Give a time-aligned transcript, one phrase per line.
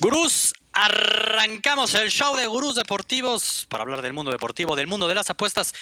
[0.00, 5.16] Gurús, arrancamos el show de Gurús Deportivos para hablar del mundo deportivo, del mundo de
[5.16, 5.74] las apuestas.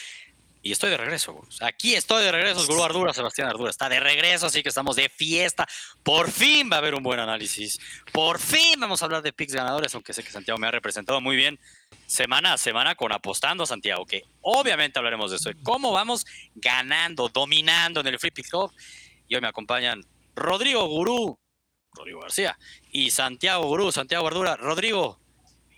[0.62, 1.60] Y estoy de regreso, Gurús.
[1.60, 5.10] Aquí estoy de regreso, Gurú Ardura, Sebastián Ardura está de regreso, así que estamos de
[5.10, 5.68] fiesta.
[6.02, 7.78] Por fin va a haber un buen análisis.
[8.10, 11.20] Por fin vamos a hablar de picks ganadores, aunque sé que Santiago me ha representado
[11.20, 11.60] muy bien
[12.06, 18.00] semana a semana con apostando Santiago, que obviamente hablaremos de eso, cómo vamos ganando, dominando
[18.00, 18.72] en el Free Pick Club.
[19.28, 20.02] Y hoy me acompañan
[20.34, 21.38] Rodrigo Gurú,
[21.96, 22.58] Rodrigo García,
[22.92, 24.56] y Santiago Gurú, Santiago Verdura.
[24.56, 25.18] Rodrigo,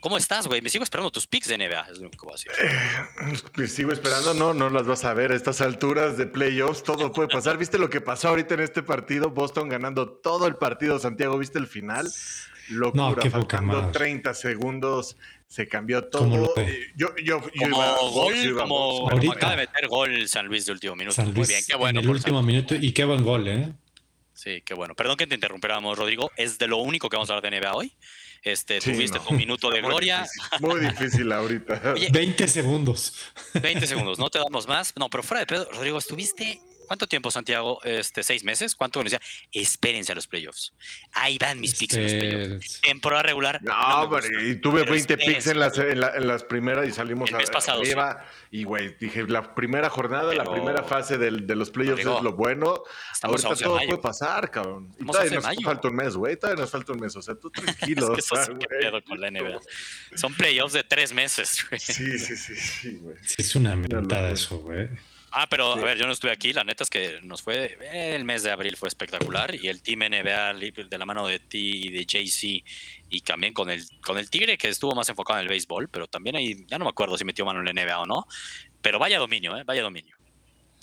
[0.00, 0.60] ¿cómo estás, güey?
[0.62, 2.52] Me sigo esperando tus picks de NBA, es lo único que voy a decir.
[2.60, 6.82] Eh, me sigo esperando, no, no las vas a ver a estas alturas de playoffs,
[6.82, 7.56] todo puede pasar.
[7.58, 9.30] ¿Viste lo que pasó ahorita en este partido?
[9.30, 12.10] Boston ganando todo el partido, Santiago, ¿viste el final?
[12.70, 13.92] Locura, No, qué poca faltando madre.
[13.92, 15.16] 30 segundos,
[15.46, 16.52] se cambió ¿Cómo todo.
[16.58, 20.66] Eh, Yo, yo, yo Como iba- gol, iba- como, acaba de meter gol San Luis
[20.66, 21.14] de último minuto.
[21.14, 22.00] San Muy Luis bien, qué bueno.
[22.00, 23.72] en el último San- minuto y qué buen gol, ¿eh?
[24.39, 24.94] Sí, qué bueno.
[24.94, 26.31] Perdón que te interrumpiéramos, Rodrigo.
[26.36, 27.92] Es de lo único que vamos a hablar de NBA hoy.
[28.44, 29.25] Este, Sí, tuviste no.
[29.25, 30.22] tu minuto de Muy gloria.
[30.22, 31.83] difícil, Muy difícil ahorita.
[31.97, 33.14] Oye, 20 segundos.
[33.61, 34.92] 20 segundos, no te damos más.
[34.97, 36.61] No, pero fuera de pedo, Rodrigo, estuviste.
[36.89, 37.81] ¿Cuánto tiempo, Santiago?
[37.84, 38.75] Este, ¿Seis meses?
[38.75, 39.20] ¿Cuánto decía?
[39.53, 40.72] Espérense a los playoffs.
[41.12, 42.81] Ahí van mis picks en los playoffs.
[42.81, 43.62] Temporada regular.
[43.62, 44.42] No, hombre, gusta.
[44.42, 45.27] y tuve Pero 20 espérense.
[45.34, 47.92] picks en las, en, la- en las primeras y salimos El mes pasado, sí.
[48.50, 52.06] Y, güey, dije, la primera jornada, la Pero- primera fase del- de los playoffs es
[52.06, 52.83] lo bueno.
[53.22, 53.89] a Ahorita 11 de todo mayo.
[53.89, 54.89] puede pasar, cabrón.
[54.98, 55.61] Y a todavía 11 de nos mayo.
[55.62, 56.36] falta un mes, güey.
[56.36, 57.14] Todavía nos falta un mes.
[57.16, 57.50] O sea, tú
[57.86, 58.14] tranquilo.
[58.16, 59.61] Es que o eso sea, sí, pedo con la NBA.
[60.16, 61.78] Son playoffs de tres meses, güey.
[61.81, 63.16] Sí, sí, sí, sí, güey.
[63.22, 64.89] sí, es una mentada eso, güey.
[65.41, 65.81] Ah, pero Sí.
[65.81, 66.53] a ver, yo no estuve aquí.
[66.53, 67.78] La neta es que nos fue.
[67.92, 69.55] El mes de abril fue espectacular.
[69.55, 72.64] Y el Team NBA de la mano de ti y de JC.
[73.08, 75.89] Y también con el, con el Tigre, que estuvo más enfocado en el béisbol.
[75.91, 78.27] Pero también ahí, ya no me acuerdo si metió mano en la NBA o no.
[78.83, 79.62] Pero vaya dominio, ¿eh?
[79.64, 80.16] Vaya dominio.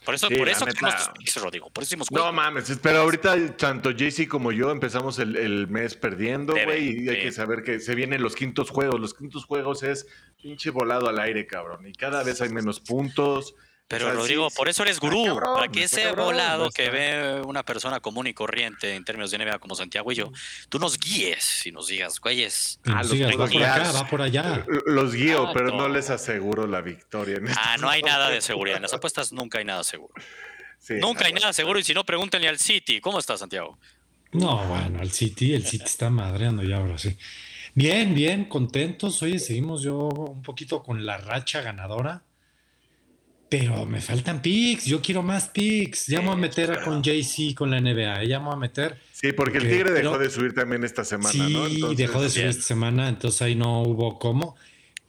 [0.05, 1.13] Por eso, Sí, por eso neta.
[1.17, 1.69] picks, Rodrigo.
[1.71, 5.95] Por eso hicimos No mames, pero ahorita tanto JC como yo empezamos el, el mes
[5.95, 7.21] perdiendo, güey, y hay sí.
[7.23, 9.01] que saber que se vienen los quintos juegos.
[9.01, 10.05] Los quintos juegos es
[10.41, 11.85] pinche volado al aire, cabrón.
[11.87, 13.55] Y cada vez hay menos puntos.
[13.87, 16.71] Pero O sea, Rodrigo, sí, por eso eres gurú, cabrón, para que ese cabrón, volado
[16.71, 20.31] que ve una persona común y corriente en términos de NBA como Santiago y yo,
[20.69, 22.79] tú nos guíes y nos digas, güeyes.
[22.85, 24.65] Ah, los tengo va por acá, va por allá.
[24.87, 25.77] Los guío, Ah, pero no.
[25.77, 27.37] no les aseguro la victoria.
[27.37, 28.77] en Ah, estos no hay nada de seguridad.
[28.77, 30.13] En las apuestas nunca hay nada seguro.
[30.79, 32.99] Sí, Nunca hay nada seguro y si no, pregúntenle al City.
[33.01, 33.77] ¿Cómo está Santiago?
[34.31, 37.15] No, bueno, el City, el City está madreando ya ahora sí.
[37.75, 39.21] Bien, bien, contentos.
[39.21, 42.23] Oye, seguimos yo un poquito con la racha ganadora.
[43.59, 44.85] Pero me faltan picks.
[44.85, 46.07] Yo quiero más picks.
[46.07, 48.23] Ya me voy a meter pero- con JC, con la NBA.
[48.25, 48.97] Ya me voy a meter.
[49.13, 51.65] Sí, porque el Ok, Tigre dejó pero- de subir también esta semana, sí, ¿no?
[51.67, 54.55] Entonces, dejó de subir esta semana, entonces ahí no hubo cómo.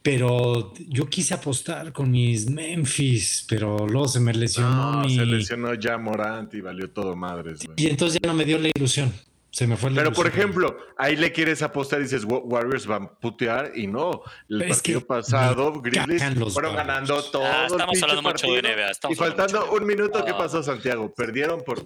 [0.01, 5.15] Pero yo quise apostar con mis Memphis, pero luego se me lesionó No, mi.
[5.15, 7.75] se lesionó ya Morant y valió todo madres, güey.
[7.77, 9.11] Y entonces ya no me dio la ilusión.
[9.57, 12.85] Se me fue la Pero, por ejemplo, ahí le quieres apostar y dices, "Wa- Warriors
[12.85, 14.21] van a putear y no.
[14.47, 16.75] El Pero es partido que pasado, Grizzlies fueron Warriors.
[16.75, 17.43] ganando todo.
[17.43, 18.59] Ah, estamos hablando mucho de.
[18.61, 20.37] NBA, y faltando un minuto, ¿qué Ah.
[20.37, 21.11] pasó, Santiago?
[21.11, 21.79] Perdieron por.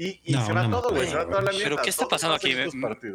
[0.00, 1.08] Y, y No, se va no todo, güey.
[1.08, 1.64] Se va toda la mierda.
[1.70, 2.54] ¿Pero qué está pasando aquí?
[2.54, 2.68] Me,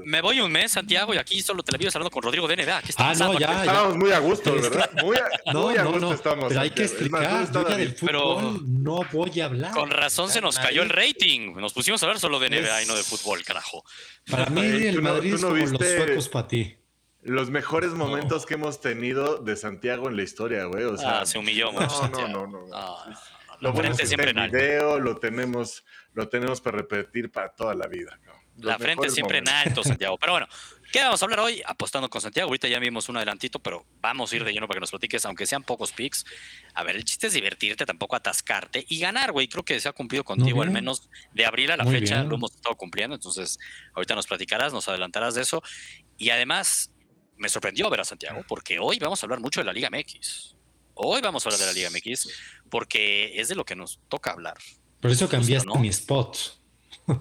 [0.06, 2.58] me voy un mes, Santiago, y aquí solo te la vives hablando con Rodrigo de
[2.58, 2.82] NBA.
[2.82, 3.56] ¿Qué está Ah, pasando no, ya, aquí?
[3.56, 3.64] ya.
[3.64, 4.92] Estábamos muy a gusto, ¿verdad?
[5.02, 6.14] Muy a, No, muy a no, gusto no.
[6.14, 6.46] estamos.
[6.50, 7.52] Pero hay que explicar.
[7.54, 9.72] ¿dónde Yo ya del fútbol no voy a hablar.
[9.72, 11.54] Con razón se nos cayó el rating.
[11.56, 13.86] Nos pusimos a hablar solo de NBA y no de fútbol, carajo.
[14.30, 16.76] Para mí, el ¿Tú no- Madrid es no como los viste- suecos para ti.
[17.22, 20.84] Los mejores momentos que hemos tenido de Santiago en la historia, güey.
[20.84, 22.10] O sea, ah, se humilló mucho.
[22.12, 22.76] no, no, no, no.
[23.64, 24.58] Lo La bueno frente es que está siempre en en alto.
[24.58, 28.20] video, lo tenemos, lo tenemos para repetir para toda la vida.
[28.58, 30.18] La frente siempre en alto, Santiago.
[30.20, 30.48] Pero bueno,
[30.92, 31.62] ¿qué vamos a hablar hoy?
[31.66, 32.50] Apostando con Santiago.
[32.50, 35.26] Ahorita ya vimos un adelantito, pero vamos a ir de lleno para que nos platiques,
[35.26, 36.26] aunque sean pocos picks.
[36.76, 39.48] A ver, el chiste es divertirte, tampoco atascarte y ganar, güey.
[39.48, 42.30] Creo que se ha cumplido contigo, al menos de abril a la Muy fecha, bien.
[42.30, 43.16] lo hemos estado cumpliendo.
[43.16, 43.58] Entonces,
[43.96, 45.64] ahorita nos platicarás, nos adelantarás de eso.
[46.18, 46.92] Y además,
[47.38, 50.58] me sorprendió ver a Santiago, porque hoy vamos a hablar mucho de la Liga MX.
[50.96, 52.30] Hoy vamos a hablar de la Liga MX,
[52.70, 54.58] porque es de lo que nos toca hablar.
[55.00, 55.76] Por eso cambiaste ¿no?
[55.76, 56.38] mi spot.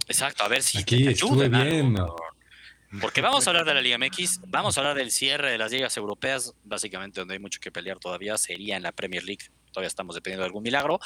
[0.06, 3.00] Exacto, a ver si Aquí te estuve ayudan algo, bien.
[3.00, 5.72] Porque vamos a hablar de la Liga MX, vamos a hablar del cierre de las
[5.72, 9.88] ligas europeas, básicamente donde hay mucho que pelear todavía, sería en la Premier League, todavía
[9.88, 11.00] estamos dependiendo de algún milagro,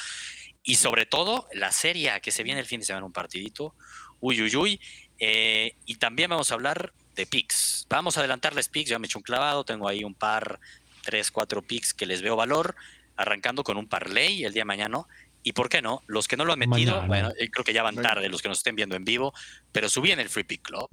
[0.63, 3.73] y sobre todo la serie que se viene el fin de semana, un partidito,
[4.19, 4.81] uy, uy, uy,
[5.17, 9.07] eh, y también vamos a hablar de picks, vamos a adelantarles picks, ya me he
[9.07, 10.59] hecho un clavado, tengo ahí un par,
[11.07, 12.75] tres, cuatro picks que les veo valor,
[13.15, 15.05] arrancando con un parlay el día de mañana,
[15.41, 17.07] y por qué no, los que no lo han metido, Mañana.
[17.07, 19.33] bueno, creo que ya van tarde los que nos estén viendo en vivo,
[19.71, 20.89] pero subí en el Free Pick Club.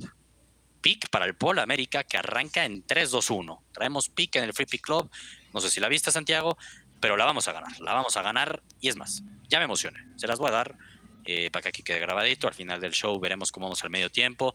[0.80, 3.58] Pick para el Polo América que arranca en 3-2-1.
[3.72, 5.10] Traemos pick en el Free Pick Club.
[5.52, 6.56] No sé si la viste, Santiago,
[7.00, 7.80] pero la vamos a ganar.
[7.80, 8.62] La vamos a ganar.
[8.80, 9.98] Y es más, ya me emocioné.
[10.14, 10.76] Se las voy a dar
[11.24, 12.46] eh, para que aquí quede grabadito.
[12.46, 14.54] Al final del show veremos cómo vamos al medio tiempo.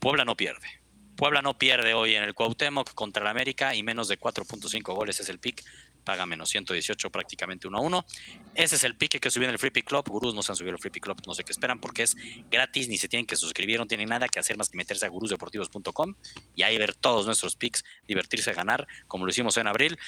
[0.00, 0.79] Puebla no pierde.
[1.20, 5.20] Puebla no pierde hoy en el Cuauhtémoc contra el América y menos de 4.5 goles
[5.20, 5.62] es el pick.
[6.02, 8.06] Paga menos 118, prácticamente 1 a 1.
[8.54, 10.08] Ese es el pick que subí en el Free Pick Club.
[10.08, 12.16] Gurús no se han subido al Free Pick Club, no sé qué esperan porque es
[12.50, 15.10] gratis, ni se tienen que suscribir, no tienen nada que hacer más que meterse a
[15.10, 16.14] gurusdeportivos.com
[16.56, 19.98] y ahí ver todos nuestros picks, divertirse, ganar, como lo hicimos en abril.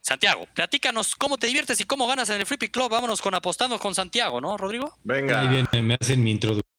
[0.00, 2.90] Santiago, platícanos cómo te diviertes y cómo ganas en el Free Pick Club.
[2.90, 4.98] Vámonos con apostando con Santiago, ¿no, Rodrigo?
[5.04, 5.40] Venga.
[5.40, 6.77] Ahí viene, me hacen mi introducción.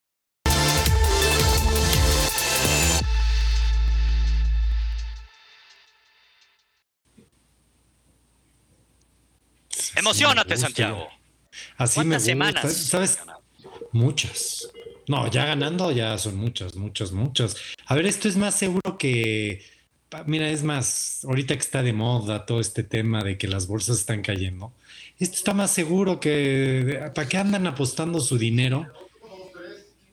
[9.95, 10.57] Emocionate.
[10.57, 11.07] Santiago.
[11.77, 12.31] Así me ¿Cuántas gusta.
[12.31, 12.73] semanas?
[12.73, 13.19] ¿Sabes?
[13.91, 14.69] Muchas.
[15.07, 17.57] No, ya ganando ya son muchas, muchas, muchas.
[17.87, 19.65] A ver, esto es más seguro que,
[20.27, 23.97] mira, es más, ahorita que está de moda todo este tema de que las bolsas
[23.97, 24.71] están cayendo,
[25.17, 28.85] esto está más seguro que, ¿para qué andan apostando su dinero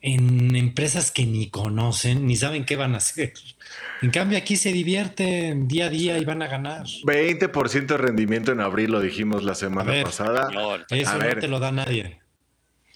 [0.07, 3.33] en empresas que ni conocen, ni saben qué van a hacer?
[4.03, 6.85] En cambio, aquí se divierten día a día y van a ganar.
[7.05, 10.05] 20% de rendimiento en abril, lo dijimos la semana A ver.
[10.05, 10.49] pasada.
[10.53, 11.41] No, Eso A no ver.
[11.41, 12.21] te lo da nadie.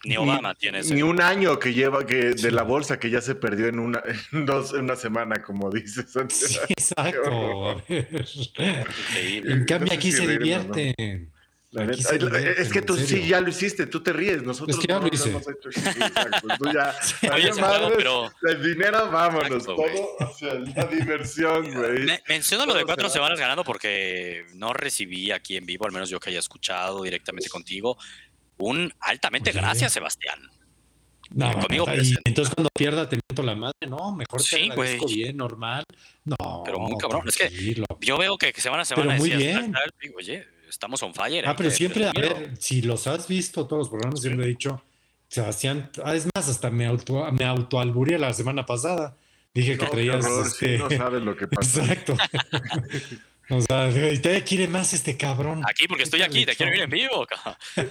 [0.04, 0.94] ni Obama tiene ese.
[0.94, 2.42] Ni un año que lleva que Sí.
[2.44, 4.00] de la bolsa que ya se perdió en una,
[4.32, 6.06] en dos, en una semana, como dices.
[6.28, 7.70] Sí, exacto.
[7.70, 8.08] A ver.
[9.08, 9.52] Increíble.
[9.52, 10.74] En cambio, No sé aquí si se o no.
[11.72, 15.06] Es que tú sí ya lo hiciste, tú te ríes, nosotros Es que ya no
[15.06, 15.28] lo hice.
[15.30, 15.70] hemos hecho.
[15.72, 16.94] Sí, exacto, tú ya.
[17.34, 17.50] Oye,
[17.96, 22.04] pero- El dinero, vámonos, Exacto, todo hacia la diversión, güey.
[22.04, 25.92] Me- menciono lo de cuatro se semanas ganando porque no recibí aquí en vivo, al
[25.92, 27.96] menos yo que haya escuchado directamente contigo,
[28.58, 29.60] un altamente Oye.
[29.60, 30.40] gracias, Sebastián.
[31.32, 35.06] No, Conmigo y entonces cuando pierda te meto la madre, no, mejor te Sí, agradezco
[35.06, 35.84] bien, normal.
[36.24, 37.84] No, Pero muy cabrón, es que-.
[38.00, 39.70] Yo veo que semana a semana Pero muy decías, bien.
[39.72, 41.44] tal, tal, digo, oye, estamos on fire.
[41.46, 44.46] Ah, hay pero que siempre, a ver, si los has visto todos los programas, siempre
[44.46, 44.82] he dicho,
[45.28, 49.16] Sebastián, ah, es más, hasta me auto, me autoalburé la semana pasada.
[49.52, 50.76] Dije que No, traías horror, este.
[50.76, 51.80] sí, no sabes lo que pasa.
[51.82, 52.16] Exacto.
[53.50, 55.62] o sea, todavía quiere más este cabrón.
[55.68, 57.26] Aquí, porque estoy aquí, te quiero ir en vivo.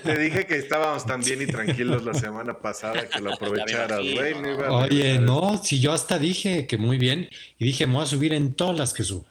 [0.04, 4.36] Te dije que estábamos tan bien y tranquilos la semana pasada que lo aprovecharas, güey.
[4.42, 8.06] no Oye, no, si yo hasta dije que muy bien, y dije, me voy a
[8.08, 9.26] subir en todas las que subo.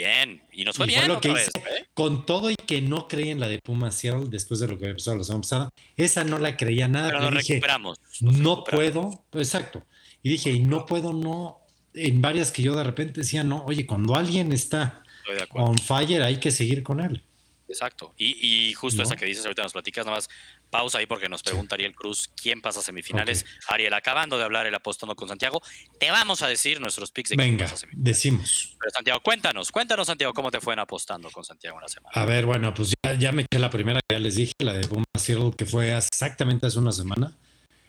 [0.00, 1.80] Bien, y nos fue Y bien lo que otra hice, vez.
[1.80, 1.86] ¿eh?
[1.94, 4.86] con todo y que no creí en la de Puma Seattle después de lo que
[4.86, 7.98] había pasado la semana pasada, esa no la creía nada, Pero nos dije, recuperamos.
[8.20, 9.16] nos no recuperamos.
[9.28, 9.84] puedo, exacto.
[10.22, 11.58] Y dije, y no puedo, no,
[11.94, 15.02] en varias que yo de repente decía, no, oye, cuando alguien está
[15.50, 17.22] on fire hay que seguir con él.
[17.68, 18.14] Exacto.
[18.16, 18.36] Y,
[18.70, 19.04] y justo ¿No?
[19.04, 20.28] esa que dices ahorita nos platicas, nada más
[20.70, 23.44] pausa ahí porque nos pregunta Ariel Cruz quién pasa a semifinales.
[23.68, 25.60] Ariel, acabando de hablar el apostando con Santiago,
[25.98, 28.04] te vamos a decir nuestros picks de quién Venga, pasa a semifinales.
[28.04, 28.76] decimos.
[28.80, 32.12] Pero Santiago, cuéntanos, cuéntanos Santiago, ¿cómo te fue en apostando con Santiago en la semana?
[32.14, 34.72] A ver, bueno, pues ya, ya me eché la primera que ya les dije, la
[34.72, 37.36] de Puma Seattle, que fue exactamente hace una semana.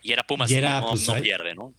[0.02, 1.72] Y era Pumas, y era, no, pues, no ahí- pierde, ¿no?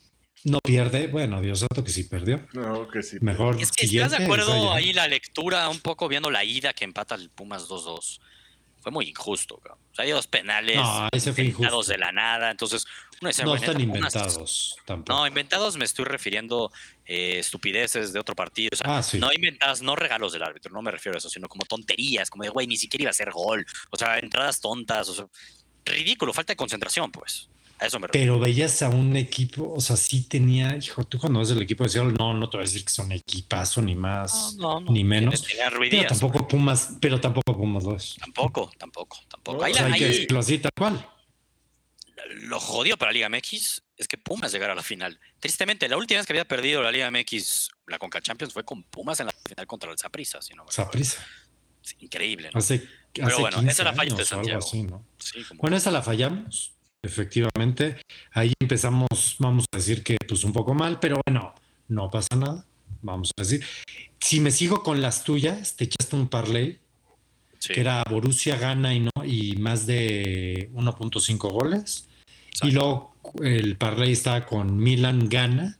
[0.45, 2.45] No pierde, bueno, Dios santo que sí perdió.
[2.51, 3.15] No, que sí.
[3.21, 4.73] Mejor Es que estás de acuerdo esa ya.
[4.75, 8.19] ahí la lectura, un poco viendo la ida que empata el Pumas 2-2.
[8.83, 9.79] Fue muy injusto, cabrón.
[9.91, 11.91] O sea, hay dos penales No, ese fue inventados injusto.
[11.93, 12.51] de la nada.
[12.51, 12.85] Entonces,
[13.21, 15.17] uno dice, No "Güey, están inventados tampoco.
[15.17, 16.69] No, inventados me estoy refiriendo
[17.05, 18.69] eh, estupideces de otro partido.
[18.73, 19.17] O sea, Ah, sí.
[19.19, 22.43] no inventadas, no regalos del árbitro, no me refiero a eso, sino como tonterías, como
[22.43, 23.65] de, güey, ni siquiera iba a ser gol.
[23.89, 25.25] O sea, entradas tontas, o sea,
[25.85, 27.49] ridículo, falta de concentración, pues.
[27.79, 28.35] A eso me refiero.
[28.35, 31.83] Pero veías a un equipo, o sea, sí tenía, hijo, tú cuando ves el equipo
[31.83, 34.91] de Seattle, no, no te voy a decir que son equipazo ni más, No, no,
[34.91, 35.43] ni menos.
[35.89, 38.15] Pero tampoco Pumas, pero tampoco Pumas lo es.
[38.19, 39.63] Tampoco, tampoco, tampoco.
[39.63, 41.09] Ahí O sea, hay que decirlo así, tal cual.
[42.35, 45.19] lo jodido para la Liga MX es que Pumas llegara a la final.
[45.39, 48.83] Tristemente, la última vez que había perdido la Liga MX, la Conca Champions, fue con
[48.83, 50.85] Pumas en la final contra el Saprissa, si no me equivoco.
[50.91, 51.25] Saprissa.
[51.83, 52.59] Es increíble, ¿no?
[52.59, 54.59] Hace, Pero hace bueno, 15 esa la o algo Santiago.
[54.65, 55.05] así, ¿no?
[55.19, 56.71] Sí, como- Bueno, esa la fallamos,
[57.03, 57.97] efectivamente.
[58.31, 61.53] Ahí empezamos, vamos a decir que pues un poco mal, pero bueno,
[61.89, 62.65] no pasa nada.
[63.01, 63.63] Vamos a decir.
[64.19, 66.79] Si me sigo con las tuyas, te echaste un parlay
[67.59, 72.07] sí, que era Borussia gana y no y más de 1.5 goles.
[72.47, 72.67] exacto.
[72.67, 75.77] Y luego el parlay está con Milan gana,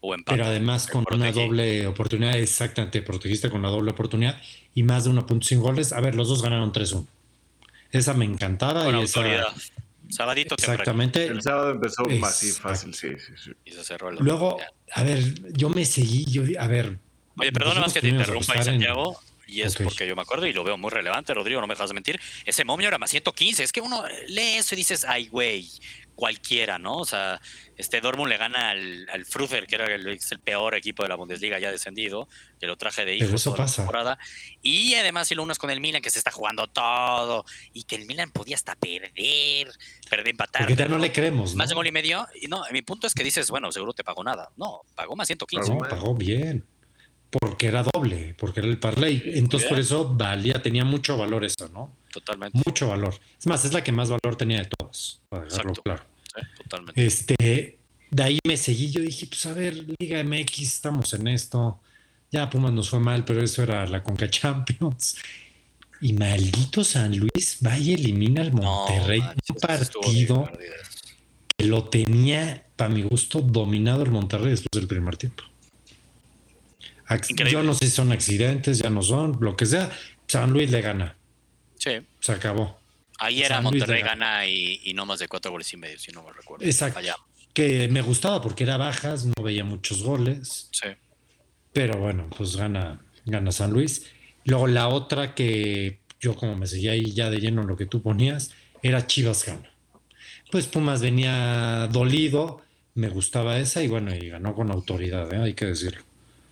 [0.00, 0.36] o empate.
[0.36, 2.36] pero además con una doble oportunidad.
[2.36, 4.40] Exactamente, protegiste con la doble oportunidad
[4.74, 5.92] y más de 1.5 goles.
[5.92, 7.06] A ver, los dos ganaron 3-1.
[7.92, 9.22] Esa me encantaba Con y esa,
[10.10, 10.74] Sabadito temprano.
[10.82, 11.24] exactamente.
[11.26, 13.50] El sábado empezó Es- más sí, fácil, sí, sí, sí.
[13.64, 14.58] Y se cerró el Luego,
[14.92, 16.98] a ver, yo me seguí, yo, a ver.
[17.36, 19.20] Oye, perdona más que te interrumpa ahí, apostar en- Santiago.
[19.46, 21.90] Y es porque yo me acuerdo y lo veo muy relevante, Rodrigo, no me dejas
[21.90, 22.20] de mentir.
[22.44, 23.64] Ese momio era más 115.
[23.64, 25.68] Es que uno lee eso y dices, ay, güey,
[26.20, 26.98] cualquiera, ¿no?
[26.98, 27.40] O sea,
[27.78, 31.58] este Dortmund le gana al, al Frufer, que era el, peor equipo de la Bundesliga
[31.58, 32.28] ya descendido,
[32.60, 33.76] que lo traje de hijo toda la pasa.
[33.76, 34.18] temporada.
[34.60, 37.96] Y además, si lo unas con el Milan, que se está jugando todo, y que
[37.96, 39.72] el Milan podía hasta perder,
[40.10, 40.62] perder, empatar.
[40.62, 41.58] Porque ya no le creemos, ¿no?
[41.58, 42.28] Más de gol y medio.
[42.38, 44.50] Y no, mi punto es que dices, bueno, seguro te pagó nada.
[44.58, 45.72] No, pagó más 115.
[45.72, 46.66] No, pagó bien.
[47.30, 49.22] Porque era doble, porque era el parlay.
[49.24, 51.96] Entonces, por eso valía, tenía mucho valor eso, ¿no?
[52.12, 52.60] Totalmente.
[52.66, 53.14] Mucho valor.
[53.38, 56.09] Es más, es la que más valor tenía de todas, para dejarlo claro.
[56.34, 57.06] Sí, totalmente.
[57.06, 57.78] Este,
[58.10, 61.80] de ahí me seguí, yo dije, pues a ver, Liga MX, estamos en esto.
[62.32, 65.16] Ya Pumas nos fue mal, pero eso era la Conca Champions.
[66.00, 69.20] Y maldito San Luis va y elimina al Monterrey.
[69.20, 70.48] un partido
[71.56, 75.44] que lo tenía, para mi gusto, dominado el Monterrey después del primer tiempo.
[77.10, 77.50] Increíble.
[77.52, 79.90] Yo no sé si son accidentes, ya no son, lo que sea.
[80.26, 81.16] San Luis le gana,
[81.76, 81.90] Sí.
[82.20, 82.79] se acabó.
[83.20, 84.26] Ahí era San Monterrey gana.
[84.26, 86.64] gana y, y no más de cuatro goles y medio, si no me recuerdo.
[86.64, 86.98] Exacto.
[86.98, 87.16] Allá.
[87.52, 90.68] Que me gustaba porque era bajas, no veía muchos goles.
[90.72, 90.88] Sí.
[91.72, 94.06] Pero bueno, pues gana, gana San Luis.
[94.44, 97.86] Luego la otra que yo como me seguía ahí ya de lleno en lo que
[97.86, 99.70] tú ponías, era Chivas gana.
[100.50, 102.62] Pues Pumas venía dolido,
[102.94, 105.38] me gustaba esa y bueno, y ganó con autoridad, ¿eh?
[105.38, 106.02] hay que decirlo.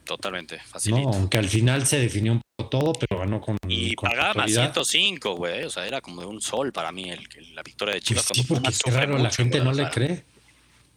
[0.09, 0.57] Totalmente.
[0.57, 0.63] ¿no?
[0.65, 1.09] Facilito.
[1.11, 4.37] Aunque al final se definió un poco todo, pero ganó con, Y con pagaba más
[4.57, 4.73] autoridad.
[4.73, 5.65] 105, güey.
[5.65, 8.25] O sea, era como de un sol para mí el, el- la victoria de Chivas.
[8.27, 10.25] Pues sí, porque sufre raro, la mucho, gente güey, no le cree,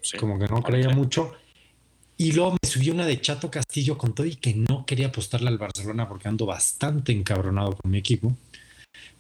[0.01, 0.17] sí.
[0.17, 0.95] como que no, creía cree.
[0.95, 1.33] mucho.
[2.17, 5.49] Y luego me subió una de Chato Castillo con todo y que no quería apostarle
[5.49, 8.35] al Barcelona porque ando bastante encabronado con mi equipo.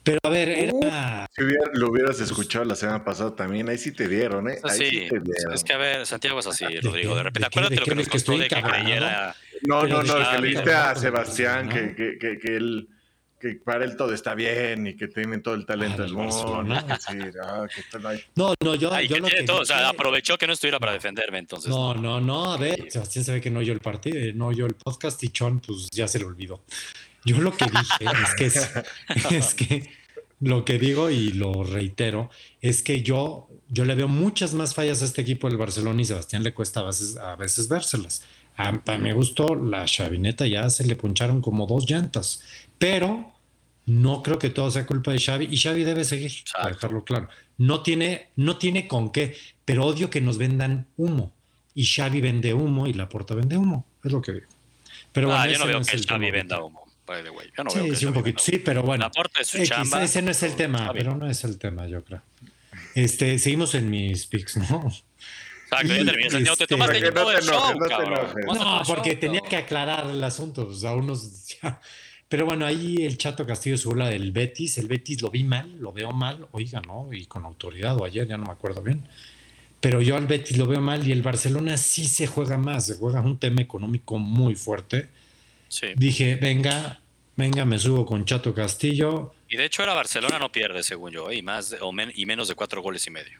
[0.03, 1.27] Pero a ver, era...
[1.35, 4.59] Si hubiera- lo hubieras escuchado la semana pasada también, ahí sí te dieron, ¿eh?
[4.63, 5.53] Ahí Sí, sí te dieron.
[5.53, 7.15] es que a ver, Santiago es así, ¿De Rodrigo.
[7.15, 9.35] De repente, ¿De acuérdate ¿De lo que ¿De nos costó de que creyera.
[9.67, 11.73] No, no, no, que le dijiste a Sebastián ¿no?
[11.73, 12.87] que, que, que, que él
[13.39, 16.27] que para él todo está bien y que tiene todo el talento Ah, del mundo.
[16.35, 16.97] Barcelona.
[16.99, 18.23] Sí, ah, que está ahí.
[18.35, 19.61] No, no, yo, Ay, yo que lo tiene todo.
[19.61, 21.69] O sea, dije- aprovechó que no estuviera para defenderme, entonces.
[21.71, 24.67] No, no, no, a ver, Sebastián sabe que no oyó el partido, eh, no oyó
[24.67, 26.63] el podcast y Chon, pues ya se le olvidó.
[27.25, 28.71] Yo lo que dije es que es,
[29.31, 29.89] es que
[30.39, 32.29] lo que digo y lo reitero
[32.61, 36.05] es que yo, yo le veo muchas más fallas a este equipo del Barcelona y
[36.05, 38.23] Sebastián le cuesta a veces, a veces vérselas.
[38.57, 42.41] A, a mi gusto, la chavineta ya se le puncharon como dos llantas,
[42.77, 43.33] pero
[43.85, 47.29] no creo que todo sea culpa de Xavi y Xavi debe seguir, para dejarlo claro.
[47.57, 49.35] No tiene, no tiene con qué,
[49.65, 51.31] pero odio que nos vendan humo
[51.73, 54.47] y Xavi vende humo y Laporta vende humo, es lo que digo.
[55.11, 56.80] Pero bueno, ah, yo ese no veo es que Xavi venda humo.
[57.11, 57.47] By the way.
[57.57, 59.05] Yo no Sí, veo que sí, un poquito, sí, pero bueno.
[59.05, 60.03] Laporta es su X, chamba.
[60.03, 62.21] ese no es el tema, pero no es el tema, yo creo.
[62.95, 64.91] Este, seguimos en mis picks, ¿no?
[65.65, 66.29] Exacto, ya y, terminé.
[66.29, 68.27] Santiago, te este- tomaste todo no el show, cabrón.
[68.45, 70.67] No, el porque tenía que aclarar el asunto.
[70.67, 71.47] O sea, unos.
[71.61, 71.79] ya.
[72.27, 74.77] Pero bueno, ahí el Chato Castillo se burla del Betis.
[74.77, 77.09] El Betis lo vi mal, lo veo mal, oiga, ¿no?
[77.11, 79.03] Y con autoridad, o ayer, ya no me acuerdo bien.
[79.81, 82.95] Pero yo al Betis lo veo mal y el Barcelona sí se juega más, se
[82.95, 85.09] juega un tema económico muy fuerte.
[85.67, 85.87] Sí.
[85.97, 87.00] Dije, venga,
[87.41, 89.33] venga, me subo con Chato Castillo.
[89.49, 91.37] Y de hecho, era Barcelona no pierde, según yo, ¿eh?
[91.37, 93.39] y, más, de- o men- y menos de cuatro goles y medio.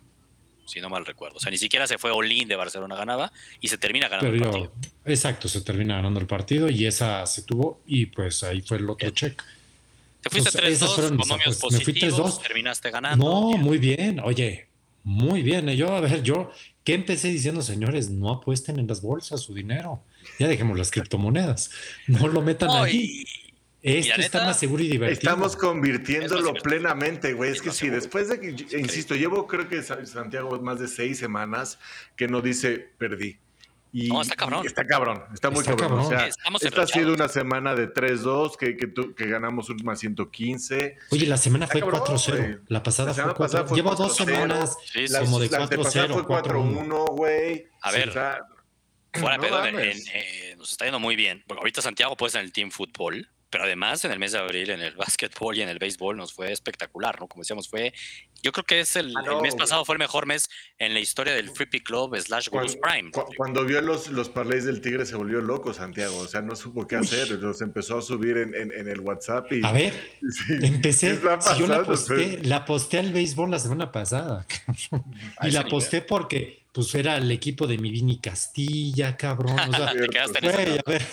[0.65, 1.37] Si no mal recuerdo.
[1.37, 4.35] O sea, ni siquiera se fue Olin de Barcelona ganaba y se termina ganando Pero
[4.35, 4.91] el yo, partido.
[5.05, 8.89] exacto, se termina ganando el partido y esa se tuvo y pues ahí fue el
[8.89, 9.41] otro check.
[10.21, 11.71] Te fuiste Entonces, esas 3-2 fueron con mis momios apuestas.
[11.79, 12.43] Me fui positivos, 3-2.
[12.47, 13.25] terminaste ganando.
[13.25, 13.61] No, Bien.
[13.61, 14.19] muy bien.
[14.21, 14.67] Oye,
[15.03, 15.67] muy bien.
[15.67, 15.75] ¿eh?
[15.75, 16.51] Yo, a ver, yo,
[16.85, 18.09] ¿qué empecé diciendo, señores?
[18.09, 20.03] No apuesten en las bolsas su dinero.
[20.39, 21.71] Ya dejemos las criptomonedas.
[22.07, 23.25] No lo metan No, ahí.
[23.83, 25.19] Esto está neta, más seguro y divertido.
[25.19, 26.63] Estamos Es convirtiéndolo divertido.
[26.63, 27.49] plenamente, güey.
[27.51, 27.95] Es Es que sí, seguro.
[27.97, 28.79] después de que, increíble.
[28.79, 31.79] insisto, llevo creo que Sa- Santiago más de seis semanas
[32.15, 33.39] que no dice perdí.
[33.93, 34.61] Y, No, está cabrón.
[34.63, 35.99] y Está cabrón, está muy Está cabrón.
[35.99, 36.19] O cabrón.
[36.19, 39.83] sea, Estamos esta ha sido una semana de 3-2 que, que, tu- que ganamos un
[39.83, 40.97] más 115.
[41.09, 42.37] Oye, la semana Está fue cabrón, 4-0.
[42.37, 42.57] güey.
[42.69, 44.25] La pasada La semana fue 4 pasada fue Llevo dos 4-0.
[44.25, 47.67] semanas Sí, sí, La, como de la antepasada 4-0, fue 4-1, güey.
[47.81, 48.39] A ver, O sea,
[49.13, 49.77] Fuera no pedo, en-
[50.13, 51.43] eh, nos está yendo muy bien.
[51.45, 54.71] Porque ahorita Santiago pues en el Team Fútbol, pero además en el mes de abril
[54.71, 57.27] en el básquetbol y en el béisbol nos fue espectacular, ¿no?
[57.27, 57.93] Como decíamos, fue.
[58.43, 59.59] Yo creo que es el, Ah, no, el mes güey.
[59.59, 62.81] pasado fue el mejor mes en la historia del Free Pick Club slash Gurus Cuando,
[62.81, 63.11] Prime.
[63.11, 66.17] cu- cuando vio los, los parlays del Tigre se volvió loco, Santiago.
[66.17, 67.29] O sea, no supo qué hacer.
[67.29, 69.63] Los empezó a subir en, en- en el WhatsApp y.
[69.63, 69.93] A ver,
[70.47, 71.07] Sí, empecé.
[71.09, 74.47] ¿qué está Si yo la posté, la posté al béisbol la semana pasada.
[75.43, 79.59] Y la posté porque pues era el equipo de mi Vini Castilla, cabrón.
[79.59, 81.05] O sea, Te quedaste en ese a ver.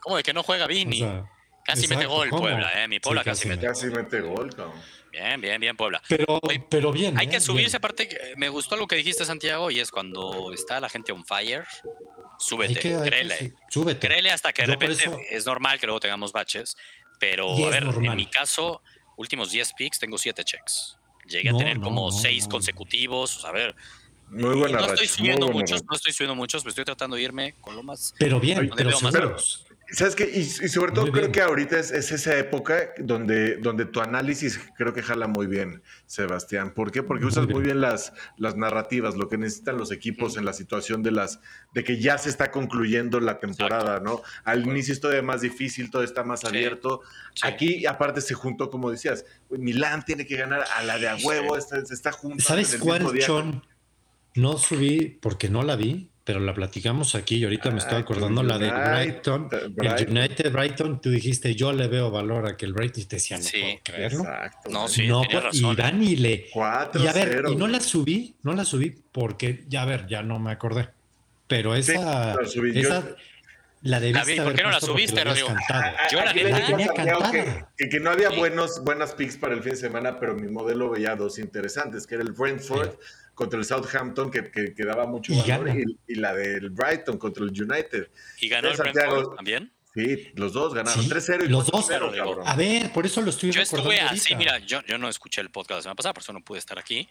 [0.00, 0.98] ¿Cómo de que no juega o Vini?
[1.00, 1.24] sea,
[1.64, 2.42] casi mete gol ¿cómo?
[2.42, 2.88] Puebla, ¿eh?
[2.88, 3.66] Mi Puebla Sí, casi, casi mete.
[3.66, 4.80] Casi mete gol, cabrón.
[5.10, 6.02] Bien, bien, bien, Puebla.
[6.08, 7.18] pero, Oye, pero bien.
[7.18, 7.30] Hay ¿eh?
[7.30, 7.76] que subirse, Bien.
[7.76, 11.24] aparte, que me gustó algo que dijiste, Santiago, y es cuando está la gente on
[11.26, 11.64] fire,
[12.38, 13.36] súbete, que, hay que- créele.
[13.36, 14.06] sí, súbete.
[14.08, 16.76] Créele hasta que de Yo repente eso- es normal que luego tengamos baches,
[17.20, 18.82] Pero, a ver, en mi caso,
[19.16, 20.96] últimos 10 picks, tengo 7 checks.
[21.24, 22.50] Llegué a tener no, como no, 6 no.
[22.50, 23.44] consecutivos.
[23.44, 23.76] A ver,
[24.26, 24.94] Muy buena no racha.
[24.94, 25.86] estoy muy subiendo buena muchos, racha.
[25.88, 28.12] no estoy subiendo muchos, me estoy tratando de irme con lo más.
[28.18, 29.64] Pero bien, pero más.
[29.94, 30.24] ¿Sabes qué?
[30.32, 34.58] Y, y sobre todo creo que ahorita es, es esa época donde, donde tu análisis
[34.78, 36.72] creo que jala muy bien, Sebastián.
[36.72, 37.02] ¿Por qué?
[37.02, 41.02] Porque usas muy bien las, las narrativas, lo que necesitan los equipos en la situación
[41.02, 41.40] de las
[41.74, 44.22] de que ya se está concluyendo la temporada, ¿no?
[44.44, 46.46] Al inicio es todavía más difícil, todo está más Sí.
[46.46, 47.02] abierto.
[47.34, 47.46] Sí.
[47.46, 51.56] Aquí, aparte, se juntó, como decías, Milán tiene que ganar a la de a huevo,
[51.56, 52.42] está- se está juntando.
[52.44, 53.26] ¿Sabes en el mismo cuál, día.
[53.26, 53.66] Chon?
[54.36, 58.00] No subí porque no la vi, pero la platicamos aquí y ahorita me estoy Ah,
[58.00, 59.48] acordando la de Brighton.
[59.48, 59.76] Brighton.
[59.98, 63.38] El United Brighton, tú dijiste, yo le veo valor a que el Brighton te decía,
[63.38, 64.20] no Sí, puedo creerlo.
[64.20, 64.70] Exacto.
[64.70, 65.76] No, sí, no, tenía pues, y razón.
[65.76, 66.48] van y le.
[66.52, 67.02] 4-0.
[67.02, 70.22] Y a ver, y no la subí, no la subí porque, ya a ver, ya
[70.22, 70.88] no me acordé.
[71.48, 72.72] Pero esa, la subí.
[72.72, 73.04] Yo- esa
[73.84, 75.48] la debiste ¿por qué no la subiste, la Rodrigo?
[75.48, 75.96] cantado.
[76.12, 77.32] Yo la Aquí le neta- dije a tenía cantada.
[77.32, 78.36] que, que- que no había Sí.
[78.38, 82.14] buenos, buenas picks para el fin de semana, pero mi modelo veía dos interesantes, que
[82.14, 82.90] era el Brentford
[83.42, 87.18] contra el Southampton, que, que, que daba mucho Y valor, y, y la del Brighton
[87.18, 88.08] contra el United.
[88.40, 89.12] Y ganó el Santiago.
[89.14, 89.72] Brentford también.
[89.94, 91.86] Sí, los dos ganaron Sí, 3-0 y los dos.
[91.86, 92.48] 4-0, Pero, cabrón.
[92.48, 94.38] A ver, por eso lo estoy Yo estuve así, ahorita.
[94.38, 96.78] mira, yo, yo no escuché el podcast la semana pasada, por eso no pude estar
[96.78, 97.08] aquí.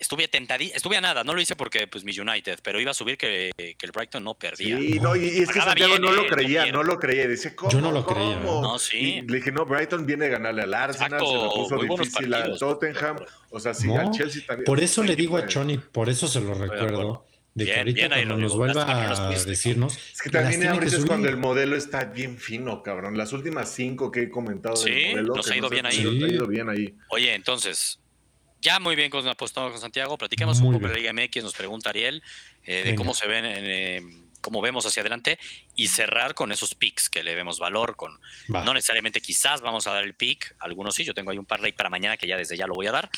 [0.00, 2.94] Estuve tentadí, estuve a nada, no lo hice porque pues mi United, pero iba a
[2.94, 4.78] subir que, que el Brighton no perdía.
[4.78, 7.28] Sí, no, y, y es que Santiago bien, no lo eh, creía, no lo creía.
[7.28, 7.70] Dice, ¿cómo?
[7.70, 8.62] Yo no lo creía, ¿cómo?
[8.62, 8.96] No, sí.
[8.96, 12.32] Y le dije, no, Brighton viene a ganarle al Arsenal, se la Exacto, puso difícil
[12.34, 12.58] al.
[12.58, 13.18] Tottenham.
[13.50, 14.64] O sea, sí, No, al Chelsea también.
[14.64, 17.96] Por eso le digo a Choni, por eso se lo recuerdo, de que Bien, ahorita
[18.00, 21.28] bien ahí, cuando nos vuelva que a decirnos, Es que también que ahorita es cuando
[21.28, 23.18] el modelo está bien fino, cabrón.
[23.18, 25.34] Las últimas cinco que he comentado Sí, del modelo.
[25.36, 25.96] nos que ha ido bien ahí.
[25.96, 26.24] Sí.
[26.24, 26.94] ha ido bien ahí.
[27.10, 27.99] Oye, entonces,
[28.60, 31.44] ya muy bien con apostado con Santiago, platicamos Muy un poco de la Liga MX,
[31.44, 32.22] nos pregunta Ariel
[32.64, 34.02] eh, de cómo se ven, eh,
[34.40, 35.38] cómo vemos hacia adelante
[35.74, 38.20] y cerrar con esos picks que le vemos valor, con
[38.54, 38.64] Va.
[38.64, 41.72] no necesariamente quizás vamos a dar el pick, algunos sí, yo tengo ahí un parlay
[41.72, 43.10] para mañana que ya desde ya lo voy a dar,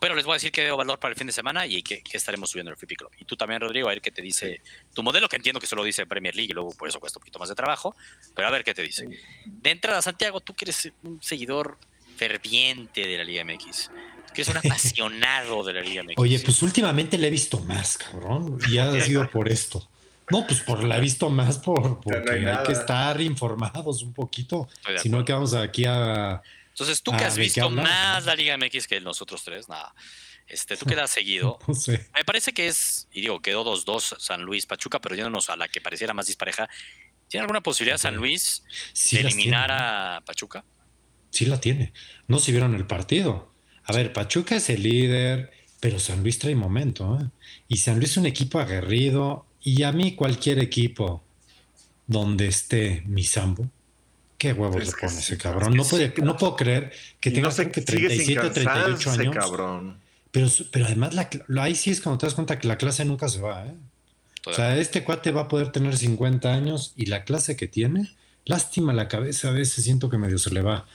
[0.00, 2.02] pero les voy a decir que veo valor para el fin de semana y que,
[2.02, 3.10] que estaremos subiendo el Free Pick Club.
[3.18, 4.60] Y tú también, Rodrigo, a ver qué te dice
[4.92, 7.22] tu modelo, que entiendo que solo dice Premier League y luego por eso cuesta un
[7.22, 7.96] poquito más de trabajo,
[8.34, 9.08] pero a ver qué te dice.
[9.46, 11.78] De entrada, Santiago, tú que eres un seguidor
[12.14, 13.90] ferviente de la Liga MX,
[14.34, 16.14] que eres un apasionado de la Liga MX.
[16.16, 19.88] Oye, pues últimamente le he visto más, cabrón, y ha sido por esto.
[20.30, 24.68] No, pues por la he visto más por, porque hay que estar informados un poquito.
[25.02, 26.40] Si no, que vamos aquí a...
[26.70, 28.30] Entonces, tú que has ¿de qué visto más no?
[28.30, 29.94] la Liga MX que nosotros tres, nada.
[30.46, 32.08] Este, tú que la has seguido, No sé.
[32.14, 35.68] me parece que es, y digo, quedó 2-2 San Luis Pachuca, pero yéndonos a la
[35.68, 36.68] que pareciera más dispareja.
[37.28, 38.62] ¿Tiene alguna posibilidad San Luis
[38.92, 40.64] Sí de eliminar tiene, a Pachuca?
[41.34, 41.92] Sí la tiene.
[42.28, 43.50] No si vieron el partido.
[43.82, 47.18] A ver, Pachuca es el líder, pero San Luis trae momento.
[47.20, 47.26] ¿eh?
[47.66, 49.44] Y San Luis es un equipo aguerrido.
[49.60, 51.24] Y a mí cualquier equipo
[52.06, 53.68] donde esté mi Sambo,
[54.38, 55.74] qué huevos Es le pone sí, ese cabrón.
[55.74, 59.10] No, puede, no puedo creer que tenga no se que sigue sin 37 o 38
[59.10, 59.34] cansarse, años.
[59.34, 59.98] cabrón.
[60.30, 61.28] Pero, pero además la
[61.62, 63.66] ahí sí es cuando te das cuenta que la clase nunca se va.
[63.66, 63.74] ¿eh?
[64.46, 68.14] O sea, este cuate va a poder tener 50 años y la clase que tiene,
[68.44, 70.86] lástima la cabeza, a veces siento que medio se le va.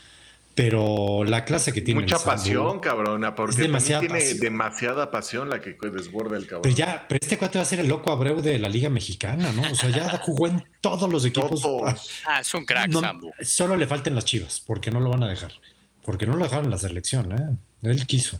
[0.61, 2.01] Pero la clase que tiene.
[2.01, 3.23] Mucha el pasión, cabrón.
[3.23, 4.39] ah, Porque también demasiada tiene pasión.
[4.39, 6.61] demasiada pasión la que desborda el cabrón.
[6.63, 9.53] Pero ya, pero este cuate va a ser el loco Abreu de la Liga Mexicana,
[9.53, 9.61] ¿no?
[9.71, 11.61] O sea, ya jugó en todos los equipos.
[11.61, 12.09] Todos.
[12.25, 13.31] Ah, es un crack, No, Sambu.
[13.41, 15.53] solo le faltan las chivas, porque no lo van a dejar.
[16.03, 17.57] Porque no lo dejaron en la selección, ¿eh?
[17.89, 18.39] Él quiso.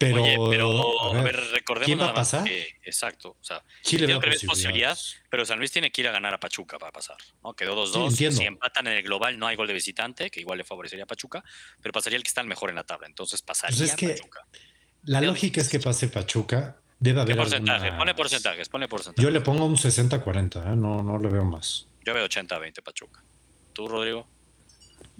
[0.00, 2.44] Pero, Oye, pero a ver, recordemos ¿quién va nada a pasar?
[2.44, 5.16] que, exacto, o sea, sí le entiendo veo que ves posibilidad, posibilidades.
[5.28, 7.52] pero San Luis tiene que ir a ganar a Pachuca para pasar, ¿no?
[7.52, 10.56] Quedó 2-2, Sí, si empatan en el global no hay gol de visitante, que igual
[10.56, 11.44] le favorecería a Pachuca,
[11.82, 14.08] pero pasaría el que está el mejor en la tabla, entonces pasaría Pues es que
[14.08, 14.46] Pachuca.
[15.04, 16.78] La lógica es que pase Pachuca.
[16.98, 17.76] Debe ¿Qué haber porcentaje?
[17.84, 19.22] algunas- Pone porcentajes, pone porcentajes.
[19.22, 20.76] Yo le pongo un 60-40, ¿eh?
[20.76, 21.88] no, no le veo más.
[22.06, 23.22] Yo veo 80-20 Pachuca.
[23.74, 24.26] ¿Tú, Rodrigo?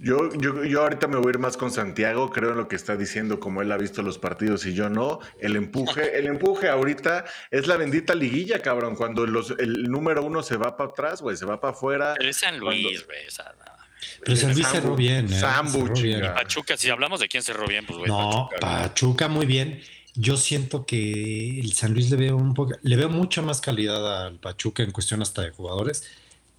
[0.03, 2.75] Yo, yo, yo ahorita me voy a ir más con Santiago, creo en lo que
[2.75, 5.19] está diciendo, como él ha visto los partidos y yo no.
[5.39, 8.95] El empuje, el empuje ahorita es la bendita liguilla, cabrón.
[8.95, 12.15] Cuando los, el número uno se va para atrás, güey, se va para afuera.
[12.17, 13.27] Pero es San Luis, güey.
[13.27, 13.77] o sea, nada.
[14.23, 15.39] Pero San Luis cerró bien, ¿eh?
[15.39, 16.21] Sambu, Cerró bien.
[16.33, 18.59] Pachuca, si hablamos de quién cerró bien, pues güey, No, Pachuca.
[18.59, 19.81] Pachuca muy bien.
[20.15, 24.25] Yo siento que el San Luis le veo un poco, le veo mucha más calidad
[24.25, 26.05] al Pachuca en cuestión hasta de jugadores,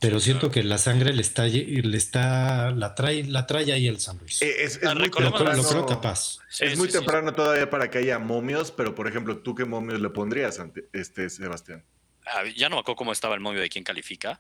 [0.03, 3.99] pero siento que la sangre le está, le está, la trae, la trae ahí el
[4.01, 4.43] San Luis.
[4.43, 6.39] Eh, Es, es muy lo, recordemos creo, temprano, lo creo capaz.
[6.51, 6.95] Sí, es sí, muy sí.
[6.99, 10.85] temprano todavía para que haya momios, pero por ejemplo, ¿tú qué momios le pondrías, ante-
[10.93, 11.85] este, Sebastián?
[12.27, 14.39] Ah, ya no me acuerdo cómo estaba el movio de quién califica,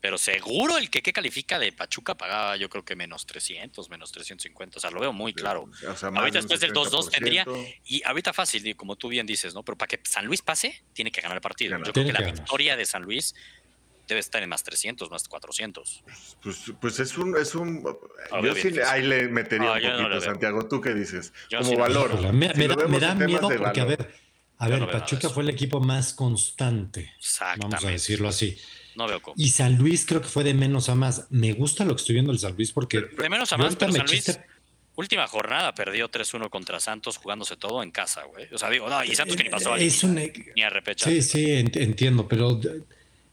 [0.00, 4.10] pero seguro el que que califica de Pachuca pagaba yo creo que menos 300, menos
[4.10, 5.70] 350, o sea, lo veo muy claro.
[5.88, 7.74] O sea, más Ahorita después del 2-2 tendría- 70%.
[7.84, 9.62] Y ahorita fácil, como tú bien dices, ¿no?
[9.62, 11.70] Pero para que San Luis pase, tiene que ganar el partido.
[11.70, 11.86] Ganar.
[11.86, 12.34] Yo creo que la ganar.
[12.34, 13.34] victoria de San Luis
[14.12, 16.04] debe estar en más 300, más 400.
[16.42, 17.82] Pues, pues es un, es un.
[18.42, 20.20] Yo sí ahí le metería No, un no poquito.
[20.20, 20.68] Santiago.
[20.68, 21.32] ¿Tú qué dices?
[21.50, 22.32] Yo Como sí valor.
[22.32, 24.14] Me, Si me lo da, me da miedo porque, a ver,
[24.58, 27.12] a ver, no Pachuca fue el equipo más constante,
[27.58, 28.56] vamos a decirlo así.
[28.94, 29.34] No veo cómo.
[29.38, 31.26] Y San Luis creo que fue de menos a más.
[31.30, 33.90] Me gusta lo que estoy viendo del San Luis porque De menos a más, pero
[33.92, 34.44] San Luis, chiste-
[34.94, 38.46] última jornada, perdió 3-1 contra Santos jugándose todo en casa, güey.
[38.52, 40.14] O sea, digo, no, y Santos que ni pasó a es un,
[40.54, 41.08] ni a repecha.
[41.08, 42.82] Sí, sí, ent- entiendo, pero de-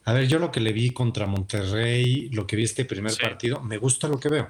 [0.10, 3.22] a ver, yo lo que le vi contra Monterrey, lo que vi este primer Sí.
[3.22, 4.50] partido, me gusta lo que veo.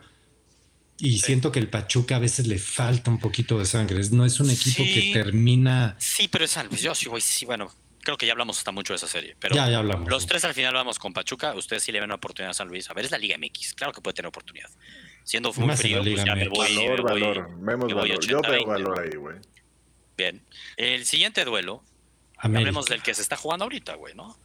[0.98, 1.20] Y Sí.
[1.28, 4.00] siento que el Pachuca a veces le falta un poquito de sangre.
[4.02, 4.94] Es- No es un equipo Sí.
[4.94, 5.96] que termina.
[6.00, 6.82] Sí, pero es San Luis.
[6.82, 9.36] Yo sí, güey, sí, bueno, creo que ya hablamos hasta mucho de esa serie.
[9.40, 10.10] Pero ya, ya hablamos.
[10.10, 11.54] los tres al final vamos con Pachuca.
[11.56, 12.90] Ustedes sí le ven una oportunidad a San Luis.
[12.90, 13.74] A ver, es la Liga MX.
[13.76, 14.70] Claro que puede tener oportunidad.
[15.24, 16.74] Siendo muy frío, pues ya me voy.
[16.74, 17.50] me Valor, voy- valor.
[17.60, 18.26] Vemos me voy valor.
[18.26, 19.36] Yo 80-20, veo valor ahí, güey.
[20.18, 20.42] Bien.
[20.76, 21.82] El siguiente duelo,
[22.38, 22.60] América.
[22.60, 24.38] hablemos del que se está jugando ahorita, güey, ¿no?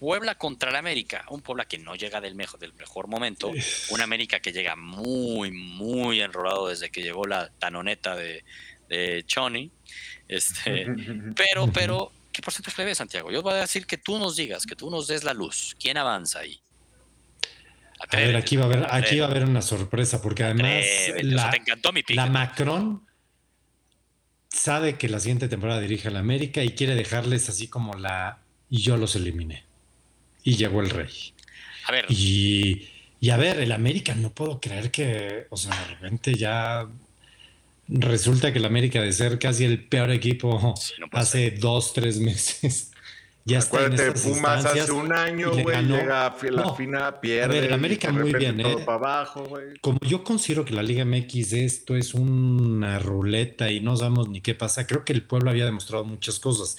[0.00, 3.52] Puebla contra el América, un Puebla que no llega del mejor, del mejor momento,
[3.90, 8.42] un América que llega muy, muy enrolado desde que llegó la tanoneta de,
[8.88, 9.70] de Choni.
[10.26, 10.86] Este,
[11.36, 13.30] pero, pero, ¿qué porcentaje le ves, Santiago?
[13.30, 15.76] Yo voy a decir que tú nos digas, que tú nos des la luz.
[15.78, 16.58] ¿Quién avanza ahí?
[18.00, 21.26] A ver, aquí va a haber, aquí va a haber una sorpresa, porque además Atrévete,
[21.26, 23.06] o sea, la, te encantó mi la Macron
[24.48, 28.38] sabe que la siguiente temporada dirige a la América y quiere dejarles así como la
[28.70, 29.69] y yo los eliminé.
[30.42, 31.10] Y llegó el rey.
[31.84, 32.88] A ver, Y,
[33.20, 36.88] y a ver, el América, no puedo creer que, o sea, de repente ya
[37.88, 41.92] resulta que el América de ser casi el peor equipo Sí, no puede hace dos,
[41.92, 42.92] tres meses,
[43.44, 46.74] ya está en Pumas hace un año, güey, llega a la No.
[46.76, 47.58] fina, pierde.
[47.58, 48.84] el y América de muy bien, todo ¿eh?
[48.84, 49.44] para abajo.
[49.80, 54.40] Como yo considero que la Liga MX esto es una ruleta y no sabemos ni
[54.40, 56.76] qué pasa, creo que el pueblo había demostrado muchas cosas.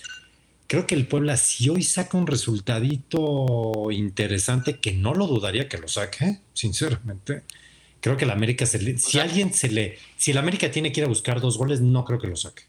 [0.72, 5.78] Creo que el Puebla, si hoy saca un resultadito interesante, que no lo dudaría que
[5.78, 7.44] lo saque, sinceramente.
[8.00, 10.94] Creo que el América se le, si sea- alguien se le, si el América tiene
[10.94, 12.64] que ir a buscar dos goles, no creo que lo saque.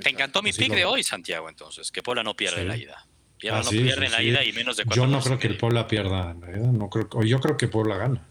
[0.00, 2.68] te encantó mi pick de hoy, Santiago, entonces, que Puebla no pierde Sí.
[2.68, 3.06] la ida.
[3.38, 4.24] Pierda Ah, no sí, pierde sí, la sí.
[4.26, 5.56] ida y menos de cuatro Yo no creo que el.
[5.56, 8.27] Puebla pierda, la verdad, no creo, o yo creo que Puebla gana.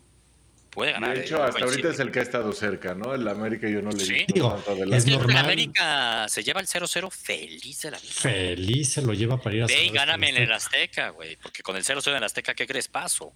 [0.78, 1.16] Puede ganar.
[1.16, 3.16] De eh, hecho, hasta ahorita es el que ha estado cerca, ¿no?
[3.16, 4.14] El América yo no le Sí.
[4.14, 5.38] di Digo, tanto es normal.
[5.38, 8.14] América se lleva el 0-0 feliz de la vida.
[8.14, 10.52] Feliz se lo lleva para ir a Ve y Luis gáname en el.
[10.52, 11.36] Azteca, güey.
[11.38, 12.88] Porque con el 0-0 en el Azteca, ¿qué crees?
[12.90, 13.34] Paso.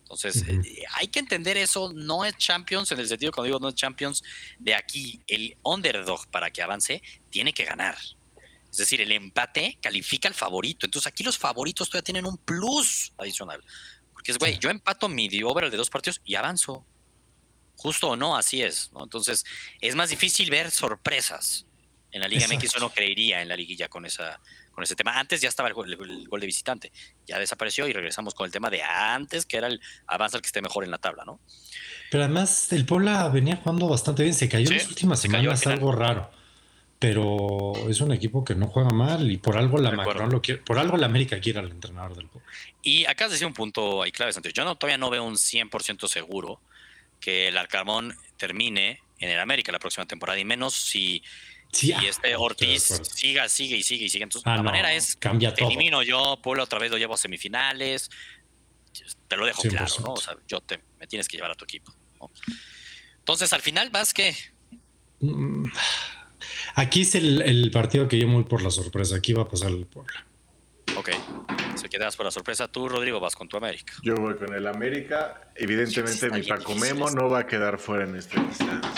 [0.00, 1.90] Entonces, eh, hay que entender eso.
[1.94, 4.22] No es Champions, en el sentido cuando digo no es Champions,
[4.58, 7.96] de aquí, el underdog para que avance, tiene que ganar.
[8.70, 10.84] Es decir, el empate califica al favorito.
[10.84, 13.64] Entonces, aquí los favoritos todavía tienen un plus adicional.
[14.24, 16.86] Porque es, güey, yo empato mi over de dos partidos y avanzo.
[17.76, 18.90] Justo o no, así es.
[18.92, 19.02] ¿no?
[19.04, 19.44] Entonces,
[19.82, 21.66] es más difícil ver sorpresas.
[22.10, 22.78] En la Liga MX Exacto.
[22.86, 25.18] uno creería en la liguilla con esa con ese tema.
[25.18, 26.92] Antes ya estaba el gol, el gol de visitante,
[27.26, 30.46] ya desapareció y regresamos con el tema de antes, que era el avanza el que
[30.46, 31.40] esté mejor en la tabla, ¿no?
[32.10, 35.28] Pero además el Puebla venía jugando bastante bien, se cayó Sí, en las últimas se
[35.28, 36.30] semanas algo raro.
[37.06, 40.78] Pero es un equipo que no juega mal y por algo la lo quiere, por
[40.78, 42.50] algo la América quiere al entrenador del Puebla.
[42.82, 44.54] Y acá se decía un punto ahí clave, Santiago.
[44.54, 46.60] Yo no, todavía no veo un 100% seguro
[47.20, 51.22] que el Arcamón termine en el América la próxima temporada, y menos si,
[51.72, 52.82] Sí, si ah, este Ortiz
[53.14, 54.24] siga, sigue y sigue y sigue.
[54.24, 55.68] Entonces, Ah, la no, manera es, cambia te todo.
[55.70, 58.10] elimino yo, Puebla otra vez lo llevo a semifinales,
[59.28, 59.68] te lo dejo 100%.
[59.70, 60.12] claro, ¿no?
[60.12, 61.92] O sea, yo te, me tienes que llevar a tu equipo.
[62.20, 62.30] ¿no?
[63.18, 64.36] Entonces, al final vas que
[65.20, 65.64] Mm,
[66.74, 69.16] Aquí es el, el partido que yo muy por la sorpresa.
[69.16, 70.26] Aquí va a pasar el Puebla.
[70.96, 71.10] Ok.
[71.76, 72.68] Se quedas por la sorpresa.
[72.68, 73.94] Tú, Rodrigo, vas con tu América.
[74.02, 75.50] Yo voy con el América.
[75.56, 78.88] Evidentemente, mi Paco difícil Memo no va a quedar fuera en este instante.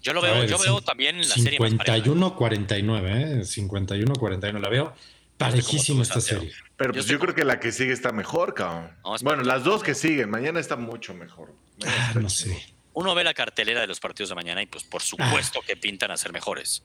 [0.00, 1.96] Yo lo veo, ver, yo veo también la serie más pareja.
[1.98, 3.40] 51-49, ¿eh?
[3.42, 4.60] 51-49.
[4.60, 4.94] La veo
[5.36, 6.52] parejísima esta serie.
[6.76, 8.90] Pero Yo pues yo creo que la que sigue está mejor, cabrón.
[9.04, 10.30] No, bueno, las dos que siguen.
[10.30, 11.52] Mañana está mucho mejor.
[11.80, 12.74] Mañana Ah, está no sé.
[12.98, 16.10] Uno ve la cartelera de los partidos de mañana y pues por supuesto que pintan
[16.10, 16.82] a ser mejores.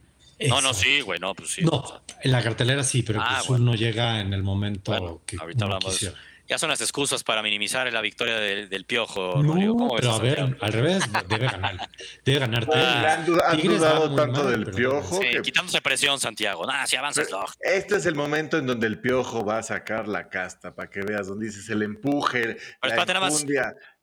[0.48, 1.62] No, no, sí, güey, no, pues sí.
[1.64, 3.66] o No, sea, en la cartelera sí, pero Ah, Cruz bueno.
[3.66, 6.16] no llega en el momento Bueno, que ahorita uno hablamos de eso.
[6.16, 6.34] quisiera.
[6.50, 9.42] ya son las excusas para minimizar la victoria del, del piojo.
[9.42, 11.90] No, ¿Cómo ves pero a ver, al revés, debe ganar.
[12.26, 16.66] Debe ganar Le han, dudado tanto mal, del pero- piojo Sí, que quitándose presión, Santiago.
[16.68, 17.46] Nah, si avanzas, no.
[17.62, 21.02] este es el momento en donde el piojo va a sacar la casta para que
[21.02, 22.54] veas donde dices el empuje, la
[22.90, 23.46] espérate, nada más.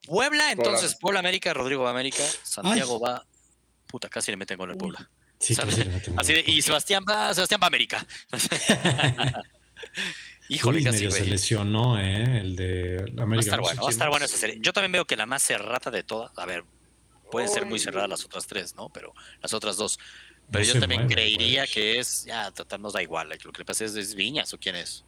[0.05, 0.95] Puebla, entonces.
[0.95, 3.25] Puebla América, Rodrigo va América, Santiago va.
[3.87, 5.09] Puta, casi le meten con el Puebla.
[5.39, 5.75] Sí, ¿Sabes?
[5.75, 8.05] casi le meten Así de, y Sebastián va, Sebastián va a América.
[10.49, 12.39] Híjole, Uy, casi, medio se lesionó, ¿eh?
[12.41, 13.39] El de la Va a América.
[13.41, 14.11] estar bueno, va a estar es.
[14.11, 14.57] buena esa serie.
[14.59, 16.65] Yo también veo que la más cerrada de todas, a ver,
[17.31, 18.89] pueden ser muy cerradas las otras tres, ¿no?
[18.89, 19.97] Pero las otras dos.
[20.51, 23.29] Pero No yo también mueve, creería que es, ya, total, nos da igual.
[23.29, 25.05] Lo que le pasa es, es Viñas o quién es.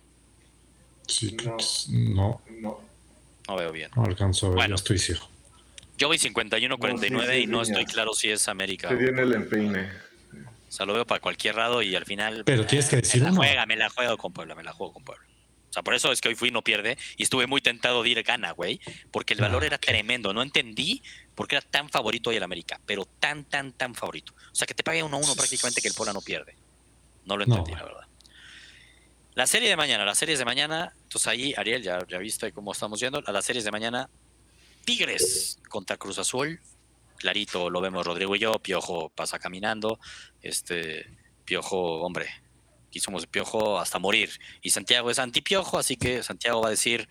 [1.08, 1.58] Sí, No.
[1.90, 2.42] no.
[2.62, 2.93] No.
[3.48, 3.92] No veo bien.
[3.96, 4.70] No alcanzo a ver, Bueno.
[4.70, 5.30] no estoy ciego.
[5.98, 8.90] Yo voy 51-49 No, sí, sí, y no estoy claro si es América.
[8.90, 9.90] Se dio en el empeine.
[10.68, 12.44] O sea, lo veo para cualquier lado y al final.
[12.46, 13.42] Pero tienes que decir me la uno.
[13.42, 15.24] juega, me la juego con Puebla, me la juego con Puebla.
[15.70, 18.04] O sea, por eso es que hoy fui y no pierde y estuve muy tentado
[18.04, 18.80] de ir gana, güey,
[19.12, 20.34] porque el Ah, valor era tremendo.
[20.34, 21.02] No entendí
[21.36, 24.34] por qué era tan favorito hoy el América, pero tan, tan, tan favorito.
[24.52, 26.56] O sea, que te pague uno a uno prácticamente que el Puebla no pierde.
[27.26, 28.08] No lo entendí, la verdad.
[29.36, 30.94] La serie de mañana, las series de mañana.
[31.04, 33.22] Entonces ahí, Ariel, ya, ya viste cómo estamos yendo.
[33.26, 34.10] A las series de mañana,
[34.86, 36.60] Tigres contra Cruz Azul.
[37.18, 38.60] Clarito, lo vemos Rodrigo y yo.
[38.60, 40.00] Piojo pasa caminando.
[40.42, 42.30] Este, Piojo, hombre,
[42.88, 44.30] aquí somos Piojo hasta morir.
[44.62, 47.10] Y Santiago es antipiojo, así que Santiago va a decir,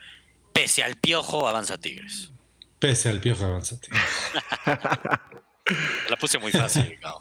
[0.53, 2.33] pese al Piojo, avanza Tigres.
[2.83, 3.89] Pese al piojo avanzate.
[6.11, 7.21] La puse muy fácil, ¿no?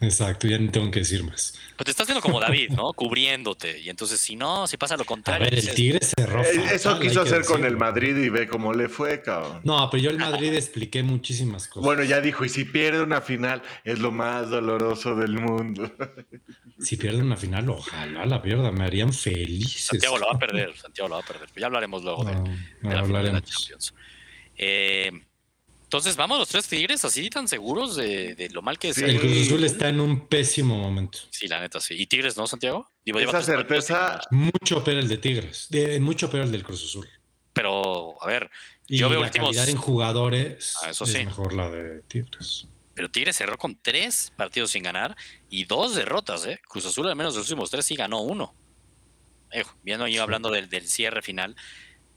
[0.00, 1.54] Exacto, ya no tengo que decir más.
[1.76, 2.92] Pero te estás viendo como David, ¿no?
[2.94, 3.80] Cubriéndote.
[3.80, 5.44] Y entonces, si no, si pasa lo A contrario.
[5.44, 6.42] ver, el dices, Tigre cerró.
[6.42, 9.60] Eh, fatal, Eso quiso hacer con el Madrid y ve cómo le fue, cabrón.
[9.64, 11.84] No, pero yo el Madrid expliqué muchísimas cosas.
[11.84, 15.90] Bueno, ya dijo, y si pierde una final, es lo más doloroso del mundo.
[16.82, 19.82] Si pierden una final, ojalá la pierda, me harían felices.
[19.84, 21.50] Santiago lo va a perder, Santiago lo va a perder.
[21.54, 23.42] Ya hablaremos luego de, No, de la final de la hablaremos.
[23.50, 23.94] Champions.
[24.56, 25.10] Eh,
[25.90, 28.96] entonces, vamos los tres Tigres así tan seguros de, de lo mal que es.
[28.96, 29.02] Sí.
[29.02, 31.18] El Cruz Azul está en un pésimo momento.
[31.30, 31.94] Sí, la neta, sí.
[31.98, 32.88] ¿Y Tigres no, Santiago?
[33.04, 34.20] Digo, Esa certeza.
[34.30, 37.08] Mucho peor el de Tigres, de- mucho peor el del Cruz Azul.
[37.52, 38.48] Pero, a ver,
[38.86, 41.24] Y Yo veo la últimos- calidad en jugadores Ah, eso es sí.
[41.24, 42.68] mejor la de Tigres.
[42.94, 45.16] pero Tigres cerró con tres partidos sin ganar
[45.48, 46.60] y dos derrotas, ¿eh?
[46.68, 48.54] Cruz Azul, al menos de los últimos tres, sí ganó uno.
[49.50, 51.56] Eh, viendo yo hablando del, del cierre final,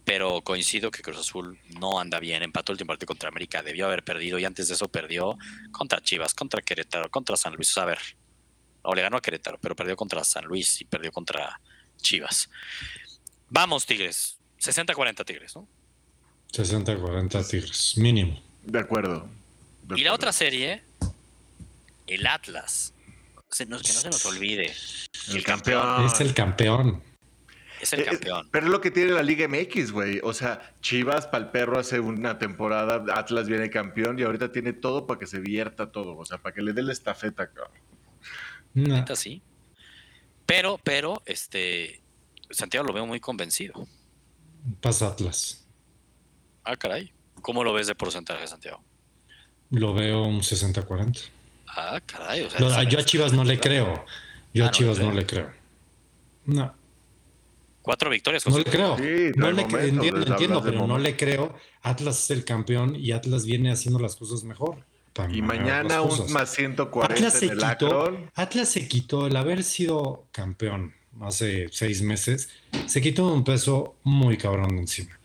[0.06, 2.44] pero coincido que Cruz Azul no anda bien.
[2.44, 5.38] Empató el último partido contra América, debió haber perdido y antes de eso perdió
[5.72, 7.78] contra Chivas, contra Querétaro, contra San Luis.
[7.78, 8.00] A ver,
[8.82, 11.60] o le ganó a Querétaro, pero perdió contra San Luis y perdió contra
[12.02, 12.50] Chivas.
[13.50, 14.38] Vamos, Tigres.
[14.60, 15.68] 60-40 Tigres, ¿no?
[16.52, 18.42] 60-40 Tigres, mínimo.
[18.64, 19.28] de acuerdo.
[19.84, 20.16] de Y la acuerdo.
[20.16, 20.84] otra serie,
[22.08, 22.94] el Atlas.
[23.50, 24.74] Se nos- que no se nos olvide.
[25.30, 26.06] El campeón.
[26.06, 27.04] Es el campeón.
[27.84, 28.50] Es el Eh, campeón.
[28.52, 30.20] Pero es lo que tiene la Liga MX, güey.
[30.24, 35.06] O sea, Chivas pa'l perro hace una temporada, Atlas viene campeón y ahorita tiene todo
[35.08, 36.16] para que se vierta todo.
[36.18, 37.78] O sea, para que le dé la estafeta, cabrón.
[38.74, 39.42] No, Neta, sí.
[40.46, 42.02] Pero, pero, este.
[42.50, 43.88] Santiago lo veo muy convencido.
[44.82, 45.66] pasa Atlas.
[46.64, 47.12] Ah, caray.
[47.42, 48.82] ¿Cómo lo ves de porcentaje, Santiago?
[49.72, 51.30] Lo veo un 60-40.
[51.68, 52.44] Ah, caray.
[52.44, 54.06] O sea, yo a Chivas no le creo.
[54.54, 55.06] Yo Ah, a no, Chivas no.
[55.08, 55.52] no le creo.
[56.46, 56.76] No,
[57.84, 58.48] Cuatro victorias.
[58.48, 58.98] no le creo.
[58.98, 59.04] Sí,
[59.36, 61.54] no le momentos, cre- entiendo, entiendo, pero no le creo.
[61.84, 64.78] Atlas es el campeón y Atlas viene haciendo las cosas mejor.
[65.32, 68.32] Y mañana un más 140 Atlas en se el quitó, Akron.
[68.34, 72.50] Atlas se quitó el haber sido campeón hace seis meses,
[72.88, 75.20] se quitó un peso muy cabrón de encima.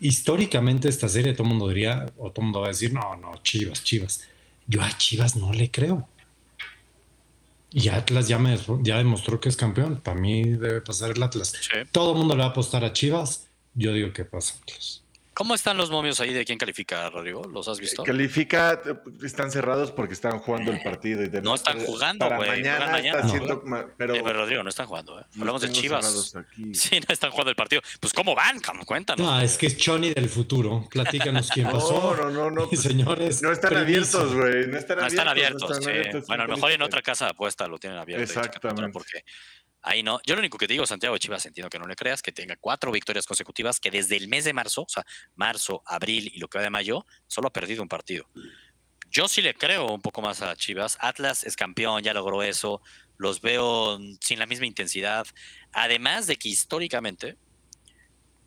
[0.00, 3.16] Históricamente esta serie todo el mundo diría, o todo el mundo va a decir, no,
[3.16, 4.22] no, Chivas, Chivas.
[4.66, 6.08] Yo a Chivas no le creo.
[7.70, 10.00] Y Atlas ya, me, ya demostró que es campeón.
[10.00, 11.52] Para mí debe pasar el Atlas.
[11.60, 11.76] Sí.
[11.92, 13.48] Todo el mundo le va a apostar a Chivas.
[13.74, 15.02] Yo digo que pasa Atlas.
[15.38, 17.44] ¿Cómo están los momios ahí de quién califica, Rodrigo?
[17.44, 18.02] ¿Los has visto?
[18.02, 18.82] Califica,
[19.22, 21.22] están cerrados porque están jugando el partido.
[21.22, 23.08] Y No están jugando, Para güey, mañana, mañana.
[23.20, 23.28] está No.
[23.28, 25.24] haciendo ma- pero, Eh, pero Rodrigo, no están jugando, ¿eh?
[25.38, 26.34] Hablamos de Chivas.
[26.72, 27.82] Sí, no están jugando el partido.
[28.00, 28.60] Pues, ¿cómo van?
[28.84, 29.24] Cuéntanos.
[29.24, 30.88] No, es que es Choni del futuro.
[30.90, 32.16] Platícanos quién No, pasó.
[32.16, 32.68] no, no, no.
[32.68, 34.66] pues, Señores, no están abiertos, güey.
[34.66, 35.12] No están No abiertos.
[35.12, 35.88] están abiertos, están sí.
[35.90, 38.24] abiertos, Bueno, a lo mejor en otra casa de apuesta lo tienen abierto.
[38.24, 38.90] Exactamente.
[38.92, 39.24] Porque
[39.82, 40.20] ahí no.
[40.26, 42.56] Yo lo único que te digo, Santiago Chivas, entiendo que no le creas, que tenga
[42.56, 46.48] cuatro victorias consecutivas, que desde el mes de marzo, o sea, marzo, abril y lo
[46.48, 48.26] que va de mayo, solo ha perdido un partido.
[49.10, 50.98] Yo sí le creo un poco más a Chivas.
[51.00, 52.82] Atlas es campeón, ya logró eso.
[53.16, 55.26] Los veo sin la misma intensidad.
[55.72, 57.36] Además de que históricamente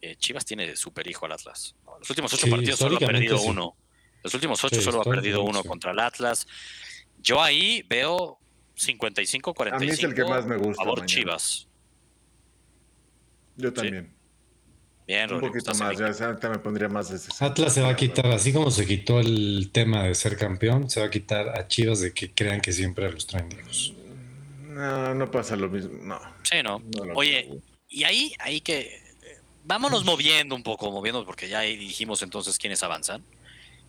[0.02, 1.76] eh, Chivas tiene super hijo al Atlas.
[2.00, 3.48] Los últimos ocho Sí, partidos solo ha perdido sí.
[3.48, 3.76] uno.
[4.24, 6.48] Los últimos ocho Sí, solo ha perdido uno contra el Atlas.
[7.18, 8.40] Yo ahí veo
[8.78, 11.06] 55-45 A mí es el que más me gusta favor mañana.
[11.08, 11.68] Chivas.
[13.58, 14.14] Yo también.
[15.08, 15.48] Bien, Un Rodrigo.
[15.54, 15.98] poquito estás más.
[16.20, 17.46] Ya ahorita me pondría más de 60.
[17.46, 21.00] Atlas se va a quitar, así como se quitó el tema de ser campeón, se
[21.02, 23.94] va a quitar a Chivas de que crean que siempre los traen vivos.
[24.68, 25.92] No, no pasa lo mismo.
[26.04, 26.20] No.
[26.44, 26.82] Sí, ¿no?
[27.16, 27.62] Oye, creo.
[27.90, 29.02] y ahí, ahí que eh,
[29.66, 33.24] vámonos moviendo un poco, moviendo, porque ya ahí dijimos entonces quiénes avanzan.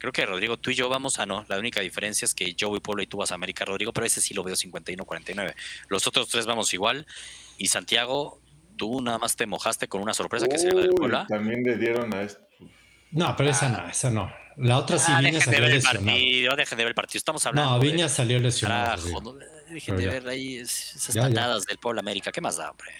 [0.02, 1.44] Creo que Rodrigo, tú y yo vamos a no.
[1.48, 4.04] La única diferencia es que yo voy Puebla y tú vas a América, Rodrigo, pero
[4.04, 5.54] ese sí lo veo 51-49.
[5.86, 7.06] Los otros tres vamos igual.
[7.56, 8.40] Y Santiago,
[8.76, 11.24] tú nada más te mojaste con una sorpresa que sería la del Uy, Puebla.
[11.28, 12.40] También le dieron a esto.
[13.12, 14.28] No, pero esa no, esa no.
[14.56, 16.04] La otra sí, Ah, Viña dejen de salió ver el lesionado.
[16.06, 17.18] partido, dejen de ver el partido.
[17.18, 17.70] Estamos hablando.
[17.70, 19.02] No, de- Viña salió lesionado.
[19.02, 20.10] Carajo, no, dejen Pero de ya.
[20.10, 21.28] ver ahí es- esas Ya, ya.
[21.28, 22.32] patadas del Puebla América.
[22.32, 22.90] ¿Qué más da, hombre?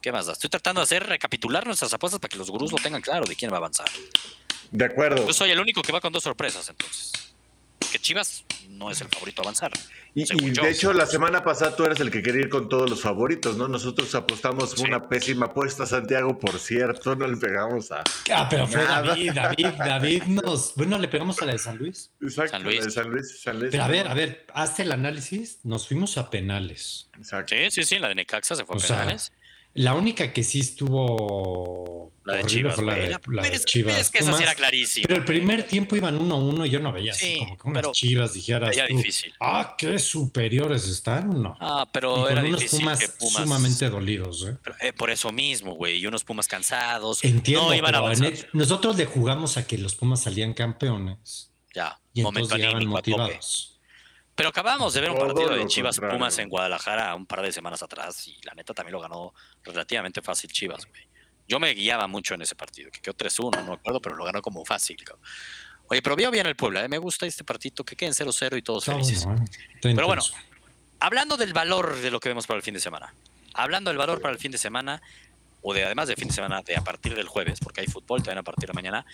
[0.00, 0.32] ¿Qué más da?
[0.32, 3.36] Estoy tratando de hacer recapitular nuestras apuestas para que los gurús lo tengan claro de
[3.36, 3.86] quién va a avanzar.
[4.70, 5.26] De acuerdo.
[5.26, 7.12] Yo soy el único que va con dos sorpresas, entonces.
[7.90, 9.72] Que Chivas no es el favorito a avanzar.
[10.14, 13.00] Y, de hecho, la semana pasada tú eres el que quería ir con todos los
[13.00, 13.68] favoritos, ¿no?
[13.68, 14.82] Nosotros apostamos Sí.
[14.82, 18.02] una pésima apuesta, Santiago, por cierto, no le pegamos a.
[18.32, 19.02] Ah, pero fue Nada.
[19.02, 20.74] David, David, David nos.
[20.76, 22.10] Bueno, le pegamos a la de San Luis.
[22.20, 22.84] Exacto, San Luis.
[22.84, 23.70] de San Luis, San Luis.
[23.72, 25.58] Pero a ver, a ver, hazte el análisis.
[25.64, 27.08] Nos fuimos a penales.
[27.16, 27.54] Exacto.
[27.56, 29.32] Sí, sí, sí, la de Necaxa se fue a O sea, penales.
[29.74, 32.12] La única que sí estuvo.
[32.24, 33.98] La de Chivas, fue la de, La- la de es, Chivas.
[33.98, 35.04] es que esa sí era clarísima.
[35.08, 37.92] Pero el primer tiempo iban 1-1 y yo no veía así Sí, como que unas
[37.92, 39.32] chivas dijeras Era difícil.
[39.40, 41.56] ah, qué superiores están, no.
[41.60, 43.42] Ah, Y pero con era unos difícil Pumas, que Pumas.
[43.42, 44.56] sumamente dolidos, ¿eh?
[44.62, 45.98] Pero, eh, por eso mismo, güey.
[45.98, 47.24] Y unos Pumas cansados.
[47.24, 51.98] Entiendo, no iban a el- nosotros le jugamos a que los Pumas salían campeones Ya,
[52.12, 53.66] y momento entonces motivados.
[54.34, 56.18] Pero acabamos de ver un partido de lo Chivas contrario.
[56.18, 60.22] Pumas en Guadalajara un par de semanas atrás y la neta también lo ganó relativamente
[60.22, 61.02] fácil Chivas, güey.
[61.48, 64.24] Yo me guiaba mucho en ese partido, que quedó 3-1, no me acuerdo, pero lo
[64.24, 64.96] ganó como fácil.
[65.02, 65.24] cabrón.
[65.88, 66.88] Oye, pero veo bien el Puebla, ¿eh?
[66.88, 69.26] me gusta este partido, que queden 0-0 y todos Está felices.
[69.82, 70.22] Pero bueno.
[71.00, 73.12] Hablando del valor de lo que vemos para el fin de semana.
[73.54, 75.02] Hablando del valor para el fin de semana,
[75.62, 78.22] o de además del fin de semana de a partir del jueves, porque hay fútbol
[78.22, 79.04] también a partir de mañana,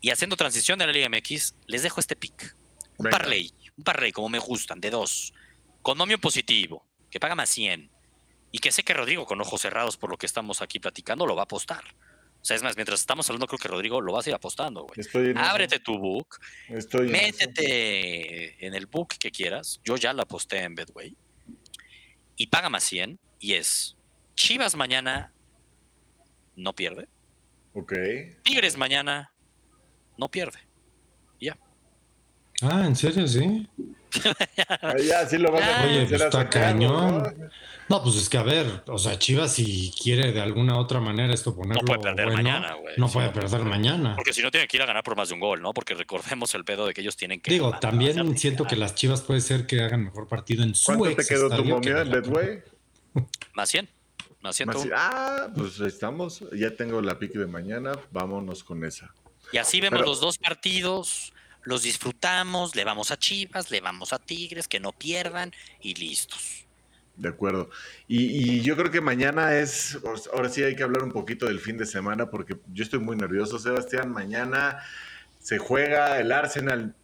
[0.00, 2.56] y haciendo transición de la Liga MX, les dejo este pick.
[2.96, 3.18] Un Venga.
[3.18, 5.32] parlay, un parlay como me gustan, de dos.
[5.82, 7.90] Conomio positivo, que paga más 100.
[8.50, 11.34] Y que sé que Rodrigo, con ojos cerrados por lo que estamos aquí platicando, lo
[11.34, 11.84] va a apostar.
[12.40, 14.82] O sea, es más, mientras estamos hablando, creo que Rodrigo lo vas a ir apostando,
[14.84, 15.00] güey.
[15.00, 15.50] Estoy en eso.
[15.50, 19.80] Ábrete tu book, Estoy métete en el book que quieras.
[19.84, 21.16] Yo ya la aposté en Bedway.
[22.36, 23.18] Y paga más 100.
[23.40, 23.96] Y es
[24.34, 25.32] Chivas mañana
[26.54, 27.08] no pierde.
[27.74, 27.92] Ok.
[28.44, 29.32] Tigres mañana
[30.16, 30.60] no pierde.
[31.40, 31.58] Ya.
[32.62, 33.26] Ah, ¿en serio?
[33.26, 33.68] Sí.
[35.08, 37.22] Ya, sí lo vas a Oye, pues a está cañón.
[37.22, 37.48] ¿no?
[37.88, 41.32] No, pues es que a ver, o sea, Chivas si quiere de alguna otra manera
[41.32, 42.94] esto ponerlo puede perder bueno, mañana, güey.
[42.98, 43.32] no puede no.
[43.32, 44.14] perder mañana.
[44.14, 45.72] Porque si no tiene que ir a ganar por más de un gol, ¿no?
[45.72, 47.50] Porque recordemos el pedo de que ellos tienen que.
[47.50, 50.86] Digo, ganar, también siento que las Chivas puede ser que hagan mejor partido en su
[50.86, 52.62] ¿Cuánto te quedó tu momio en Betway?
[53.54, 53.88] Más 100.
[54.42, 54.66] Más 100.
[54.68, 56.44] Más- Ah, pues estamos.
[56.52, 57.92] Ya tengo la pique de mañana.
[58.10, 59.14] Vámonos con esa.
[59.50, 61.32] Y así vemos Pero- los dos partidos.
[61.68, 65.52] Los disfrutamos, le vamos a Chivas, le vamos a Tigres, que no pierdan
[65.82, 66.64] y listos.
[67.14, 67.68] De acuerdo.
[68.06, 69.98] Y, yo creo que mañana es,
[70.32, 73.16] ahora sí hay que hablar un poquito del fin de semana porque yo estoy muy
[73.16, 74.10] nervioso, Sebastián.
[74.10, 74.78] Mañana
[75.40, 76.94] se juega el Arsenal,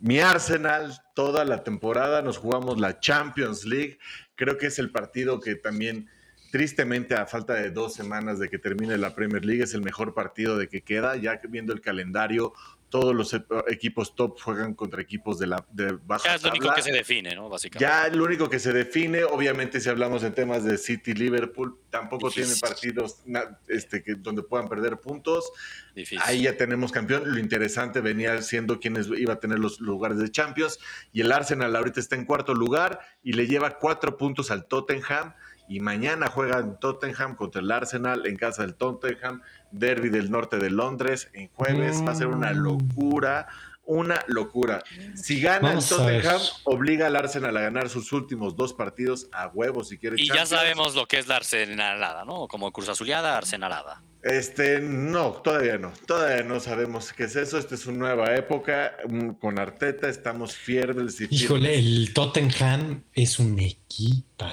[0.00, 3.98] mi Arsenal, toda la temporada nos jugamos la Champions League.
[4.34, 6.08] Creo que es el partido que también,
[6.50, 10.14] tristemente, a falta de dos semanas de que termine la Premier League, es el mejor
[10.14, 12.54] partido de que queda, ya viendo el calendario.
[13.00, 16.50] Todos los e- equipos top juegan contra equipos de la de baja Ya es lo
[16.50, 17.50] único que se define, ¿no?
[17.50, 17.84] Básicamente.
[17.84, 22.28] Ya lo único que se define, obviamente, si hablamos en temas de City, Liverpool, tampoco
[22.28, 22.54] Difícil.
[22.54, 23.22] tienen partidos
[23.68, 25.52] este, que, donde puedan perder puntos.
[25.94, 26.20] Difícil.
[26.24, 27.22] Ahí ya tenemos campeón.
[27.26, 30.78] Lo interesante venía siendo quiénes iba a tener los lugares de Champions.
[31.12, 35.34] Y el Arsenal ahorita está en cuarto lugar y le lleva cuatro puntos al Tottenham.
[35.68, 39.42] Y mañana juegan Tottenham contra el Arsenal en casa del Tottenham.
[39.72, 42.02] Derby del norte de Londres en jueves.
[42.06, 42.56] Va a ser una Mm.
[42.58, 43.46] locura.
[43.88, 44.82] Una locura.
[45.14, 45.98] Si gana Vamos el.
[45.98, 50.16] Tottenham, obliga al Arsenal a ganar sus últimos dos partidos a huevo si quiere.
[50.20, 52.48] Y ya sabemos lo que es la arsenalada, ¿no?
[52.48, 54.02] Como Cruz Azuleada, arsenalada.
[54.28, 55.92] Este, no, todavía no.
[56.06, 57.58] Todavía no sabemos qué es eso.
[57.58, 58.96] Esta es una nueva época.
[59.08, 64.46] mm, Con Arteta estamos fieles y Híjole, el Tottenham es un equipo.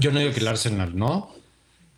[0.00, 1.32] Yo no digo que el Arsenal no,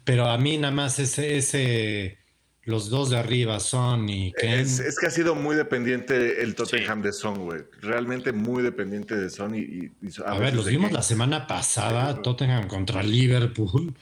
[0.05, 2.18] pero a mí nada más ese, ese
[2.64, 4.61] los dos de arriba, Son y Ken.
[4.61, 7.62] Es, es que ha sido muy dependiente el Tottenham de Son, güey.
[7.81, 11.03] Realmente muy dependiente de Son y, y- y a ver, veces los vimos que- la
[11.03, 13.94] semana pasada, Tottenham contra Liverpool.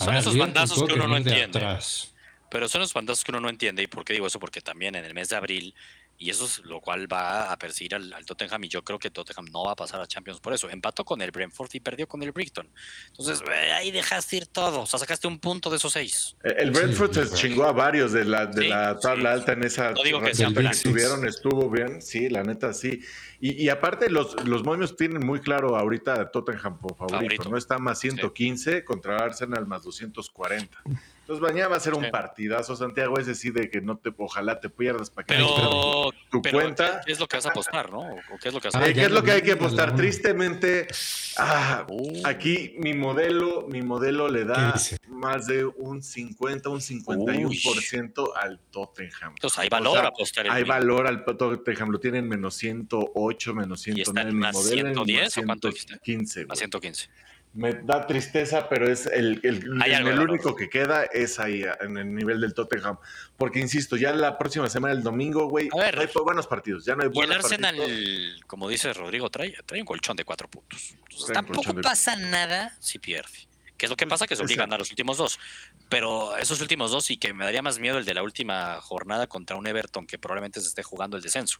[0.00, 1.58] A Son esos bandazos que uno no entiende.
[1.58, 2.12] atrás.
[2.50, 3.82] Pero son los fantásticos que uno no entiende.
[3.82, 4.40] ¿Y por qué digo eso?
[4.40, 5.74] Porque también en el mes de abril,
[6.20, 9.10] y eso es lo cual va a perseguir al, al Tottenham, y yo creo que
[9.10, 10.68] Tottenham no va a pasar a Champions por eso.
[10.68, 12.68] Empató con el Brentford y perdió con el Brighton.
[13.08, 14.82] Entonces, eh, ahí dejaste ir todo.
[14.82, 16.36] O sea, sacaste un punto de esos seis.
[16.44, 19.38] El Brentford Sí, se chingó a varios de la, de Sí, la tabla sí.
[19.38, 23.00] alta en esa No digo que sean estuvieron, estuvo bien, sí, la neta sí.
[23.40, 27.48] Y, y aparte los, los momios tienen muy claro ahorita a Tottenham por favorito, Favorito.
[27.48, 27.56] ¿no?
[27.56, 30.82] Está más 115 contra Arsenal más 240.
[31.30, 32.10] Entonces mañana va a ser un Sí.
[32.10, 36.42] partidazo, Santiago, ese sí de que no te, ojalá te pierdas para que Pero, tu
[36.42, 37.00] pero cuenta.
[37.06, 38.00] ¿qué es lo que vas a apostar, no?
[38.00, 38.94] ¿O qué es lo que vas a Ah, apostar?
[38.94, 39.94] ¿Qué es lo que hay que a la apostar?
[39.94, 40.88] Tristemente,
[41.36, 42.22] ah, Uh.
[42.24, 44.74] aquí mi modelo, mi modelo le da
[45.06, 49.30] más de un 50, un 51% al Tottenham.
[49.36, 52.56] Entonces, hay O valor sea, a apostar el Hay valor al Tottenham, lo tienen menos
[52.56, 54.80] 108, menos ¿Y está 109 en mi más modelo.
[54.80, 55.92] en 110 más o cuánto dijiste?
[56.02, 56.40] 115.
[56.40, 56.56] A güey.
[56.56, 57.08] 115.
[57.52, 61.96] Me da tristeza, pero es el, el, el- el único que queda es ahí, en
[61.98, 62.96] el nivel del Tottenham.
[63.36, 66.84] Porque insisto, ya la próxima semana, el domingo, güey, no hay buenos partidos.
[66.84, 68.40] Ya no hay Y el Arsenal, partidos.
[68.46, 70.94] como dice Rodrigo, trae, trae un colchón de cuatro puntos.
[71.08, 73.48] Entonces, tampoco de- pasa nada si pierde.
[73.76, 74.26] ¿Qué es lo que pasa?
[74.28, 75.40] Que se obliga a ganar los últimos dos.
[75.88, 79.26] Pero esos últimos dos y que me daría más miedo el de la última jornada
[79.26, 81.58] contra un Everton que probablemente se esté jugando el descenso.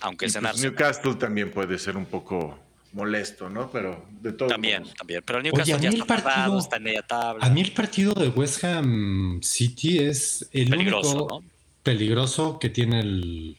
[0.00, 0.70] Aunque Y es en pues Arsenal.
[0.72, 2.58] Newcastle también puede ser un poco
[2.94, 3.70] molesto, ¿no?
[3.70, 4.48] Pero de todo.
[4.48, 5.22] También, también.
[5.26, 7.44] Pero el Newcastle a ya mí está el partido- está en media tabla.
[7.44, 11.48] A mí el partido de West Ham City es el Peligroso, único ¿no?
[11.82, 13.56] peligroso que tiene el,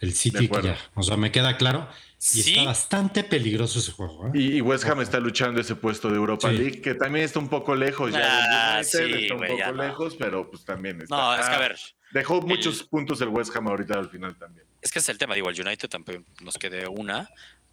[0.00, 0.68] el City que acuerdo.
[0.68, 0.78] ya.
[0.94, 1.88] O sea, me queda claro.
[2.18, 2.50] Y Sí.
[2.50, 4.26] está bastante peligroso ese juego.
[4.26, 4.30] ¿eh?
[4.34, 6.56] Y, y West Ham está luchando ese puesto de Europa Sí.
[6.58, 8.76] League, que también está un poco lejos ya.
[8.78, 9.82] Ah, sí, está un poco no.
[9.82, 11.16] lejos, pero pues también está.
[11.16, 11.76] No, es que a ver,
[12.12, 14.66] Dejó muchos puntos el West Ham ahorita al final también.
[14.82, 15.34] es que es el tema.
[15.34, 17.30] Digo, el United tampoco nos quede una,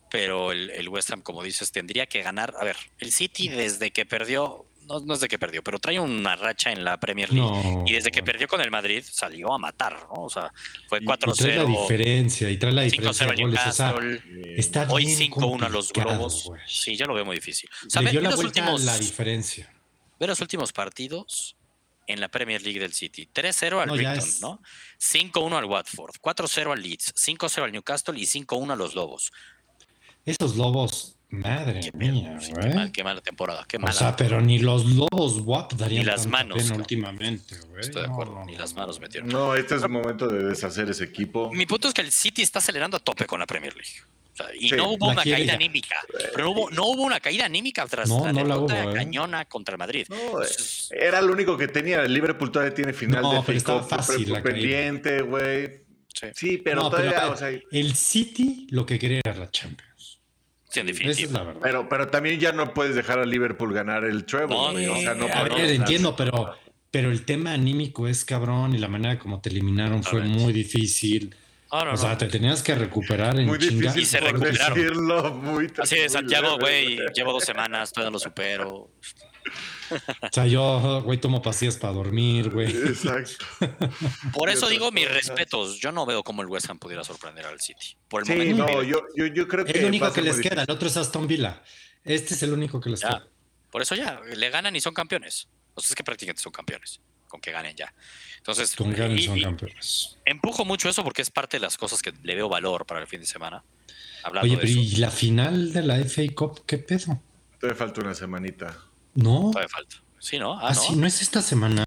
[0.09, 2.53] pero el, el West Ham, como dices, tendría que ganar.
[2.59, 5.99] A ver, el City desde que perdió, no, no es de que perdió, pero trae
[5.99, 7.49] una racha en la Premier League.
[7.49, 7.83] No.
[7.85, 10.23] Y desde que perdió con el Madrid salió a matar, ¿no?
[10.23, 10.51] O sea,
[10.87, 13.59] fue Y- Y trae la 4-0, diferencia, y trae la diferencia 5-0 de al goles.
[13.67, 14.55] O sea, Newcastle.
[14.57, 16.43] está Hoy bien 5-1 a los Globos.
[16.45, 16.61] güey.
[16.67, 17.69] Sí, yo lo veo muy difícil.
[17.85, 19.73] O sea, Le dio ve la los últimos, la diferencia.
[20.19, 21.55] ve los últimos partidos
[22.09, 23.27] en la Premier League del City.
[23.33, 24.61] 3-0 al No, Brighton, ¿no?
[24.97, 29.33] 5-1 al Watford, 4-0 al Leeds, 5-0 al Newcastle y 5-1 a los Lobos.
[30.27, 33.93] Esos lobos, madre Qué mía, sí, qué, mal- qué mala temporada, qué O mala.
[33.93, 37.79] sea, pero ni los lobos WAP darían Ni las manos, pena últimamente, güey.
[37.81, 38.81] Estoy de acuerdo, no, ni las no.
[38.81, 39.29] manos metieron.
[39.29, 41.49] No, este es el momento de deshacer ese equipo.
[41.53, 44.01] Mi punto es que el City está acelerando a tope con la Premier League.
[44.33, 45.55] O sea, y Sí, no hubo una quiere caída ya.
[45.55, 45.95] anímica.
[46.33, 48.91] Pero no hubo, no hubo una caída anímica tras No, la no la derrota hubo,
[48.91, 48.93] ¿eh?
[48.93, 50.05] cañona contra el Madrid.
[50.09, 52.01] No, Entonces, era lo único que tenía.
[52.03, 55.67] El Liverpool todavía tiene final No, de pero Cup, fácil la pendiente, güey.
[56.13, 59.86] sí, Sí, pero todavía, o sea, el City lo que quería era la Champions.
[60.69, 61.39] Sí, en Esa es definitiva.
[61.39, 61.61] la verdad.
[61.63, 64.55] pero, pero también ya no puedes dejar a Liverpool ganar el treble.
[64.55, 66.53] No, güey, o sea, no a ver, entiendo, pero,
[66.91, 71.35] pero el tema anímico es cabrón y la manera como te eliminaron fue muy difícil.
[71.71, 72.17] No, o sea, no.
[72.17, 73.91] te tenías que recuperar en Muy chinga.
[73.91, 74.73] difícil Y se recuperaron.
[74.77, 75.33] decirlo.
[75.33, 78.89] Muy, Así de Santiago, güey, llevo dos semanas, todavía no lo supero.
[80.21, 82.69] O sea, yo, güey, tomo pastillas para dormir, güey.
[82.69, 83.45] Exacto.
[84.33, 85.79] Por eso digo mis respetos.
[85.79, 87.97] Yo no veo cómo el West Ham pudiera sorprender al City.
[88.07, 88.65] Por el Sí, momento.
[88.65, 89.71] no, yo, yo, yo creo que.
[89.71, 90.63] Es va único que les queda.
[90.63, 91.61] El otro es Aston Villa.
[92.03, 93.09] Este es el único que les ya.
[93.09, 93.27] queda.
[93.71, 95.47] Por eso ya, le ganan y son campeones.
[95.73, 96.99] O sea, es que prácticamente son campeones.
[97.27, 97.93] Con que ganen ya.
[98.37, 100.17] Entonces, Con ganas y- son y campeones.
[100.23, 103.07] empujo mucho eso porque es parte de las cosas que le veo valor para el
[103.07, 103.63] fin de semana.
[104.23, 104.79] Hablando Oye, de pero eso.
[104.79, 107.21] ¿y la final de la FA Cup qué pedo?
[107.59, 108.77] Todavía falta una semanita.
[109.17, 109.49] No.
[109.51, 109.95] Todavía falta.
[110.19, 110.53] Sí, ¿no?
[110.59, 110.81] Ah, Ah, no.
[110.81, 111.83] sí, no es esta semana.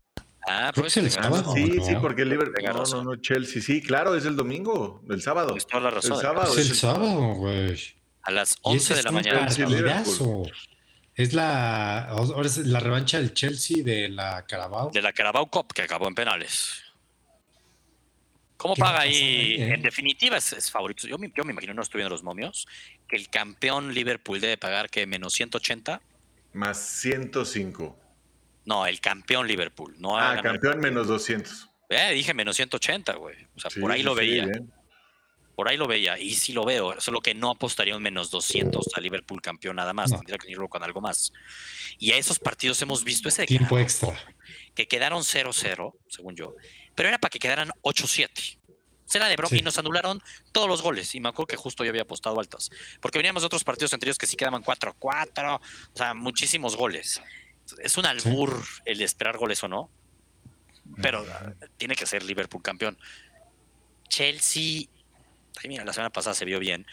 [0.48, 1.52] Ah, pues es el sábado.
[1.54, 1.84] Sí, no.
[1.84, 2.64] sí, porque el Liverpool.
[2.64, 3.62] No, no, no, Chelsea.
[3.62, 5.48] Sí, claro, es el domingo, el sábado.
[5.48, 6.12] Tienes toda la razón.
[6.14, 6.58] El sábado.
[6.58, 7.78] Es el sábado, güey.
[8.22, 9.46] A las Y 11 ese de es la mañana.
[11.14, 14.90] Es la, ahora es la revancha del Chelsea de la Carabao.
[14.92, 16.82] de la Carabao Cup que acabó en penales.
[18.56, 19.14] ¿Cómo ¿Qué va a paga ahí?
[19.14, 19.74] ahí, eh?
[19.74, 21.06] En definitiva es, es favorito.
[21.06, 22.66] Yo, me- yo me imagino, no estoy viendo los momios,
[23.08, 26.00] que el campeón Liverpool debe pagar que menos 180.
[26.52, 27.98] Más 105.
[28.64, 29.94] No, el campeón Liverpool.
[29.98, 31.68] No ha Ah, campeón menos 200.
[31.88, 33.36] Eh, dije menos 180, güey.
[33.56, 34.44] O sea, Sí, por ahí sí, lo sí, veía.
[34.46, 34.72] bien.
[35.56, 36.18] Por ahí lo veía.
[36.18, 37.00] Y sí lo veo.
[37.00, 40.10] Solo que no apostaría un menos 200 a Liverpool campeón nada más.
[40.10, 40.18] No.
[40.18, 41.32] Tendría que irlo con algo más.
[41.98, 44.14] Y a esos partidos hemos visto ese Tiempo extra.
[44.74, 46.54] que quedaron 0-0, según yo,
[46.94, 48.58] pero era para que quedaran 8-7.
[49.10, 49.58] Será de broma Sí.
[49.58, 51.12] y nos anularon todos los goles.
[51.16, 52.70] Y me acuerdo que justo yo había apostado altas.
[53.00, 57.20] Porque veníamos de otros partidos anteriores que sí quedaban 4-4, o sea, muchísimos goles.
[57.82, 59.90] Es un albur el esperar goles o no,
[61.02, 61.24] pero
[61.76, 62.96] tiene que ser Liverpool campeón.
[64.08, 64.82] Chelsea,
[65.62, 66.86] ay, mira, la semana pasada se vio bien,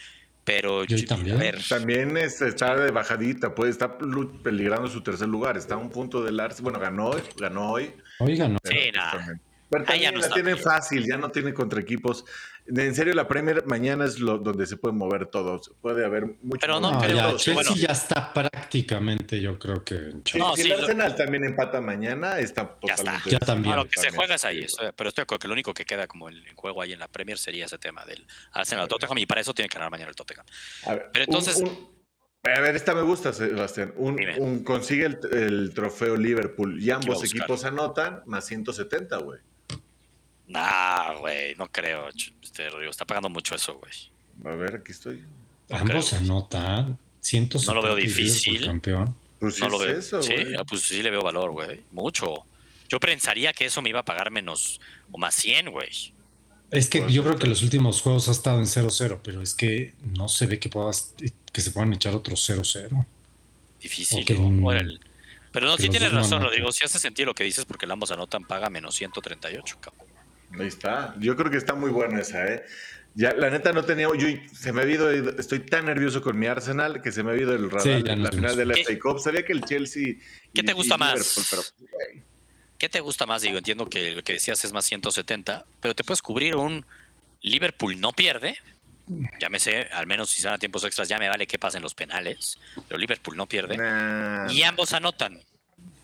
[0.44, 1.36] pero Yo yo- también.
[1.36, 3.98] a ver, También es- está de bajadita, puede estar
[4.42, 5.56] peligrando su tercer lugar.
[5.56, 6.64] Está a un punto del Arsenal.
[6.72, 7.92] Bueno, ganó, hoy, ganó hoy.
[8.20, 8.58] Oigan, no.
[8.64, 9.38] Sí, nada.
[9.70, 10.58] También no la bien.
[10.58, 12.24] fácil, ya no tiene contra equipos.
[12.66, 15.60] En serio, la Premier mañana es lo donde se puede mover todo.
[15.80, 16.58] Puede haber mucho.
[16.60, 17.38] Pero no creo- ya, bueno.
[17.38, 21.16] Chelsea ya está prácticamente, yo creo que en Sí, No, si sí, el lo- Arsenal
[21.16, 22.96] también empata mañana, está Ya está.
[23.04, 23.30] totalmente.
[23.30, 23.72] Ya también.
[23.74, 25.72] Ah, lo que se juega es ahí, estoy- pero estoy de acuerdo que lo único
[25.72, 29.18] que queda como el juego ahí en la Premier sería ese tema del Arsenal Tottenham
[29.18, 30.44] y para eso tiene que ganar mañana el Tottenham.
[30.84, 31.88] A ver, Pero entonces- un-
[32.44, 33.92] a ver, esta me gusta, Sebastián.
[33.96, 39.40] Un, un- consigue el, el trofeo Liverpool y ambos equipos anotan, más 170, güey.
[40.48, 42.08] Nah, güey, no creo.
[42.42, 43.92] Este Rodrigo está pagando mucho eso, güey.
[44.52, 45.22] A ver, aquí estoy.
[45.70, 46.20] ambos creo.
[46.20, 46.98] anotan.
[47.20, 48.64] 170 No lo veo difícil.
[48.64, 49.14] Campeón.
[49.38, 49.98] Pues sí No lo es veo.
[49.98, 50.54] eso, sí, güey.
[50.56, 51.82] ah, pues sí le veo valor, güey.
[51.92, 52.44] Mucho.
[52.88, 54.80] Yo pensaría que eso me iba a pagar menos
[55.12, 55.90] o más 100, güey.
[56.70, 59.94] Es que yo creo que los últimos juegos ha estado en 0-0, pero es que
[60.16, 61.14] no se ve que, puedas,
[61.52, 63.06] que se puedan echar otros 0-0.
[63.80, 64.18] Difícil.
[64.28, 65.00] El-
[65.52, 66.42] Pero no, Que sí tienes razón.
[66.42, 66.70] Rodrigo.
[66.72, 70.07] Si hace sentido lo que dices porque el ambos anotan paga menos 138, cabrón.
[70.58, 71.14] Ahí está.
[71.18, 72.64] Yo creo que está muy buena esa, ¿eh?
[73.14, 74.06] Ya, la neta no tenía.
[74.16, 75.10] Yo se me ha ido.
[75.10, 78.12] Estoy tan nervioso con mi Arsenal que se me ha ido el radar Sí, ya
[78.12, 79.18] en no la final de la ¿Qué- FA Cup.
[79.20, 80.14] Sabía que el Chelsea.
[80.54, 81.46] ¿Qué y- te gusta más?
[81.50, 81.62] Pero,
[82.78, 83.42] ¿Qué te gusta más?
[83.42, 86.86] Digo, entiendo que lo que decías es más 170, pero te puedes cubrir un
[87.42, 88.56] Liverpool no pierde.
[89.40, 91.94] Llámese, al menos si se van a tiempos extras, ya me vale que pasen los
[91.94, 93.76] penales, pero Liverpool no pierde.
[93.78, 95.40] nah, Y ambos anotan.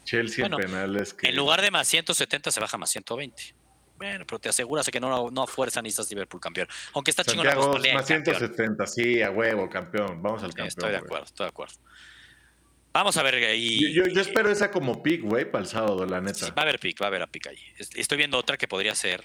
[0.05, 1.15] Chelsea bueno, en penales.
[1.15, 1.29] Que...
[1.29, 3.55] En lugar de más 170 se baja más 120.
[3.97, 6.69] Bueno, pero te aseguras que no, no a fuerza necesitas Liverpool campeón.
[6.95, 8.37] Aunque está chingón Santiago, apostarle al más campeón.
[8.37, 8.87] 170.
[8.87, 10.21] Sí, a huevo, campeón.
[10.23, 10.69] Vamos al campeón.
[10.69, 11.07] Estoy de güey.
[11.07, 11.75] acuerdo, estoy de acuerdo.
[12.93, 13.81] Vamos a ver ahí.
[13.95, 16.47] Yo, yo- yo espero esa como pick, güey, para el sábado, la neta.
[16.47, 17.59] Sí, va a haber pick, va a haber a pick ahí.
[17.79, 19.23] Es- Estoy viendo otra que podría ser.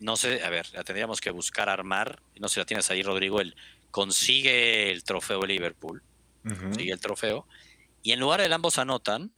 [0.00, 2.22] No sé, a ver, la tendríamos que buscar armar.
[2.40, 3.40] No sé si la tienes ahí, Rodrigo.
[3.40, 3.54] El
[3.90, 6.02] consigue el trofeo de Liverpool.
[6.44, 6.54] Ujú.
[6.56, 7.46] Consigue el trofeo.
[8.02, 9.30] Y en lugar de ambos anotan,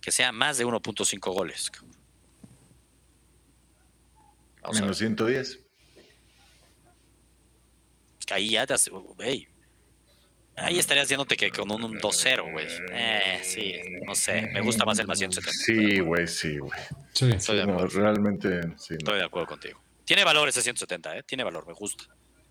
[0.00, 1.70] que sea más de 1.5 goles.
[4.64, 4.80] Vamos.
[4.80, 5.60] Menos 110.
[8.18, 8.90] Es que ahí ya te hace-
[9.20, 9.48] ey,
[10.56, 12.66] Ahí estarías diciéndote que con un, un 2-0, güey.
[12.92, 13.74] Eh, sí,
[14.06, 14.42] no sé.
[14.52, 15.52] Me gusta más el más 170.
[15.52, 16.70] Sí, güey, sí, güey.
[17.12, 17.28] Sí.
[17.32, 18.94] Estoy de No, realmente, sí.
[18.94, 18.98] no.
[18.98, 19.82] Estoy de acuerdo contigo.
[20.04, 21.22] Tiene valor ese 170, ¿eh?
[21.24, 22.04] Tiene valor, me gusta.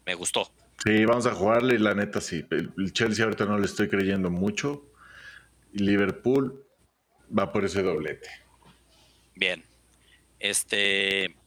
[0.05, 0.51] Me gustó.
[0.83, 2.45] Sí, vamos a jugarle y la neta sí.
[2.51, 4.91] El, el Chelsea ahorita no le estoy creyendo mucho.
[5.71, 6.61] Liverpool
[7.37, 8.27] va por ese doblete.
[9.33, 9.63] Bien.
[10.39, 11.37] Este.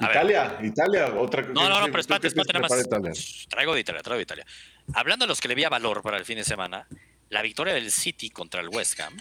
[0.00, 0.10] Ver.
[0.10, 2.86] Italia, Italia, otra No, no, no, pero espérate, ¿qué te espérate nada más.
[2.86, 3.46] Italia?
[3.48, 4.46] Traigo de Italia, traigo de Italia.
[4.94, 6.86] Hablando de los que le veía valor para el fin de semana,
[7.28, 9.16] la victoria del City contra el West Ham.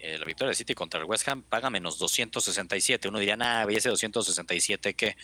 [0.00, 3.08] eh, la victoria del City contra el West Ham paga menos 267.
[3.08, 5.16] Uno diría, nah, veía ese 267 que,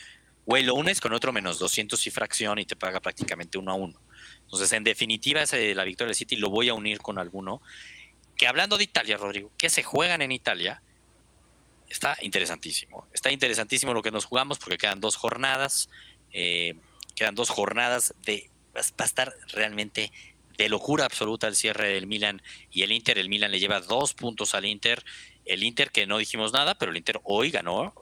[0.47, 3.75] güey, lo unes con otro menos 200 y fracción y te paga prácticamente uno a
[3.75, 4.01] uno.
[4.43, 7.61] Entonces, en definitiva, ese, la victoria del City lo voy a unir con alguno.
[8.37, 10.83] Que hablando de Italia, Rodrigo, que se juegan en Italia,
[11.89, 13.07] está interesantísimo.
[13.13, 15.89] Está interesantísimo lo que nos jugamos porque quedan dos jornadas.
[16.33, 16.75] eh,
[17.15, 18.51] quedan dos jornadas de.
[18.77, 20.11] Va a estar realmente
[20.59, 23.19] de locura absoluta el cierre del Milan y el Inter.
[23.19, 25.05] El Milan le lleva dos puntos al Inter.
[25.45, 27.95] El Inter que no dijimos nada, pero el Inter hoy ganó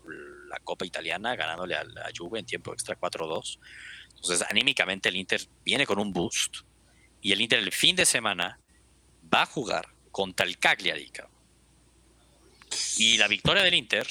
[0.48, 3.58] la Copa Italiana ganándole a la Juve en tiempo extra 4-2.
[4.16, 6.58] Entonces, anímicamente el Inter viene con un boost
[7.20, 8.60] y el Inter el fin de semana
[9.32, 11.10] va a jugar contra el Cagliari.
[12.98, 14.06] Y la victoria del Inter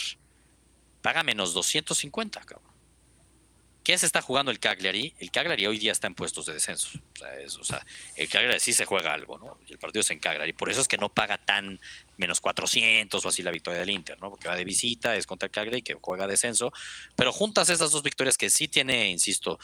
[1.02, 2.72] paga menos 250, cabrón.
[3.84, 5.16] ¿Qué se está jugando el Cagliari?
[5.18, 6.90] El Cagliari hoy día está en puestos de descenso.
[7.16, 7.84] O sea, es- o sea,
[8.16, 9.58] el Cagliari sí se juega algo, ¿no?
[9.68, 10.54] Y el partido es en Cagliari.
[10.54, 11.80] Por eso es que no paga tan
[12.18, 14.30] menos 400 o así la victoria del Inter, ¿no?
[14.30, 16.72] Porque va de visita, es contra el Cagliari que juega descenso.
[17.16, 19.58] Pero juntas esas dos victorias que sí tiene, insisto,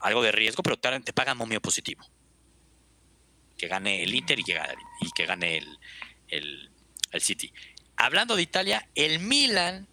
[0.00, 2.04] algo de riesgo, pero te, te paga momio positivo.
[3.56, 5.56] Que gane el Inter y que gane,
[6.28, 6.70] el,
[7.12, 7.50] el City.
[7.96, 9.86] Hablando de Italia, el Milan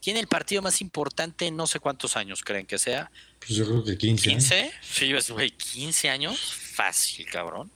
[0.00, 3.10] tiene el partido más importante en no sé cuántos años creen que sea.
[3.40, 4.28] Pues yo creo que 15.
[4.30, 4.32] ¿eh?
[4.32, 6.38] 15, sí, es, güey, 15 años,
[6.74, 7.70] fácil, cabrón.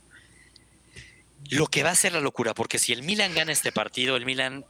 [1.50, 4.24] Lo que va a ser la locura, porque si el Milan gana este partido, el
[4.24, 4.64] Milan,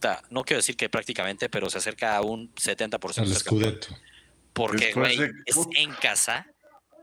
[0.00, 3.34] ta, no quiero decir que prácticamente, pero se acerca a un 70% Al.
[3.34, 3.88] Scudetto.
[4.54, 6.46] Porque, güey, de- es en casa,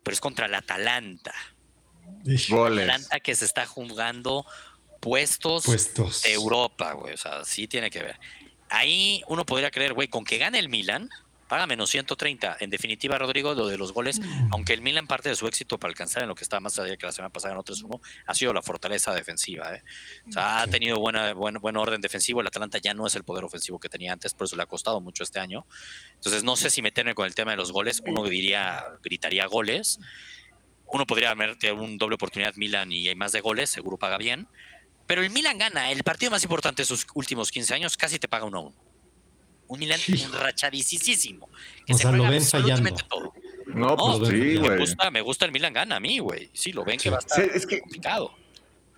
[0.04, 1.34] pero es contra el Atalanta.
[2.50, 2.84] Goles.
[2.90, 4.46] Atalanta que se está jugando
[5.06, 6.24] puestos Puestos.
[6.24, 7.14] de Europa, güey.
[7.14, 8.20] O sea, sí tiene que ver.
[8.70, 11.12] Ahí uno podría creer, güey, con que gane el Milan,
[11.48, 12.58] paga menos 130.
[12.60, 15.92] En definitiva, Rodrigo, lo de los goles, aunque el Milan parte de su éxito para
[15.92, 18.52] alcanzar en lo que está más allá que la semana pasada en 3-1, ha sido
[18.52, 19.76] la fortaleza defensiva.
[19.76, 19.84] ¿eh?
[20.28, 22.42] O sea, ha tenido buena, buen, buen orden defensivo.
[22.42, 24.66] El Atalanta ya no es el poder ofensivo que tenía antes, por eso le ha
[24.66, 25.68] costado mucho este año.
[26.16, 28.02] Entonces, no sé si meterme con el tema de los goles.
[28.08, 30.00] Uno diría, gritaría goles.
[30.88, 34.48] Uno podría meter un doble oportunidad Milan y hay más de goles, seguro paga bien.
[35.08, 38.28] Pero el Milan gana el partido más importante de sus últimos 15 años, casi te
[38.28, 38.76] paga 1 a 1.
[39.68, 40.26] Un Milan Hijo.
[40.36, 41.50] enrachadísimo.
[41.86, 43.34] Que O se sea, lo ven absolutamente todo.
[43.68, 44.80] No, No, pues sí, ven- Me güey.
[44.80, 46.50] gusta, me gusta el Milan gana a mí, güey.
[46.54, 47.06] Sí, lo ven Sí.
[47.06, 48.36] que va a estar Sí, es que- complicado.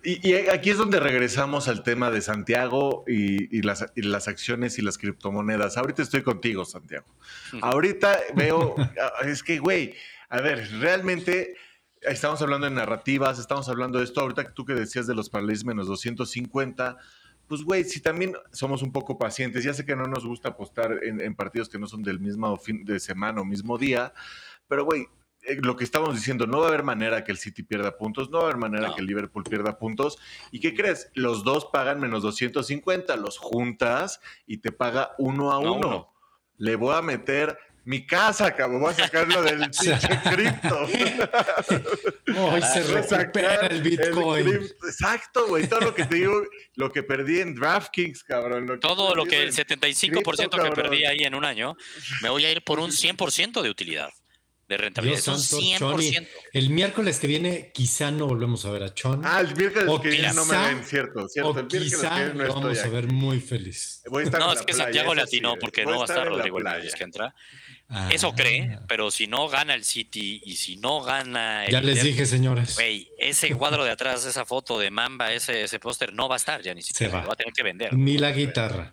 [0.04, 4.28] Y, y aquí es donde regresamos al tema de Santiago y, y las, y las
[4.28, 5.76] acciones y las criptomonedas.
[5.76, 7.06] Ahorita estoy contigo, Santiago.
[7.62, 9.94] Ahorita veo, ah, es que, güey,
[10.28, 11.56] a ver, realmente
[12.02, 14.20] estamos hablando de narrativas, estamos hablando de esto.
[14.20, 16.96] Ahorita tú que decías de los paralelos menos 250,
[17.46, 21.02] pues, güey, si también somos un poco pacientes, ya sé que no nos gusta apostar
[21.02, 24.12] en, en partidos que no son del mismo fin de semana o mismo día,
[24.68, 25.06] pero, güey,
[25.42, 28.28] eh, lo que estamos diciendo, no va a haber manera que el City pierda puntos,
[28.28, 28.94] no va a haber manera No.
[28.94, 30.18] que el Liverpool pierda puntos.
[30.50, 31.10] ¿Y qué crees?
[31.14, 35.88] Los dos pagan menos 250, los juntas y te paga uno a Uno a uno.
[35.88, 36.12] uno.
[36.56, 37.56] Le voy a meter
[37.88, 38.82] mi casa, cabrón.
[38.82, 39.98] Voy a sacarlo del pinche
[40.30, 40.80] cripto.
[42.36, 44.56] Hoy se recupera el Bitcoin.
[44.86, 45.66] Exacto, güey.
[45.66, 46.42] Todo lo que te digo,
[46.74, 48.78] lo que perdí en DraftKings, cabrón.
[48.78, 51.76] Todo lo que el 75% que perdí ahí en un año,
[52.20, 54.10] me voy a ir por un 100% de utilidad
[54.68, 55.20] de rentabilidad.
[55.20, 56.28] Santo, 100%.
[56.52, 59.22] el miércoles que viene quizá no volvemos a ver a Chon.
[59.24, 61.50] Ah, el miércoles que viene no me ven, cierto, cierto.
[61.52, 64.02] O el quizá no lo vamos a ver muy feliz.
[64.10, 66.04] Voy a estar no, es que playa, Santiago le atinó sí, porque no va a
[66.04, 66.58] estar Rodrigo.
[66.58, 67.34] Hernández que entra.
[67.90, 71.80] Ah, Eso cree, pero si no gana el City y si no gana el Ya
[71.80, 72.74] les dije, señores.
[72.74, 76.36] Güey, ese cuadro de atrás, esa foto de Mamba, ese, ese póster, no va a
[76.36, 77.14] estar ya ni siquiera.
[77.14, 77.20] va.
[77.22, 77.94] Lo va a tener que vender.
[77.94, 78.92] Ni la guitarra.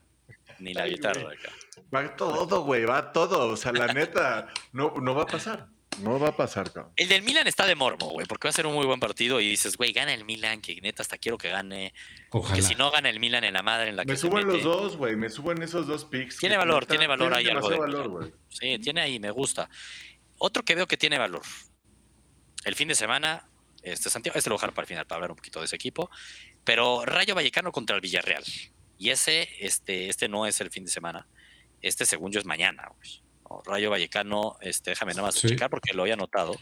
[0.60, 1.22] Ni la guitarra.
[1.22, 1.52] acá.
[1.94, 3.50] Va todo, güey, va todo.
[3.50, 5.68] O sea, la neta, no, no va a pasar.
[6.02, 6.94] No va a pasar, cabrón.
[6.96, 9.40] El del Milan está de morbo, güey, porque va a ser un muy buen partido
[9.40, 11.94] y dices, güey, gana el Milan, que neta hasta quiero que gane.
[12.32, 12.62] Que Ojalá.
[12.62, 14.64] si no gana el Milan en la madre en la que Me se suben los
[14.64, 15.16] dos, güey.
[15.16, 16.38] Me suben esos dos picks.
[16.38, 18.34] Tiene que valor, tiene valor ahí algo de valor, güey.
[18.50, 19.70] Sí, tiene ahí, me gusta.
[20.38, 21.44] Otro que veo que tiene valor.
[22.66, 23.48] El fin de semana,
[23.84, 25.66] este Santiago, este lo voy a dejar para el final para hablar un poquito de
[25.66, 26.10] ese equipo.
[26.64, 28.44] Pero Rayo Vallecano contra el Villarreal.
[28.98, 31.28] Y ese, este, este no es el fin de semana.
[31.82, 32.90] Este, según yo, es mañana.
[32.96, 33.25] güey.
[33.66, 35.48] Rayo Vallecano, este, déjame nada más Sí.
[35.48, 36.56] checar porque lo había anotado.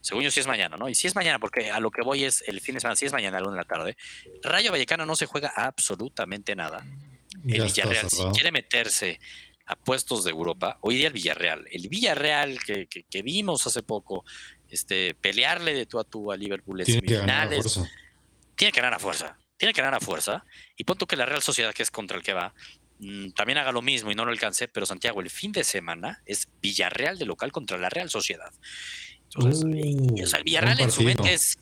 [0.00, 0.88] Según yo, sí es mañana, ¿no?
[0.88, 3.04] Y sí es mañana, porque a lo que voy es el fin de semana, sí
[3.06, 3.96] es mañana a la una de la tarde.
[4.42, 6.84] Rayo Vallecano no se juega absolutamente nada.
[7.46, 9.20] El Ya Villarreal, si quiere meterse
[9.66, 13.82] a puestos de Europa, hoy día el Villarreal, el Villarreal que, que- que vimos hace
[13.82, 14.24] poco,
[14.68, 17.90] este, pelearle de tú a tú a Liverpool en Tiene que ganar a semifinales, fuerza.
[18.56, 20.44] tiene que ganar a fuerza, tiene que ganar a fuerza,
[20.76, 22.52] y pon tú que la Real Sociedad, que es contra el que va,
[23.34, 26.48] también haga lo mismo y no lo alcance, pero Santiago, el fin de semana es
[26.60, 28.52] Villarreal de local contra la Real Sociedad.
[29.34, 31.58] Entonces, Uh, o sea, el Villarreal en su mente es,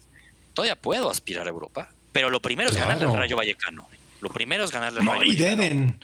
[0.54, 3.16] todavía puedo aspirar a Europa, pero lo primero es ganarle al.
[3.16, 3.88] Rayo Vallecano.
[4.20, 5.62] Lo primero es ganarle al No, Rayo y Vallecano.
[5.62, 6.00] deben.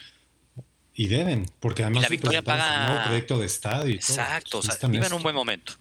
[0.97, 4.09] Y deben, porque además la se victoria su paga- nuevo proyecto de estadio y todo.
[4.11, 5.16] Exacto, o sea, Están vive en esto.
[5.16, 5.72] un buen momento.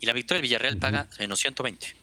[0.00, 0.80] Y la victoria del Villarreal Ujú.
[0.80, 1.94] paga menos 120.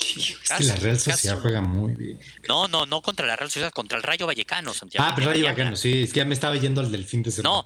[0.00, 0.98] Es que la Real.
[0.98, 2.18] Sociedad juega muy bien.
[2.48, 5.06] No, no, no contra la Real Sociedad, contra el Rayo Vallecano, Santiago.
[5.08, 5.44] Ah, pero Rayo.
[5.44, 7.62] Bacano, sí, es que ya me estaba yendo al del fin de semana.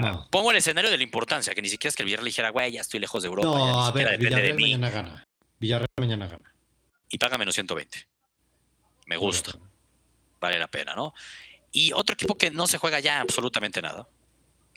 [0.00, 0.28] No, No.
[0.30, 2.72] pongo el escenario de la importancia, que ni siquiera es que el Villarreal dijera, güey,
[2.72, 3.48] ya estoy lejos de Europa.
[3.48, 5.26] ya No, a ver, de Villarreal mañana gana.
[5.58, 6.54] Villarreal mañana gana.
[7.08, 8.06] Y paga menos 120.
[9.06, 9.52] Me gusta,
[10.40, 11.14] vale la pena, ¿no?
[11.72, 14.06] Y otro equipo que no se juega ya absolutamente nada,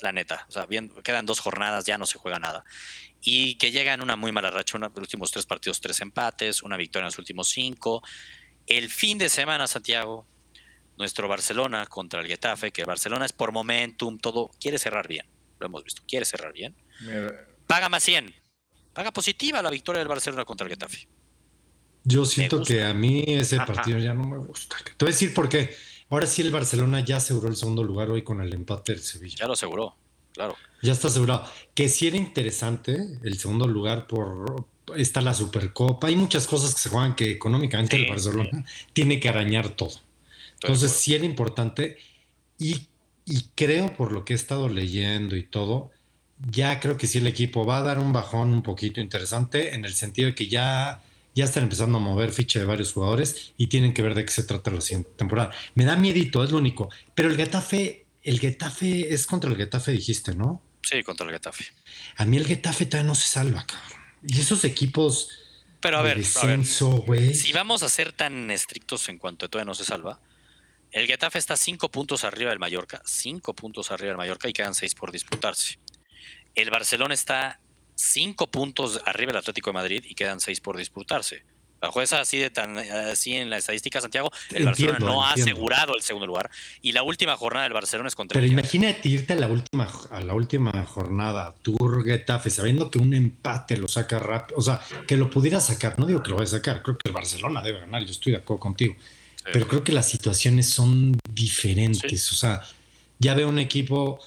[0.02, 0.46] la neta.
[0.50, 2.64] O sea, bien, quedan dos jornadas, ya no se juega nada.
[3.22, 6.64] Y que llega en una muy mala racha, una, los últimos tres partidos, tres empates,
[6.64, 8.04] una victoria en los últimos cinco.
[8.66, 10.28] El fin de semana, Santiago,
[10.98, 15.26] nuestro Barcelona contra el Getafe, que Barcelona es por momentum, todo, quiere cerrar bien.
[15.60, 16.76] Lo hemos visto, quiere cerrar bien.
[17.02, 18.34] Mira, Paga más 100.
[18.94, 21.08] Paga positiva la victoria del Barcelona contra el Getafe.
[22.04, 23.66] Yo siento que a mí ese Ajá.
[23.66, 24.78] partido ya no me gusta.
[24.84, 25.76] Te voy a decir por qué.
[26.10, 29.38] Ahora sí el Barcelona ya aseguró el segundo lugar hoy con el empate del Sevilla.
[29.40, 29.96] Ya lo aseguró,
[30.34, 30.56] claro.
[30.82, 31.46] Ya está asegurado.
[31.74, 36.08] Que sí era interesante el segundo lugar por está la Supercopa.
[36.08, 40.00] Hay muchas cosas que se juegan que económicamente Sí, el Barcelona tiene que arañar todo.
[40.62, 41.98] Entonces sí era importante
[42.58, 42.88] y,
[43.26, 45.92] y creo por lo que he estado leyendo y todo,
[46.52, 49.86] ya creo que sí el equipo va a dar un bajón un poquito interesante en
[49.86, 51.02] el sentido de que ya,
[51.38, 54.32] ya están empezando a mover ficha de varios jugadores y tienen que ver de qué
[54.32, 55.52] se trata la siguiente temporada.
[55.76, 56.90] Me da miedito, es lo único.
[57.14, 60.64] Pero el Getafe, el Getafe es contra el Getafe, dijiste, ¿no?
[60.82, 61.66] Sí, contra el Getafe.
[62.16, 64.02] A mí el Getafe todavía no se salva, cabrón.
[64.28, 65.30] Y esos equipos
[65.80, 69.70] Pero a ver, a ver, si vamos a ser tan estrictos en cuanto a todavía
[69.70, 70.20] no se salva,
[70.92, 74.74] el Getafe está cinco puntos arriba del Mallorca, cinco puntos arriba del Mallorca y quedan
[74.74, 75.78] seis por disputarse.
[76.56, 77.60] El Barcelona está
[77.98, 81.44] cinco puntos arriba del Atlético de Madrid y quedan seis por disputarse.
[81.80, 85.34] Bajo esa así de tan así en la estadística, Santiago, el Entiendo, Barcelona no ha
[85.34, 86.50] asegurado el segundo lugar
[86.82, 89.88] y la última jornada del Barcelona es contra Pero el imagínate irte a la última,
[90.10, 94.82] a la última jornada, Tour Getafe, sabiendo que un empate lo saca rápido, o sea,
[95.08, 97.62] que lo pudiera sacar, no digo que lo vaya a sacar, creo que el Barcelona
[97.62, 98.96] debe ganar, yo estoy de acuerdo contigo,
[99.36, 99.44] Sí.
[99.54, 102.64] pero creo que las situaciones son diferentes, o sea,
[103.20, 104.20] ya veo un equipo,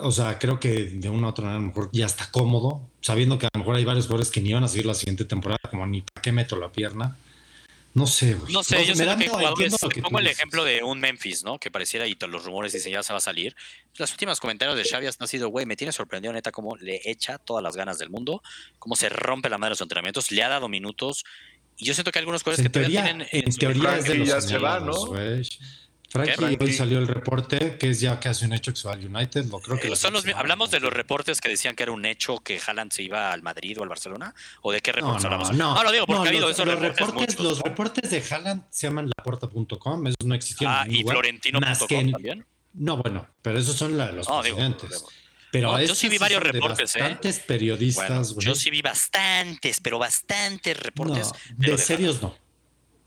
[0.00, 2.80] o sea, creo que de una u otra manera a lo mejor ya está cómodo,
[3.00, 5.24] sabiendo que a lo mejor hay varios jugadores que ni van a seguir la siguiente
[5.24, 7.16] temporada, como ni para qué meto la pierna.
[7.92, 8.52] No sé, güey.
[8.52, 10.38] No sé, yo sé que jugadores, pongo el dices.
[10.38, 11.58] ejemplo de un Memphis, ¿no?
[11.58, 13.56] Que pareciera y todos los rumores dicen ya se va a salir.
[13.98, 17.38] Los últimos comentarios de Xavi han sido, güey, me tiene sorprendido neta cómo le echa
[17.38, 18.44] todas las ganas del mundo,
[18.78, 21.24] cómo se rompe la madre de los entrenamientos, le ha dado minutos.
[21.78, 24.04] Y yo siento que hay algunos jugadores En que todavía tienen en su- teoría es
[24.04, 24.92] de los ya se va, ¿no?
[26.10, 26.64] Frankie, Frankie?
[26.64, 29.44] hoy salió el reporte que es ya casi un hecho que se va al United.
[29.46, 30.86] Lo creo que Eh, son los, hablamos de ¿no?
[30.86, 33.82] los reportes que decían que era un hecho que Haaland se iba al Madrid o
[33.84, 35.56] al Barcelona o de qué No, reportes no, hablamos.
[35.56, 37.64] no, lo digo porque no, ha habido los, esos los reportes, reportes, muchos, los ¿no?
[37.64, 40.74] reportes de Haaland se llaman laporta.com, esos no existieron.
[40.76, 42.46] Ah, en y Florentino.com también.
[42.72, 44.58] No, bueno, pero esos son la- los No, digo.
[45.52, 47.00] Pero No, yo sí vi varios son de reportes, ¿eh?
[47.00, 48.46] Bastantes Bueno, periodistas, güey.
[48.46, 51.26] yo sí vi bastantes, pero bastantes reportes.
[51.26, 52.36] No, de de serios no.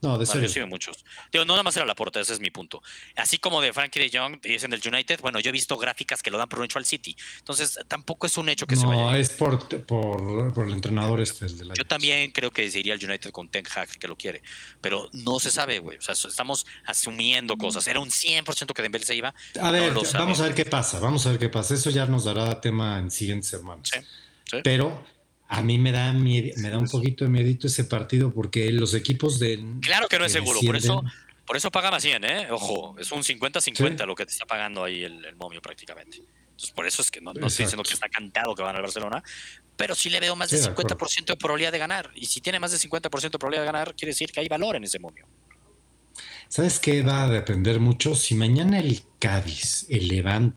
[0.04, 1.06] No, de Bueno, vi muchos.
[1.32, 2.84] Digo, no nada más era la porta, ese es mi punto.
[3.16, 6.30] Así como de Frankie de Jong dicen del United, bueno, yo he visto gráficas que
[6.30, 7.16] lo dan por un hecho al City.
[7.40, 9.02] Entonces, tampoco es un hecho que se vaya.
[9.02, 12.70] No, es por, por, por el entrenador este, el de la Yo también creo que
[12.70, 14.44] se iría al United con Ten Hag, que lo quiere.
[14.82, 15.98] Pero no se sabe, güey.
[15.98, 17.88] O sea, estamos asumiendo cosas.
[17.88, 19.34] Era un 100% que Dembélé se iba.
[19.62, 21.76] A ver, vamos a ver qué pasa, vamos a ver qué pasa.
[21.76, 23.90] Eso ya nos dará tema en siguientes semanas.
[23.90, 24.00] Sí,
[24.52, 24.58] sí.
[24.66, 25.02] Pero
[25.48, 28.94] a mí me da miedo, me da un poquito de miedito ese partido porque los
[28.94, 30.60] equipos de Claro que no es seguro.
[30.66, 31.04] Por eso,
[31.46, 32.48] por eso paga más 100, ¿eh?
[32.52, 36.18] Ojo, es un 50-50 lo que te está pagando ahí el, el momio prácticamente.
[36.18, 38.82] Entonces, por eso es que no, no estoy diciendo que está cantado que van al
[38.82, 39.24] Barcelona,
[39.76, 40.96] pero sí le veo más Sí, de de acuerdo.
[40.98, 42.12] 50% de probabilidad de ganar.
[42.16, 44.76] Y si tiene más de 50% de probabilidad de ganar, quiere decir que hay valor
[44.76, 45.26] en ese momio.
[46.48, 48.16] ¿Sabes qué va a depender mucho?
[48.16, 50.56] Si mañana el Cádiz, el Levante,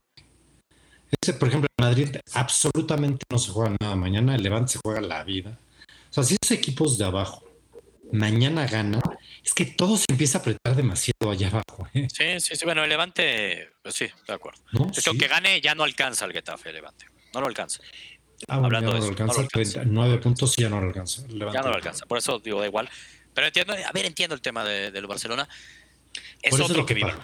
[1.20, 3.96] ese, por ejemplo, en Madrid absolutamente no se juega nada.
[3.96, 5.58] Mañana el Levante se juega la vida.
[6.10, 7.42] O sea, si esos equipos de abajo
[8.12, 9.02] mañana ganan,
[9.44, 11.88] es que todo se empieza a apretar demasiado allá abajo.
[11.94, 12.06] ¿eh?
[12.12, 12.64] Sí, sí, sí.
[12.64, 14.60] Bueno, el Levante, pues sí, de acuerdo.
[14.72, 14.86] ¿No?
[14.90, 15.08] Es que Sí.
[15.10, 17.06] aunque gane, ya no alcanza el Getafe, el Levante.
[17.34, 17.80] No lo alcanza.
[18.48, 19.40] Ah, bueno, hablando ya de no lo eso, no alcanza.
[19.40, 19.72] lo alcanza.
[19.80, 21.22] 30, 9 puntos y ya no lo alcanza.
[21.28, 22.06] Ya no lo alcanza.
[22.06, 22.88] Por eso digo, da igual.
[23.34, 25.48] Pero entiendo, a ver, entiendo el tema de- del Barcelona.
[26.42, 27.22] Es Por eso es otro lo que que valor.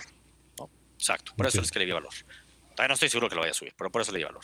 [0.58, 0.70] ¿no?
[0.98, 1.32] Exacto.
[1.36, 2.12] Por eso es que le di valor.
[2.82, 4.42] Todavía no estoy seguro que lo vaya a subir, pero por eso le di valor.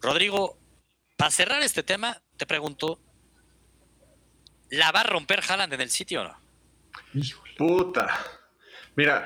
[0.00, 0.58] Rodrigo,
[1.16, 2.98] para cerrar este tema, te pregunto:
[4.70, 6.40] ¿la va a romper Haaland en el sitio o no?
[7.14, 7.52] Híjole.
[7.56, 8.08] Puta.
[8.96, 9.24] Mira,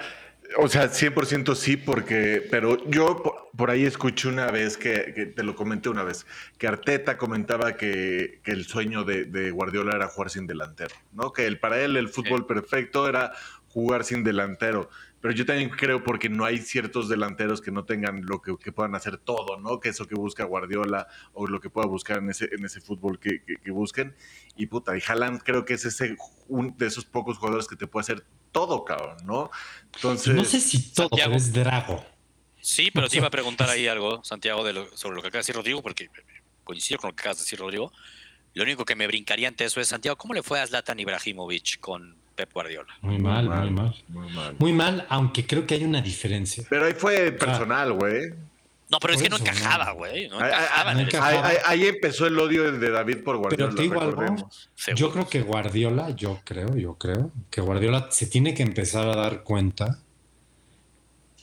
[0.59, 5.24] o sea, 100% sí, porque, pero yo por, por ahí escuché una vez que, que
[5.24, 6.26] te lo comenté una vez,
[6.59, 11.32] que Arteta comentaba que, que el sueño de, de Guardiola era jugar sin delantero, ¿no?
[11.32, 13.32] Que el, para él el fútbol perfecto era
[13.68, 14.91] jugar sin delantero.
[15.27, 18.70] Pero yo también creo porque no hay ciertos delanteros que no tengan lo que, que
[18.70, 19.81] puedan hacer todo, ¿no?
[19.81, 23.18] Que eso que busca Guardiola o lo que pueda buscar en ese, en ese fútbol
[23.18, 24.14] que, que- que busquen.
[24.57, 26.16] Y puta, y Haaland creo que es ese
[26.47, 29.51] un de esos pocos jugadores que te puede hacer todo, cabrón, ¿no?
[29.97, 31.35] Entonces, No sé si todo, Santiago.
[31.35, 32.07] es Drago.
[32.61, 35.39] Sí, pero sí iba a preguntar ahí algo, Santiago, de lo- sobre lo que acaba
[35.39, 36.09] de decir Rodrigo, porque
[36.62, 37.93] coincido con lo que acabas de decir, Rodrigo.
[38.55, 41.81] Lo único que me brincaría ante eso es, Santiago, ¿cómo le fue a Zlatan Ibrahimovic
[41.81, 42.95] con Pep Guardiola?
[43.01, 44.05] Muy mal, muy mal.
[44.09, 44.57] Muy mal.
[44.59, 46.64] Muy mal, aunque creo que hay una diferencia.
[46.68, 48.30] Pero ahí fue personal, güey.
[48.89, 50.28] No, pero es Por que no encajaba, güey.
[50.28, 54.51] No Ahí- no empezó el odio de David por Guardiola, Pero te digo algo,
[54.95, 59.16] yo creo que Guardiola, yo creo, yo creo, que Guardiola se tiene que empezar a
[59.16, 59.99] dar cuenta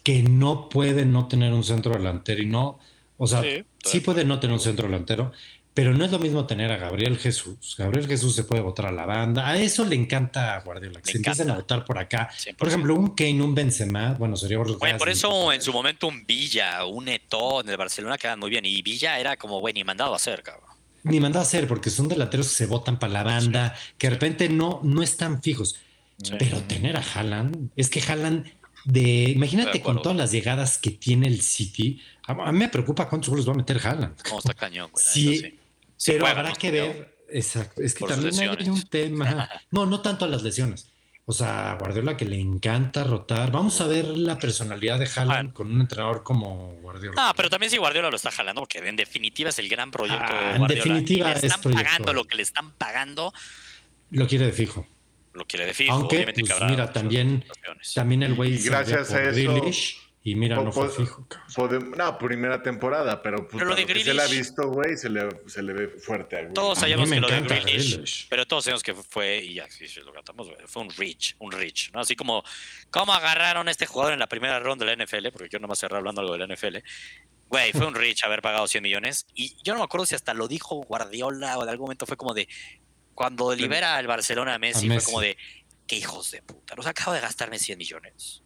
[0.04, 2.80] que no puede no tener un centro delantero y no,
[3.18, 5.34] o sea, Sí, sí, puede no tener un centro delantero,
[5.74, 7.76] pero no es lo mismo tener a Gabriel Jesús.
[7.78, 11.08] Gabriel Jesús se puede votar a la banda, a eso le encanta a Guardiola, que
[11.08, 11.54] Le se empiecen encanta.
[11.54, 12.30] a votar por acá.
[12.32, 12.58] 100%.
[12.58, 14.78] Por ejemplo, un Kane, un Benzema, bueno, sería caso.
[14.78, 18.66] por eso en su momento un Villa, un Eto'o en el Barcelona quedan muy bien.
[18.66, 20.70] Y Villa era como, güey, ni mandado a hacer, cabrón.
[21.04, 24.12] Ni manda a hacer, porque son delanteros que se votan para la banda, que de
[24.12, 25.76] repente no, no están fijos.
[26.22, 26.34] Sí.
[26.38, 28.46] Pero tener a Haaland, es que Haaland,
[28.86, 33.10] de, imagínate De con todas las llegadas que tiene el City, a, mí me preocupa
[33.10, 34.22] cuántos goles va a meter Haaland.
[34.22, 35.04] ¿Cómo está cañón, güey?
[35.06, 35.38] sí.
[35.40, 35.60] Sí
[36.06, 40.26] Pero habrá ¿no, que ver, exacto, es que también hay un tema, no, no tanto
[40.26, 40.90] a las lesiones.
[41.26, 43.50] O sea, a Guardiola que le encanta rotar.
[43.50, 45.54] Vamos a ver la personalidad de Haaland Ah.
[45.54, 47.28] con un entrenador como Guardiola.
[47.28, 50.26] No, pero también si Guardiola lo está jalando, porque en definitiva es el gran proyecto
[50.28, 50.84] Ah, de en Guardiola.
[50.84, 51.86] definitiva y le es están proyecto.
[51.86, 53.34] pagando lo que le están pagando,
[54.12, 54.86] Lo quiere de fijo.
[55.34, 55.94] lo quiere de fijo.
[55.94, 57.46] Aunque, obviamente pues, mira, también-.
[57.96, 59.54] También el güey gracias a eso-
[60.26, 61.28] y mira, no fue Po- fijo.
[61.98, 64.96] no, primera temporada, pero, puta, Pero lo de que se le ha Grealish- visto, güey,
[64.96, 66.56] se le, se le ve fuerte a Grealish.
[66.56, 68.28] Todos sabíamos que lo de Grealish, Grealish.
[68.30, 71.52] pero todos sabemos que fue, y así se lo cantamos, güey, fue un reach, un
[71.52, 72.00] reach, ¿no?
[72.00, 72.42] Así como,
[72.90, 75.30] ¿cómo agarraron a este jugador en la primera ronda de la NFL?
[75.34, 76.78] Porque yo nomás cerré hablando algo de la NFL.
[77.50, 79.28] Güey, fue un reach haber pagado 100 millones.
[79.36, 82.16] Y yo no me acuerdo si hasta lo dijo Guardiola o en algún momento fue
[82.18, 82.48] como de,
[83.14, 85.06] cuando libera el Barcelona a Messi, fue Messi.
[85.06, 85.38] como de,
[85.86, 88.42] qué hijos de puta, los acabo de gastarme 100 millones.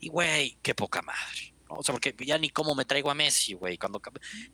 [0.00, 1.54] Y güey, qué poca madre.
[1.68, 1.76] ¿no?
[1.76, 3.76] O sea, porque ya ni cómo me traigo a Messi, güey.
[3.78, 4.00] Cuando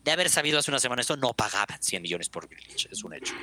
[0.03, 2.88] de haber sabido hace una semana esto, no pagaban 100 millones por Grealish.
[2.90, 3.34] Es un hecho.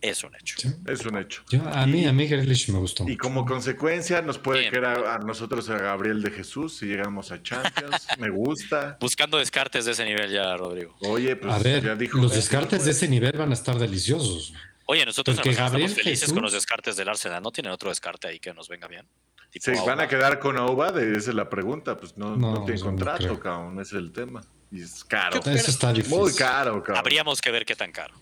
[0.00, 0.56] Es un hecho.
[0.58, 0.68] Sí.
[0.88, 1.44] Es un hecho.
[1.48, 3.08] Yo- a mí, a mí Grealish me gustó.
[3.08, 4.72] Y como consecuencia nos puede Bien.
[4.72, 8.08] quedar a nosotros a Gabriel de Jesús si llegamos a Champions.
[8.18, 8.96] Me gusta.
[9.00, 10.96] Buscando descartes de ese nivel ya, Rodrigo.
[11.02, 12.18] Oye, pues a ver, ya dijo.
[12.18, 14.52] los descartes de ese nivel van a estar deliciosos.
[14.86, 17.40] Oye, nosotros Porque Gabriel estamos felices Jesús- con los descartes del Arsenal.
[17.40, 19.06] ¿No tienen otro descarte ahí que nos venga bien?
[19.52, 21.12] Tipo ¿Se van a quedar con Aubade?
[21.16, 21.96] Esa es la pregunta.
[21.98, 23.38] Pues no, no, No, tiene no contrato, creo.
[23.40, 23.80] cabrón.
[23.80, 24.42] Ese es el tema.
[24.70, 25.38] Y es caro.
[25.44, 26.18] Eso está difícil.
[26.18, 26.96] Muy caro, cabrón.
[26.98, 28.14] Habríamos que ver qué tan caro.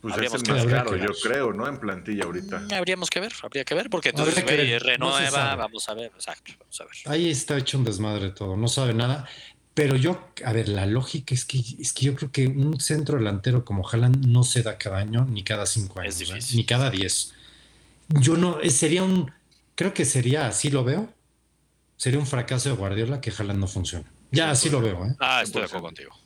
[0.00, 1.32] Pues es habríamos el que más caro, Habría que yo ver.
[1.32, 1.66] creo, ¿no?
[1.68, 2.58] En plantilla ahorita.
[2.60, 6.10] Mm, Habríamos que ver, habría que ver, porque entonces no se renueva, vamos a ver,
[6.14, 6.92] exacto, vamos a ver.
[7.06, 9.28] Ahí está hecho un desmadre todo, no sabe nada.
[9.74, 13.16] Pero yo, a ver, la lógica es que, es que yo creo que un centro
[13.16, 16.56] delantero como Haaland no se da cada año, ni cada cinco años, Es ¿eh?
[16.56, 17.32] ni cada diez.
[18.08, 19.32] Yo no, eh, sería un,
[19.74, 21.12] creo que sería, así lo veo,
[21.96, 24.06] sería un fracaso de Guardiola que Haaland no funcione.
[24.30, 25.14] Ya así lo veo, ¿eh?
[25.20, 26.21] Ah, estoy de acuerdo contigo.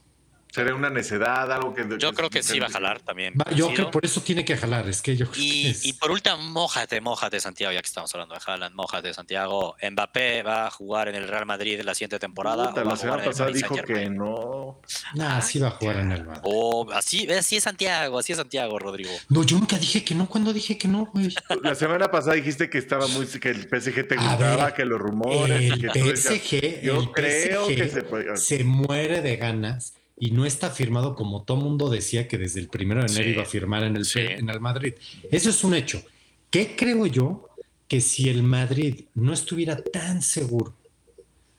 [0.57, 1.85] Sería una necedad, algo que.
[1.99, 3.35] Yo creo que sí va a jalar también.
[3.39, 5.85] Va, yo creo por eso tiene que jalar, es que yo creo que Y, es-
[5.85, 9.77] y por último, mójate, mójate, Santiago, ya que estamos hablando de Haaland, mójate, Santiago.
[9.91, 12.71] Mbappé va a jugar en el Real Madrid la siguiente temporada.
[12.71, 14.81] Puta, la semana pasada dijo que no.
[15.15, 16.41] Nah, sí va a jugar en el Madrid.
[16.45, 19.11] O así, así es Santiago, así es Santiago, Rodrigo.
[19.29, 21.35] No, yo nunca dije que no, cuando dije que no, güey.
[21.63, 23.27] La semana pasada dijiste que estaba muy.
[23.27, 25.61] que el PSG te gustaba, ver, que los rumores.
[25.61, 28.37] y El que decías, PSG, Yo el creo PSG que se puede.
[28.39, 32.69] se muere de ganas y no está firmado como todo mundo decía que desde el
[32.69, 34.21] primero de enero Sí, iba a firmar en el, sí.
[34.21, 34.95] en el Madrid.
[35.31, 36.03] Eso es un hecho.
[36.51, 37.49] ¿Qué creo yo?
[37.89, 40.75] Que si el Madrid no estuviera tan seguro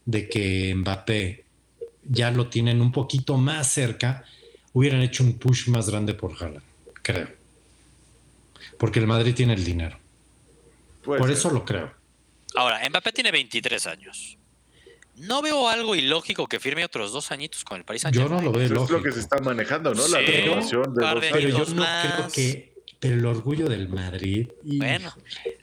[0.06, 1.46] de que Mbappé
[2.04, 4.24] ya lo tienen un poquito más cerca,
[4.74, 6.64] hubieran hecho un push más grande por Haaland,
[7.02, 7.28] creo.
[8.78, 9.98] Porque el Madrid tiene el dinero.
[11.04, 11.38] Puede por ser.
[11.38, 11.94] eso lo creo.
[12.56, 14.38] Ahora, Mbappé tiene 23 años.
[15.18, 18.46] No veo algo ilógico que firme otros dos añitos con el Paris Saint Yo Germain.
[18.46, 20.08] no lo veo Eso es lo que se está manejando, ¿no?
[20.08, 21.26] La renovación de dos.
[21.32, 22.14] Pero yo no más.
[22.14, 22.78] creo que.
[23.00, 24.48] Pero el orgullo del Madrid.
[24.64, 25.14] y- Bueno,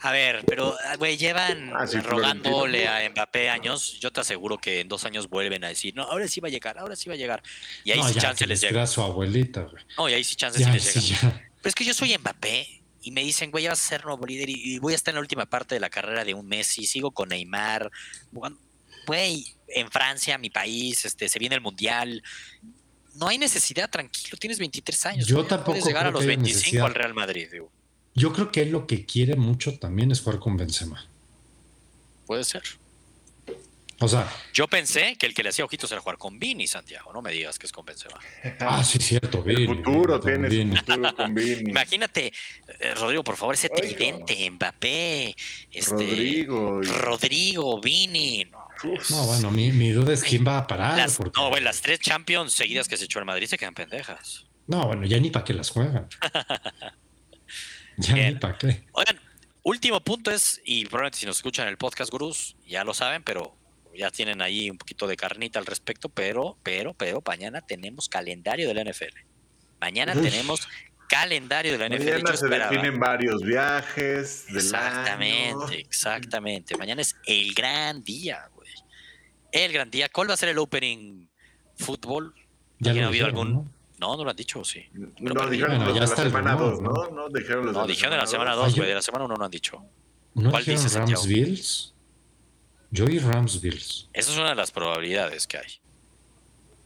[0.00, 3.98] a ver, pero, güey, llevan Ah, sí, rogándole a Mbappé años.
[4.00, 6.50] Yo te aseguro que en dos años vuelven a decir, no, ahora sí va a
[6.52, 7.42] llegar, ahora sí va a llegar.
[7.82, 8.86] Y ahí no, sí ya, chance les llega.
[8.86, 9.82] su abuelita, güey.
[9.98, 11.20] No, y ahí sí chance sí Ya, les sí, llega.
[11.22, 11.30] ya.
[11.60, 14.24] Pero es que yo soy Mbappé y me dicen, güey, ya vas a ser nuevo
[14.26, 16.46] líder y, y voy a estar en la última parte de la carrera de un
[16.46, 17.90] Messi, sigo con Neymar.
[18.32, 18.60] jugando-
[19.06, 22.22] Güey, en Francia, mi país, este, se viene el Mundial.
[23.14, 25.26] No hay necesidad, tranquilo, tienes 23 años.
[25.26, 26.86] Yo tampoco Puedes llegar a los que haya 25 necesidad.
[26.86, 27.70] al Real Madrid, digo.
[28.14, 31.08] Yo creo que él lo que quiere mucho también es jugar con Benzema.
[32.26, 32.62] Puede ser.
[34.00, 37.12] O sea, Yo pensé que el que le hacía ojitos era jugar con Vini, Santiago.
[37.12, 38.18] No me digas que es con Benzema.
[38.60, 39.38] ah, sí, cierto.
[39.46, 41.70] El Vini, futuro su futuro con Vini.
[41.70, 42.32] Imagínate,
[42.80, 45.34] eh, Rodrigo, por favor, ese tridente, Mbappé,
[45.70, 46.82] este, Rodrigo.
[46.82, 48.44] Rodrigo, Vini.
[48.50, 49.10] No, Uf.
[49.10, 50.96] No, bueno, mi, mi duda es quién va a parar.
[50.96, 53.74] Las, porque- no, güey, las tres Champions seguidas que se echó el Madrid se quedan
[53.74, 54.46] pendejas.
[54.66, 56.08] No, bueno, ya ni para qué las juegan.
[57.98, 58.34] ya Bien.
[58.34, 58.84] ni para qué.
[58.92, 59.20] Oigan,
[59.62, 63.56] último punto es, y probablemente si nos escuchan el podcast, gurús, ya lo saben, pero
[63.96, 68.66] ya tienen ahí un poquito de carnita al respecto, pero, pero, pero, mañana tenemos calendario
[68.68, 69.14] de la NFL.
[69.80, 70.22] Mañana Uf.
[70.22, 70.66] tenemos
[71.08, 72.04] calendario de la NFL.
[72.22, 75.68] Mañana se esperaba- definen varios viajes del Exactamente, año.
[75.70, 76.76] exactamente.
[76.76, 78.48] Mañana es el gran día.
[79.54, 80.08] El gran día.
[80.08, 81.26] ¿Cuál va a ser el opening
[81.76, 82.34] fútbol?
[82.80, 83.52] Ya ¿Alguien lo ha habido algún?
[83.52, 83.70] ¿no?
[83.98, 84.84] No, no lo han dicho, ¿o sí.
[84.92, 85.52] No, perdí.
[85.52, 87.10] dijeron Bueno, los ya de la semana rumor, 2, ¿no?
[87.10, 87.28] ¿no?
[87.28, 88.88] Dijeron los No, de dijeron de la semana Ah, 2, yo- güey.
[88.88, 89.82] De la semana 1 no han dicho.
[90.34, 91.22] ¿No ¿Cuál dices, Santiago?
[91.22, 91.94] Rams Bills?
[92.90, 94.08] Yo y Rams Bills.
[94.12, 95.72] Esa es una de las probabilidades que hay.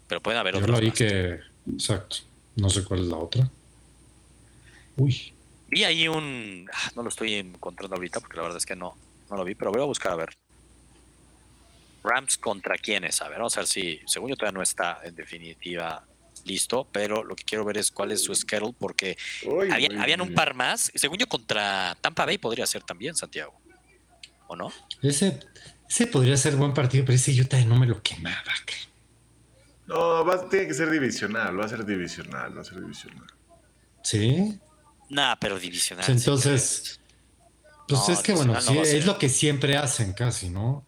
[0.06, 0.76] Pero pueden haber Yo otras.
[0.76, 0.98] lo vi más.
[0.98, 1.40] que.
[1.72, 2.16] Exacto.
[2.56, 3.50] No sé cuál es la otra.
[4.96, 5.32] Uy.
[5.68, 6.68] Vi ahí un.
[6.72, 8.96] ah, No lo estoy encontrando ahorita porque la verdad es que no,
[9.30, 10.36] no lo vi, pero voy a buscar a ver.
[12.02, 15.14] Rams contra quiénes, a ver, vamos a ver si, según yo todavía no está en
[15.14, 16.04] definitiva
[16.44, 20.02] listo, pero lo que quiero ver es cuál es su schedule porque Uy, habían, güey.
[20.02, 23.60] habían un par más, según yo contra Tampa Bay podría ser también Santiago,
[24.46, 24.72] ¿o no?
[25.02, 25.40] Ese,
[25.88, 28.42] ese podría ser buen partido, pero ese yo también no me lo quemaba.
[29.86, 33.26] No, va- tiene que ser divisional, va a ser divisional, va a ser divisional.
[34.02, 34.60] ¿Sí?
[35.10, 36.04] Nah, pero divisional.
[36.04, 37.00] Pues sí entonces.
[37.88, 40.86] Pues No, es que bueno, sí, es lo que siempre hacen casi, ¿no?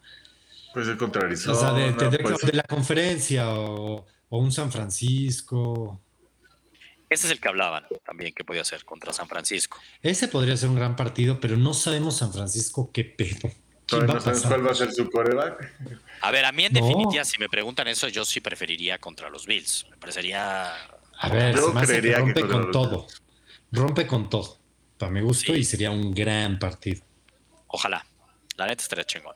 [0.73, 1.57] Puede ser contra Arizona.
[1.57, 6.01] O sea, de, puede ser- de la conferencia o, o un San Francisco.
[7.09, 9.77] Ese es el que hablaban también que podía ser contra San Francisco.
[10.01, 13.39] Ese podría ser un gran partido, pero no sabemos San Francisco qué pedo.
[13.41, 13.55] ¿Quién
[13.85, 14.57] Todavía va no a sabes pasar?
[14.57, 15.73] cuál va a ser su coreback.
[16.21, 16.79] A ver, a mí en No.
[16.85, 19.85] definitiva, si me preguntan eso, yo sí preferiría contra los Bills.
[19.89, 20.73] Me parecería
[21.23, 23.07] A ver, Yo se me hace que creería que rompe con los todo.
[23.73, 24.57] Rompe con todo.
[24.97, 25.59] Para mi gusto Sí.
[25.59, 27.01] y sería un gran partido.
[27.67, 28.05] Ojalá.
[28.55, 29.35] La neta estaría chingón.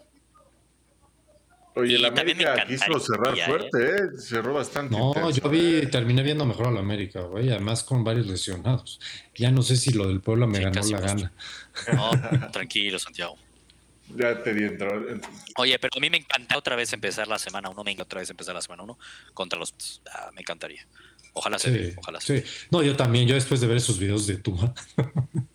[1.76, 4.17] Oye, el América quiso cerrar encantaría, fuerte, ¿eh?
[4.17, 4.97] Cerró bastante.
[4.97, 5.88] No, intenso, yo vi, ¿eh?
[5.88, 8.99] terminé viendo mejor a la América, güey, además con varios lesionados.
[9.36, 11.34] Ya no sé si lo del pueblo me Sí, ganó la gana.
[11.93, 12.11] No,
[12.51, 13.38] tranquilo, Santiago.
[14.15, 15.01] Ya te di entrar.
[15.57, 17.84] Oye, pero a mí me encanta otra vez empezar la semana uno.
[17.84, 18.97] Me encanta otra vez empezar la semana uno
[19.34, 19.73] contra los.
[20.11, 20.86] Ah, me encantaría.
[21.34, 21.91] Ojalá se dé.
[21.91, 22.47] Sí, Ojalá se sí.
[22.71, 24.73] No, yo también, yo después de ver esos videos de Tua.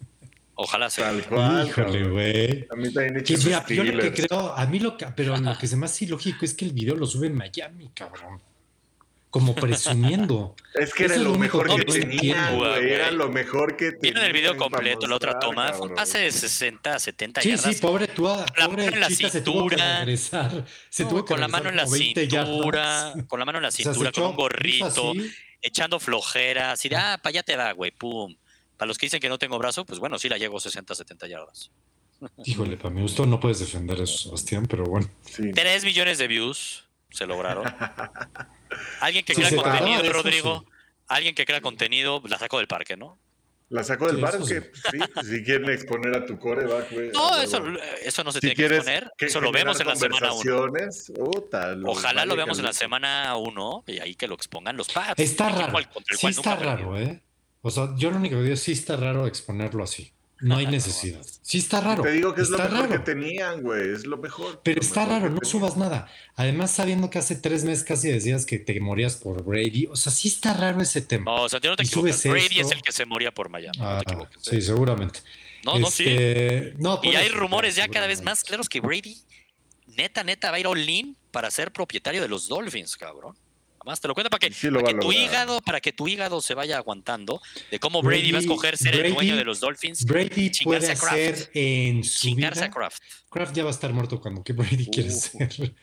[0.63, 1.67] Ojalá se Tal cual.
[1.69, 2.67] Híjole, güey.
[2.71, 5.37] A mí también he hecho mira, yo lo que creo, a mí lo que, pero
[5.37, 8.43] lo que se me hace ilógico es que el video lo sube en Miami, cabrón.
[9.31, 10.55] como presumiendo.
[10.75, 12.93] Es que era es lo mejor que tenía, güey.
[12.93, 14.01] Era lo mejor que tenía.
[14.03, 15.73] Vieron el video completo, la otra toma.
[15.73, 17.75] Fue un pase de 60, 70 Sí, yardas.
[17.75, 19.99] sí, pobre la pobre mano en la Chita se tuvo que cintura.
[20.01, 20.65] regresar.
[20.91, 23.45] Se No, tuvo que con la mano en la regresar como 20 cintura, con la
[23.47, 25.33] mano en la O sea, cintura, con un gorrito, así.
[25.63, 28.35] echando flojera, así de, ah, para allá te da, güey, pum.
[28.81, 31.27] Para los que dicen que no tengo brazo, pues bueno, sí la llego 60, 70
[31.27, 31.71] yardas.
[32.47, 35.07] Híjole, para mi gusto no puedes defender eso, Sebastián, pero bueno.
[35.21, 35.53] Sí.
[35.53, 37.67] 3 millones de views se lograron.
[39.01, 40.65] Alguien que crea contenido, eso, Rodrigo.
[40.67, 40.73] sí.
[41.09, 43.19] Alguien que crea contenido, la saco del parque, ¿no?
[43.69, 46.91] La sacó del Sí, bar, eso que sí, pues, si quieren exponer a tu coreback,
[46.91, 47.11] güey.
[47.13, 47.63] No, eso,
[48.03, 49.13] eso no se Si tiene que exponer.
[49.19, 50.43] que Eso lo vemos en la semana 1.
[50.43, 54.79] conversaciones, puta, lo Ojalá lo veamos en la semana 1 y ahí que lo expongan
[54.79, 55.21] los pads.
[55.21, 55.79] Está raro.
[56.19, 57.23] Sí está nunca raro, ¿eh?
[57.63, 60.13] O sea, yo lo único que digo es sí está raro exponerlo así.
[60.41, 61.21] No hay necesidad.
[61.43, 62.03] Sí está raro.
[62.03, 63.05] Te digo que es está lo mejor raro.
[63.05, 63.93] que tenían, güey.
[63.93, 64.61] Es lo mejor.
[64.63, 65.51] Pero lo está mejor raro, no tenían.
[65.51, 66.09] subas nada.
[66.37, 69.87] Además, sabiendo que hace tres meses casi decías que te morías por Brady.
[69.87, 71.25] O sea, sí está raro ese tema.
[71.25, 72.25] No, o sea, no te equivocas.
[72.25, 72.69] Brady esto.
[72.69, 73.77] es el que se moría por Miami.
[73.79, 74.37] no te equivoques.
[74.37, 74.51] ¿eh?
[74.51, 75.21] sí, seguramente.
[75.65, 76.05] No, no, sí.
[76.07, 79.19] Este, no, Y hay eso, rumores ya cada vez más claros que Brady,
[79.89, 83.37] neta, neta, va a ir all-in para ser propietario de los Dolphins, cabrón.
[83.81, 86.07] Además, te lo cuento para que, Sí lo para que tu hígado, para que tu
[86.07, 89.59] hígado se vaya aguantando de cómo Brady, va a escoger ser el dueño de los
[89.61, 90.05] Dolphins.
[90.05, 91.13] Brady chingarse puede a Kraft.
[91.15, 92.75] hacer en su Chingarse a vida.
[92.75, 93.03] Kraft.
[93.31, 95.13] Kraft ya va a estar muerto cuando que Brady quiere Uh.
[95.13, 95.75] ser.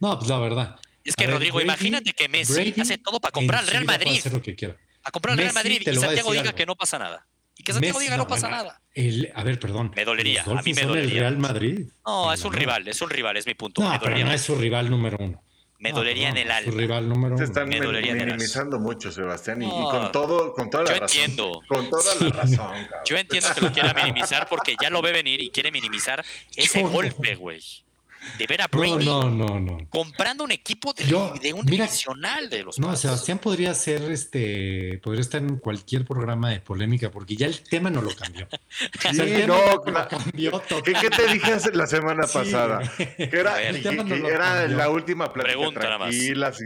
[0.00, 0.76] No, pues la verdad.
[1.04, 3.82] Es que, ver, Rodrigo, Brady- imagínate que Messi Brady hace todo para comprar al Real
[3.82, 4.18] vida Madrid.
[4.18, 4.76] hacer lo que quiera.
[5.04, 6.54] A comprar al Real Madrid y a Santiago diga algo.
[6.56, 7.26] que no pasa nada.
[7.58, 8.80] Y que Santiago Messi, diga no no, pasa bueno, nada.
[8.94, 9.92] el- a ver, perdón.
[9.94, 11.20] Me dolería, Los a mí Dolphins me son el dolería.
[11.20, 11.86] Real Madrid.
[12.06, 13.82] No, es un rival, es un rival, es mi punto.
[13.82, 15.42] No, me pero dolería, no es su rival número uno.
[15.82, 16.80] Me No, dolería en perdón, el es Su alma.
[16.80, 19.90] rival número Se están Me en minimizando mucho, Sebastián, y, y No.
[19.90, 21.18] con todo, con toda la Yo razón.
[21.20, 21.60] entiendo.
[21.66, 22.24] Con toda Sí.
[22.24, 22.86] la razón, cabrón.
[23.04, 26.24] Yo entiendo que lo quiera minimizar porque ya lo ve venir y quiere minimizar
[26.56, 26.92] ese Yo no.
[26.92, 27.60] golpe, güey.
[28.38, 29.78] De ver a No, Brady no, no, no.
[29.90, 32.94] comprando un equipo de, Yo- de un mira- divisional de los No.
[32.96, 37.90] Sebastián podría ser este, podría estar en cualquier programa de polémica porque ya el tema
[37.90, 38.46] no lo cambió.
[38.98, 42.26] O sea, el Sí, tema no, lo cambió ¿Qué, qué te dije hace- la semana
[42.26, 42.80] Sí, pasada?
[42.96, 43.72] Que era, A ver.
[43.72, 44.76] que- El tema no que lo era cambió.
[44.78, 46.14] la última plática Pregunta nada más.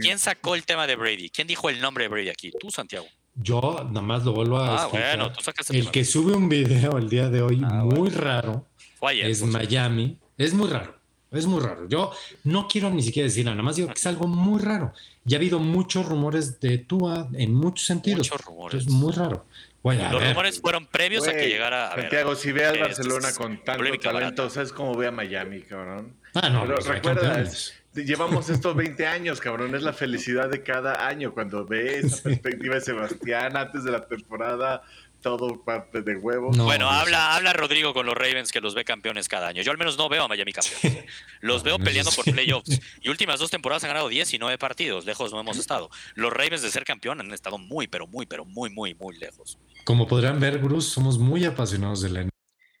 [0.01, 1.29] ¿Quién sacó el tema de Brady?
[1.29, 2.51] ¿Quién dijo el nombre de Brady aquí?
[2.59, 3.07] Tú, Santiago.
[3.35, 5.41] Yo nada más lo vuelvo a Ah, bueno, tú
[5.71, 8.67] el que sube un video el día de hoy Ah, muy raro
[9.01, 9.43] ayer, es.
[9.43, 10.17] Miami.
[10.37, 10.96] Es muy raro.
[11.37, 11.87] Es muy raro.
[11.87, 12.11] Yo
[12.43, 14.93] no quiero ni siquiera decir nada, nada más digo que es algo muy raro.
[15.23, 18.29] Ya ha habido muchos rumores de Tua en muchos sentidos.
[18.31, 18.83] Muchos rumores.
[18.83, 19.45] Es muy raro.
[19.83, 22.05] Bueno, Los ver, rumores fueron previos a que llegara a ver.
[22.05, 24.49] Santiago, si ve al eh, Barcelona es con tanto talento, barata.
[24.49, 26.13] ¿sabes cómo ve a Miami, cabrón?
[26.33, 27.73] Ah, no, Pero los recuerda, campeones.
[27.93, 29.75] llevamos estos 20 años, cabrón.
[29.75, 32.23] Es la felicidad de cada año cuando ves esa Sí.
[32.23, 34.81] perspectiva de Sebastián antes de la temporada,
[35.27, 36.51] todo parte de huevo.
[36.55, 37.01] No, Bueno, Dios.
[37.01, 39.61] habla, habla Rodrigo con los Ravens que los ve campeones cada año.
[39.61, 41.05] Yo al menos no veo a Miami campeones.
[41.41, 42.79] Los veo peleando por playoffs.
[43.01, 45.05] Y últimas dos temporadas han ganado 10 y 9 partidos.
[45.05, 45.89] Lejos no hemos estado.
[46.15, 49.57] Los Ravens de ser campeón han estado muy, pero muy, pero muy, muy, muy lejos.
[49.85, 52.21] Como podrán ver, Bruce, somos muy apasionados de la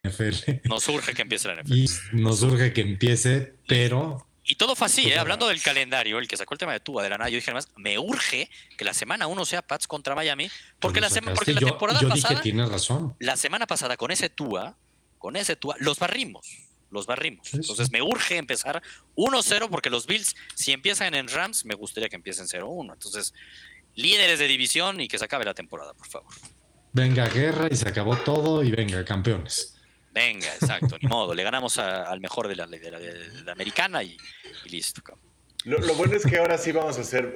[0.03, 1.73] NFL Nos urge que empiece la NFL.
[1.73, 5.03] y nos urge que empiece, pero Y todo fue así, ¿eh?
[5.09, 5.19] Total.
[5.19, 7.51] hablando del calendario, el que sacó el tema de Tuba de la nada, yo dije
[7.51, 11.33] además, me urge que la semana 1 sea Pats contra Miami, porque tú la, sema-
[11.33, 13.15] porque la yo, temporada yo pasada, dije, tienes razón.
[13.19, 14.77] la semana pasada con ese Tua,
[15.17, 16.47] con ese Tua, los barrimos,
[16.91, 17.45] los barrimos.
[17.45, 17.57] Sí, sí.
[17.57, 18.81] Entonces me urge empezar
[19.15, 22.93] 1-0 porque los Bills, si empiezan en Rams, me gustaría que empiecen 0-1.
[22.93, 23.33] Entonces,
[23.95, 26.31] líderes de división y que se acabe la temporada, por favor.
[26.93, 29.76] Venga, guerra y se acabó todo y venga, campeones.
[30.17, 31.33] Venga, exacto, ni modo.
[31.33, 34.17] Le ganamos a- al mejor de la, de la- de la americana y,
[34.65, 35.01] y listo.
[35.03, 35.25] cabrón.
[35.65, 37.33] Lo, lo bueno es que ahora sí vamos a hacer,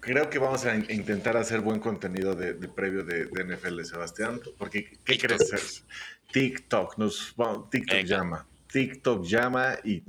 [0.00, 3.82] creo que vamos a in- intentar hacer buen contenido de, de previo de, de NFL,
[3.84, 5.38] Sebastián, porque ¿qué TikTok.
[5.38, 5.84] crees?
[6.32, 8.16] TikTok, nos, bueno, TikTok Venga.
[8.16, 10.02] llama, TikTok llama y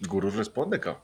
[0.00, 1.02] Gurú responde, cabrón.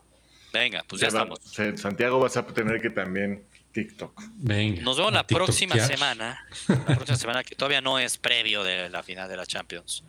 [0.52, 1.38] Venga, pues ya estamos.
[1.76, 4.20] Santiago vas a tener que también TikTok.
[4.36, 4.82] Venga.
[4.82, 6.44] Nos vemos la próxima semana.
[6.68, 10.02] La próxima semana que todavía no es previo de la final de la Champions.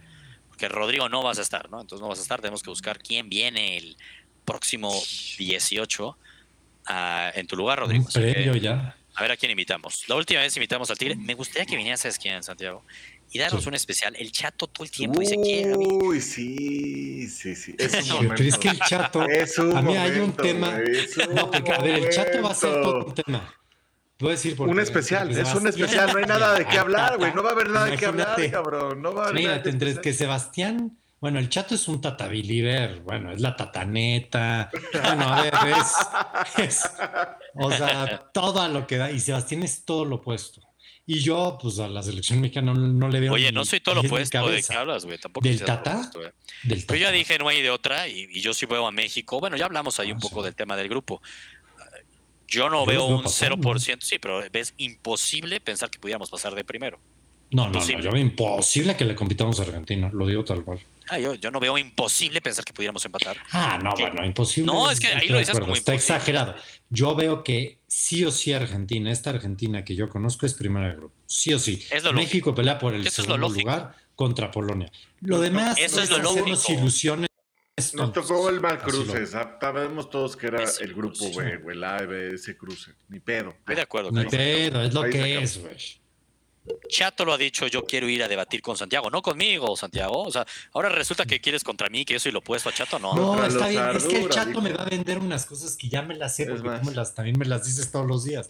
[0.60, 1.80] Porque Rodrigo no vas a estar, ¿no?
[1.80, 2.42] Entonces no vas a estar.
[2.42, 3.96] Tenemos que buscar quién viene el
[4.44, 4.92] próximo
[5.38, 6.18] 18
[6.88, 8.04] ah, en tu lugar, Rodrigo.
[8.04, 8.98] Un Así que, premio ya.
[9.16, 10.04] a ver a quién invitamos.
[10.10, 11.16] La última vez invitamos al Tigre.
[11.16, 12.84] Me gustaría que viniera, ¿sabes quién, Santiago?
[13.32, 13.70] Y darnos Sí.
[13.70, 14.14] un especial.
[14.18, 15.74] El chato todo el tiempo dice quién.
[15.76, 17.76] a mí- Uy, sí, sí, sí.
[17.78, 18.34] Es un Sí, momento.
[18.36, 20.72] pero es que el chato, Es un a mí hay un tema.
[20.78, 23.54] güey, es un No, porque a ver, el chato va a ser todo un tema.
[24.20, 27.18] Voy a decir por Un especial, es un especial, no hay nada de qué hablar,
[27.18, 27.34] güey.
[27.34, 28.52] No va a haber nada de qué hablar, Imagínate.
[28.52, 29.02] cabrón.
[29.02, 30.02] No va a haber nada Mira, tendrás especial.
[30.14, 34.70] que Sebastián, bueno, el chato es un tatabiliver, bueno, es la tataneta,
[35.04, 35.94] bueno, a ver, es,
[36.66, 36.90] es-
[37.56, 40.62] o sea, todo a lo que da, y Sebastián es todo lo opuesto.
[41.06, 43.34] Y yo, pues a la selección mexicana no, no le veo.
[43.34, 44.48] Oye, ni no soy todo lo opuesto.
[44.48, 45.18] ¿De qué hablas, güey?
[45.18, 45.96] Tampoco ¿Del soy todo lo Tata?
[45.98, 46.34] opuesto, eh.
[46.64, 48.92] Del Pero yo ya dije, no hay de otra, y, y yo sí veo a
[48.92, 49.40] México.
[49.40, 50.46] Bueno, ya hablamos ahí Ah, un poco sí.
[50.46, 51.20] del tema del grupo.
[52.50, 53.56] Yo no Yo veo un pasando.
[53.58, 57.00] 0%, sí, pero es imposible pensar que pudiéramos pasar de primero.
[57.52, 60.80] No, no, no, yo veo imposible que le compitamos a Argentina, lo digo tal cual.
[61.10, 63.38] Ah, yo, yo no veo imposible pensar que pudiéramos empatar.
[63.52, 64.04] Ah, no, ¿Qué?
[64.04, 64.72] bueno, imposible.
[64.72, 66.16] No, es que ahí lo dices como Está imposible.
[66.18, 66.56] exagerado.
[66.92, 70.96] Yo veo que sí o sí Argentina, esta Argentina que yo conozco es primera de
[70.98, 71.16] grupo.
[71.26, 71.84] Sí o sí.
[71.90, 74.92] Es lo México pelea por el Eso segundo lugar contra Polonia.
[75.22, 76.48] Lo demás Eso es lo lógico.
[76.74, 77.29] ilusiones.
[77.94, 79.26] Nos tocó el mal cruce.
[79.28, 81.26] Sabemos todos que era el grupo.
[81.36, 82.92] B, güey, el A, B, ese cruce.
[83.10, 83.52] Ni pedo.
[83.60, 84.12] Estoy de acuerdo.
[84.12, 84.38] Ni con eso.
[84.38, 85.78] pedo, es lo que es, güey.
[86.88, 90.24] Chato lo ha dicho, yo quiero ir a debatir con Santiago, no conmigo, Santiago.
[90.24, 93.00] O sea, ahora resulta que quieres contra mí, que yo soy lo opuesto a Chato,
[93.00, 93.16] no.
[93.16, 93.84] No, está bien.
[93.96, 94.62] Es que el chato dijo.
[94.62, 96.82] me va a vender unas cosas que ya me las sé, porque más.
[96.82, 98.50] tú me las, también me las dices todos los días.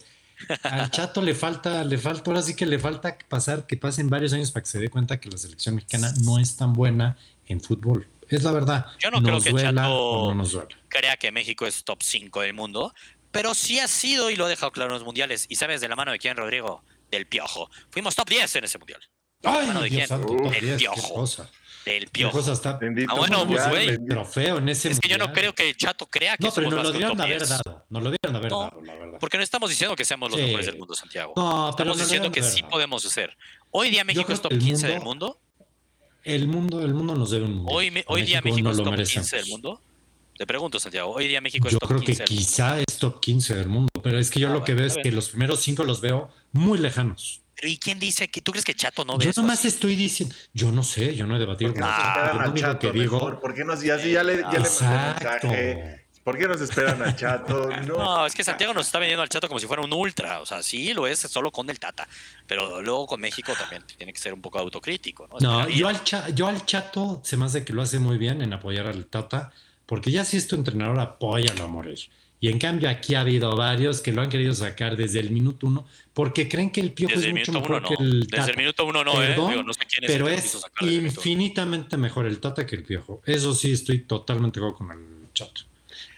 [0.62, 4.32] Al chato le falta, le falta, ahora sí que le falta pasar, que pasen varios
[4.32, 7.16] años para que se dé cuenta que la selección mexicana no es tan buena
[7.46, 8.06] en fútbol.
[8.30, 8.86] Es la verdad.
[8.98, 10.68] Yo no creo nos que el duela Chato- no.
[10.88, 12.94] Crea que México es top 5 del mundo,
[13.30, 15.46] pero sí ha sido y lo ha dejado claro en los mundiales.
[15.48, 16.82] ¿Y sabes de la mano de quién, Rodrigo?
[17.10, 17.70] Del Piojo.
[17.90, 19.00] Fuimos top 10 en ese mundial.
[19.42, 20.06] Ay, Mano de quién?
[20.06, 21.14] santo, Uf, top el 10, qué Piojo.
[21.14, 21.50] cosa.
[21.86, 22.36] Del Piojo.
[22.38, 22.78] cosa está.
[23.08, 24.06] Ah, bueno, mundial, pues, güey.
[24.06, 25.40] Trofeo en ese Es que yo no mundial.
[25.40, 27.48] creo que el Chato crea que No, pero somos nos lo que dieron haber 10.
[27.48, 27.86] dado.
[27.88, 29.18] Nos lo dieron haber No, dado, la verdad.
[29.18, 30.44] Porque no estamos diciendo que seamos los Sí.
[30.46, 31.32] mejores del mundo, Santiago.
[31.36, 33.34] No, pero Estamos diciendo que sí podemos hacer.
[33.70, 35.40] Hoy día México creo es top que el 15 del mundo.
[36.24, 37.76] El mundo, el mundo nos debe un mundial.
[37.76, 39.30] Hoy, me- hoy día México México no es lo top merecemos.
[39.30, 39.82] 15 del mundo.
[40.36, 41.12] Te pregunto, Santiago.
[41.12, 42.40] Hoy día México es Yo top creo que 15 del mundo.
[42.46, 44.96] quizá es top 15 del mundo, pero es que yo Ah, lo que veo es
[44.96, 47.42] que los primeros cinco los veo muy lejanos.
[47.54, 49.68] Pero ¿y quién dice que tú crees que Chato no ve Yo nomás así?
[49.68, 52.42] estoy diciendo, yo no sé, yo no he debatido ¿Por qué con Ah, esperan Yo
[52.42, 53.40] lo único Chato que digo, mejor?
[53.40, 55.48] ¿Por qué nos, ya, ya le, ya le mandé Exacto.
[55.48, 56.06] mensaje?
[56.30, 57.68] ¿Por qué nos esperan a Chato?
[57.86, 60.40] No, No, es que Santiago nos está vendiendo al Chato como si fuera un ultra.
[60.40, 62.06] O sea, sí lo es solo con el Tata.
[62.46, 65.28] Pero luego con México también tiene que ser un poco autocrítico.
[65.40, 68.42] No, yo al, cha- yo al chato se me hace que lo hace muy bien
[68.42, 69.52] en apoyar al Tata,
[69.86, 71.98] porque ya si es tu entrenador, apóyalo a morir.
[72.42, 75.66] Y en cambio aquí ha habido varios que lo han querido sacar desde el minuto
[75.66, 77.88] uno, porque creen que el piojo Desde es mucho mejor uno no.
[77.88, 78.50] que el Desde Tata.
[78.52, 79.26] el minuto uno no, ¿eh?
[79.26, 82.82] Perdón, Digo, no sé quién es pero es desde infinitamente mejor el Tata que el
[82.84, 83.20] Piojo.
[83.26, 85.62] Eso sí, estoy totalmente de acuerdo con el Chato.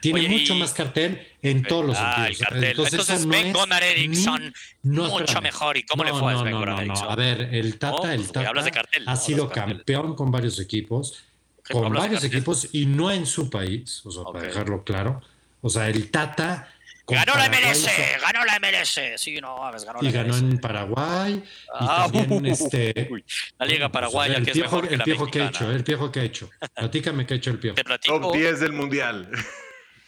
[0.03, 2.41] Tiene Oye, mucho y- más cartel en todos los Ah, sentidos.
[2.41, 2.65] el cartel.
[2.71, 5.43] Entonces, eso no Ben es Gunnar Eriksson, ni- no, mucho espérame.
[5.45, 5.77] mejor.
[5.79, 6.79] ¿Y cómo le No, fue a no, no.
[6.81, 7.11] Eriksson?
[7.11, 9.77] A ver, el Tata, No, el Tata hablas de cartel, ha sido Hablas de cartel.
[9.79, 11.23] campeón con varios equipos,
[11.65, 14.33] ¿Qué con varios equipos y no en su país, o sea, Ok.
[14.35, 15.23] para dejarlo claro.
[15.61, 16.69] O sea, el Tata
[17.05, 17.89] Ganó la MLS,
[18.23, 19.19] ganó la MLS.
[19.19, 20.53] Sí, no mames, ganó la y ganó MLS.
[20.53, 21.45] en Paraguay
[21.75, 23.25] Ah, y también uy, este uy,
[23.59, 25.43] la liga Pues, paraguaya a ver, que el es mejor que el la piojo que
[25.43, 26.49] ha hecho, el piojo que ha hecho.
[26.75, 27.75] Platícame qué ha hecho el piojo.
[27.75, 28.21] Te platico.
[28.21, 29.29] Top 10 del mundial.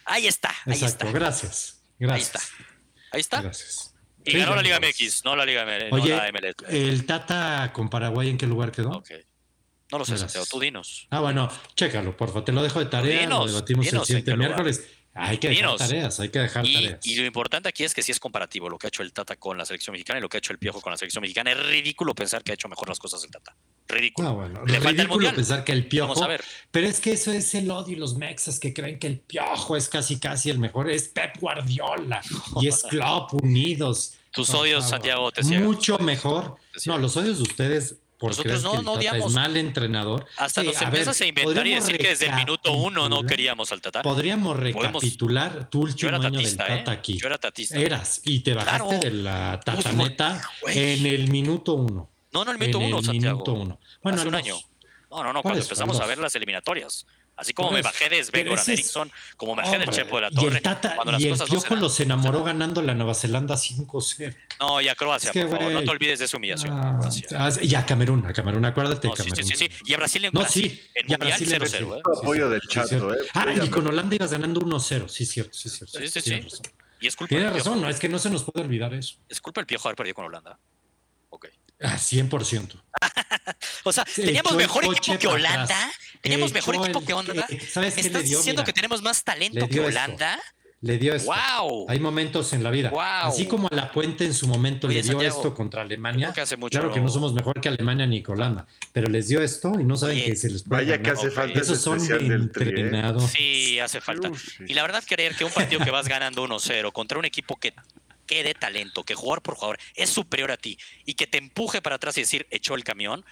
[0.05, 1.11] Ahí está, ahí Exacto, está.
[1.19, 1.81] gracias.
[1.99, 2.27] Ahí Gracias.
[2.35, 2.39] está.
[3.11, 3.41] Ahí está.
[3.41, 3.93] Gracias.
[4.23, 6.55] Y Sí, ganó ya la Liga MX, no la Liga ML, no la MLS.
[6.69, 8.89] el Tata con Paraguay, ¿en qué lugar quedó?
[8.91, 9.11] Ok.
[9.91, 10.17] No lo sé.
[10.17, 11.07] Santiago, tú dinos.
[11.11, 12.43] Ah, bueno, chécalo, porfa.
[12.43, 13.21] Te lo dejo de tarea.
[13.21, 14.83] Dinos, lo debatimos dinos el siguiente miércoles.
[15.13, 15.77] Hay que dejar Dinos.
[15.77, 16.99] tareas, hay que dejar Y, tareas.
[17.05, 19.37] y lo importante aquí es que sí es comparativo lo que ha hecho el Tata
[19.37, 21.51] con la selección mexicana y lo que ha hecho el Piojo con la selección mexicana.
[21.51, 23.55] Es ridículo pensar que ha hecho mejor las cosas el Tata.
[23.87, 24.27] Ridículo.
[24.27, 26.09] Ah, bueno, Le falta el ridículo pensar que el piojo.
[26.09, 26.43] Vamos a ver.
[26.71, 29.77] Pero es que eso es el odio y los mexas que creen que el piojo
[29.77, 30.89] es casi casi el mejor.
[30.89, 32.21] Es Pep Guardiola
[32.61, 34.13] y es Klopp unidos.
[34.31, 34.89] Tus odios.
[34.89, 35.43] Santiago, te.
[35.43, 36.55] Mucho mejor.
[36.85, 39.25] No, los odios de ustedes por Nosotros no, que no Tata odiamos.
[39.27, 40.25] es mal entrenador.
[40.37, 43.23] Hasta Sí, nos a ver, a inventar y decir que desde el minuto uno no
[43.23, 44.01] queríamos al Tata.
[44.01, 46.95] Podríamos Podemos- recapitular tu Yo último año del tatista, Tata ¿eh?
[46.97, 47.17] aquí.
[47.19, 47.77] Yo era tatista.
[47.77, 48.99] Eras y te bajaste Claro.
[48.99, 52.09] de la tataneta en el minuto uno.
[52.35, 53.33] No, no, el minuto en uno, el Santiago.
[53.37, 53.79] minuto uno.
[54.03, 54.55] Bueno, Hace un año.
[55.09, 57.05] No, no, no, cuando eso, empezamos a ver las eliminatorias.
[57.37, 60.35] Así como me bajé de es- Eriksson, como me bajé del Chepo de la y
[60.35, 60.55] Torre.
[60.57, 64.35] el Tata cuando las y el cosas no los enamoró ganando la Nueva Zelanda 5-0.
[64.59, 65.73] No, y a Croacia, Es que, por favor.
[65.73, 66.73] No te olvides de esa humillación.
[66.73, 66.99] Ah,
[67.37, 69.57] ah, y a Camerún, a Camerún, acuérdate No, de sí, sí, Camerún.
[69.57, 69.83] sí, sí.
[69.85, 70.71] Y a Brasil en No, Brasil.
[70.71, 71.87] sí, En y Brasil en 0-0, Brasil.
[71.97, 72.01] ¿eh?
[72.21, 73.13] Apoyo del Sí, chato.
[73.13, 73.17] ¿eh?
[73.33, 75.07] Ah, y con Holanda ibas ganando 1-0.
[75.09, 75.99] Sí, cierto, sí, cierto.
[75.99, 76.29] Sí, sí, sí.
[76.29, 76.71] Tienes razón.
[77.01, 79.17] Y es culpa razón, no, es que no se nos puede olvidar eso.
[79.29, 80.57] Es culpa del Piojo haber perdido con Holanda.
[81.29, 81.47] Ok.
[81.81, 82.81] Ah, 100%.
[83.83, 85.63] O sea, Se teníamos echó mejor equipo que Holanda.
[85.63, 85.93] atrás.
[86.21, 87.47] Teníamos mejor equipo el- que Holanda.
[87.71, 88.37] ¿Sabes ¿Me qué le estás dio?
[88.37, 89.87] diciendo Mira, que tenemos más talento le que esto.
[89.87, 90.39] Holanda?
[90.81, 91.31] Le dio esto.
[91.59, 91.85] ¡Wow!
[91.89, 92.91] Hay momentos en la vida.
[93.23, 96.27] Así como a La Puente en su momento Oye, le dio Santiago, esto contra Alemania.
[96.27, 99.07] creo que hace mucho claro que no- somos mejor que Alemania ni que Holanda, pero
[99.09, 101.33] les dio esto y no saben Oye, que se les puede Vaya que hace Ok.
[101.33, 102.15] falta Esos son ¿eh?
[102.35, 103.31] entrenados.
[103.31, 104.29] Sí, hace falta.
[104.29, 104.63] Uf, sí.
[104.67, 107.73] Y la verdad, creer que un partido que vas ganando 1-0 contra un equipo que
[108.25, 111.81] que de talento, que jugador por jugador es superior a ti y que te empuje
[111.81, 113.25] para atrás y decir, echó el camión,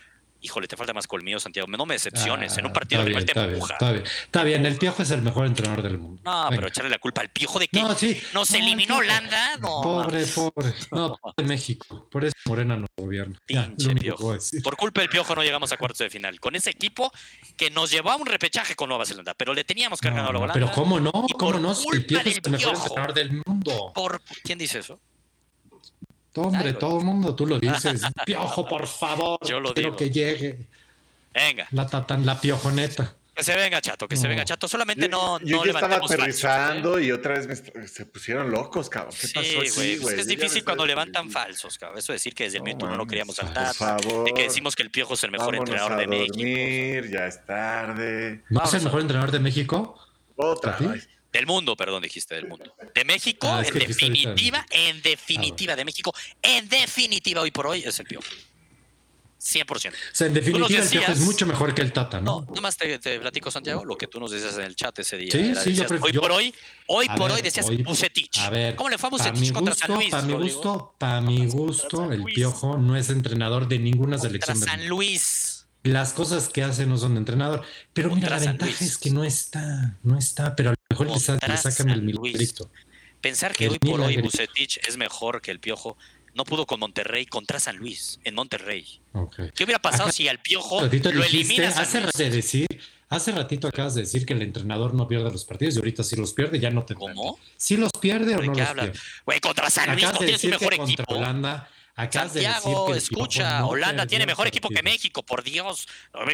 [0.44, 1.68] híjole, te falta más colmillo, Santiago.
[1.68, 2.56] No me decepciones.
[2.58, 4.04] en un Ah, partido está rival bien, te está bien, está bien.
[4.06, 6.22] Está bien, el Piojo es el mejor entrenador del mundo.
[6.24, 6.50] No, Venga.
[6.56, 8.22] pero echarle la culpa al piojo de que No, sí.
[8.34, 8.98] nos No, el eliminó.
[8.98, 9.58] Holanda.
[9.58, 10.74] No, Pobre, pobre.
[10.92, 12.08] No, de México.
[12.12, 13.40] Por eso Morena no gobierna.
[13.46, 14.36] Pinche piojo.
[14.64, 16.40] Por culpa del piojo no llegamos a cuartos de final.
[16.40, 17.12] Con ese equipo
[17.58, 20.24] que nos llevó a un repechaje con Nueva Zelanda, pero le teníamos haber No, a
[20.34, 20.54] no, Holanda.
[20.54, 23.92] pero cómo no, cómo no, el Piojo es el mejor entrenador del mundo.
[23.96, 24.22] Por...
[24.44, 25.00] ¿Quién dice eso?
[26.36, 28.02] Hombre, todo el mundo, tú lo dices.
[28.26, 29.38] Piojo, por favor.
[29.46, 29.98] Yo lo quiero digo.
[29.98, 30.58] que llegue
[31.34, 33.16] Venga, la tatan, la piojoneta.
[33.36, 34.68] que se venga chato, que se venga chato.
[34.68, 36.14] Solamente no, yo no ya estaba falsos, ¿eh?
[36.14, 39.14] aterrizando y otra vez me est- se pusieron locos, cabrón.
[39.20, 41.98] ¿Qué Sí, pasó pues es Yo difícil cuando levantan falsos, cabrón.
[41.98, 43.74] Eso decir que desde el minuto no mames, queríamos por saltar.
[43.74, 44.26] favor.
[44.26, 46.36] De que decimos que el piojo es el mejor Vámonos entrenador a de México.
[46.38, 48.44] dormir, ya es tarde.
[48.50, 50.00] ¿No es el mejor entrenador de México?
[50.36, 50.78] Otra.
[50.78, 50.86] ¿Sí?
[51.34, 52.76] Del mundo, perdón, dijiste del mundo.
[52.94, 58.00] De México, Ah, en definitiva, en definitiva, de México, en definitiva, hoy por hoy es
[58.00, 58.28] el piojo.
[59.40, 59.66] 100%.
[59.90, 62.48] O sea, en definitiva, el Piojo es mucho mejor que el Tata, No, ¿no?
[62.48, 65.18] nada más te, te platico, Santiago, lo que tú nos decías en el chat ese
[65.18, 65.32] día.
[65.34, 66.56] Sí, Era, sí, yo prefiero- hoy por hoy,
[66.88, 68.38] hoy por ver, hoy decías hoy- Bucetich.
[68.40, 70.12] A ver, ¿Cómo le fue a para Bucetich mi contra gusto, San Luis?
[70.12, 72.24] para mi gusto, para mi gusto, el.
[72.24, 74.60] Piojo no es entrenador de ninguna Contra selección.
[74.60, 74.88] San.
[74.88, 75.53] Luis.
[75.84, 77.64] Las cosas que hace no son de entrenador.
[77.92, 78.82] Pero mira, la San ventaja Luis.
[78.82, 82.70] es que no está, no está, pero a lo mejor le, sacan el milagrito.
[83.20, 84.24] Pensar que El hoy por hoy milagro.
[84.32, 85.98] Bucetich es mejor que el Piojo.
[86.36, 89.02] No pudo con Monterrey contra San Luis, en Monterrey.
[89.54, 92.68] ¿Qué hubiera pasado si al Piojo lo dijiste, elimina San hace, de decir,
[93.10, 96.16] hace ratito acabas de decir que el entrenador no pierde los partidos y ahorita sí
[96.16, 96.96] los pierde, ya no te.
[96.96, 97.40] ¿Cómo?
[97.56, 98.86] ¿Sí los pierde o ¿De no los hablas?
[98.86, 99.00] pierde?
[99.26, 101.14] Güey, contra San Luis no de tiene su decir que mejor equipo.
[101.14, 104.82] Holanda, acabas de decir Santiago, que escucha, no Holanda tiene mejor equipo que.
[104.84, 105.88] México, por Dios.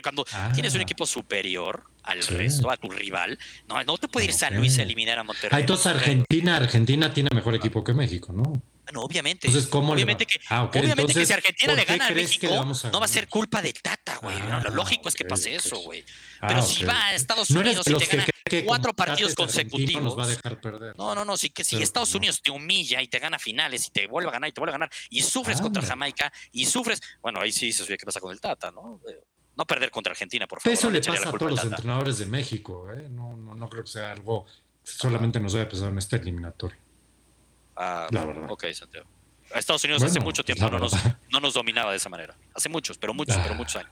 [0.03, 0.51] Cuando Ah.
[0.53, 2.33] tienes un equipo superior al Sí.
[2.33, 3.37] resto, a tu rival,
[3.67, 4.55] no, no te puede ir San.
[4.55, 5.55] Luis a eliminar a Monterrey.
[5.55, 8.43] Ah, entonces Argentina, Argentina tiene mejor equipo que México, ¿no?
[8.91, 9.47] Bueno, obviamente.
[9.47, 12.89] Entonces, ¿cómo obviamente que, Ah, obviamente que si Argentina ¿por le gana a México, a
[12.89, 14.35] no va a ser culpa de Tata, güey.
[14.41, 16.03] Ah, lo lógico es que pase eso, güey.
[16.41, 20.01] Ah, Pero si va a Estados No Unidos y te gana que cuatro partidos consecutivos.
[20.03, 20.97] Nos va a dejar perder.
[20.97, 22.17] No, no, no, sí que si Pero Estados no.
[22.17, 24.71] Unidos te humilla y te gana finales y te vuelve a ganar y te vuelve
[24.71, 25.83] a ganar y sufres contra.
[25.83, 28.99] Jamaica y sufres, bueno, ahí sí dices, oye, ¿qué pasa con el Tata, no?
[29.07, 29.21] Eh,
[29.55, 30.73] No perder contra Argentina, por favor.
[30.77, 33.07] Eso no le pasa a todos los entrenadores de México, ¿eh?
[33.09, 34.45] No, no, no creo que sea algo
[34.83, 36.77] solamente nos haya pasado en este eliminatorio.
[37.81, 38.45] Ah, La verdad.
[38.51, 39.07] Ok, Santiago.
[39.55, 40.91] A Estados Unidos hace mucho tiempo no nos,
[41.31, 42.35] no nos dominaba de esa manera.
[42.53, 43.39] Hace muchos, pero muchos, Ah.
[43.41, 43.91] pero muchos años.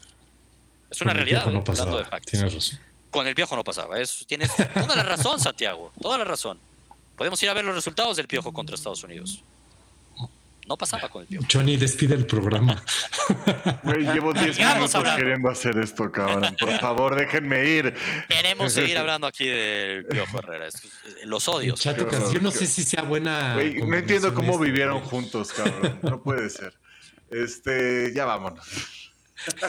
[0.91, 1.41] Es una realidad.
[1.41, 2.31] No hablando pasaba, de facts.
[2.31, 2.79] Tienes razón.
[3.09, 3.99] Con el Piojo no pasaba.
[3.99, 5.91] Es, tienes toda la razón, Santiago.
[6.01, 6.59] Toda la razón.
[7.15, 9.41] Podemos ir a ver los resultados del Piojo contra Estados Unidos.
[10.67, 11.47] No pasaba con el Piojo.
[11.51, 12.83] Johnny, despide el programa.
[13.83, 15.17] Güey, llevo 10 Sigamos minutos hablando.
[15.19, 16.55] queriendo hacer esto, cabrón.
[16.59, 17.93] Por favor, déjenme ir.
[18.27, 20.67] Queremos seguir hablando aquí del Piojo Herrera.
[20.67, 20.81] Es-
[21.25, 21.79] Los odios.
[21.79, 23.53] Chato, yo no qué- sé si sea buena.
[23.55, 25.09] Güey, no entiendo cómo esto, vivieron güey.
[25.09, 25.99] juntos, cabrón.
[26.03, 26.73] No puede ser.
[27.31, 28.65] Este, ya vámonos.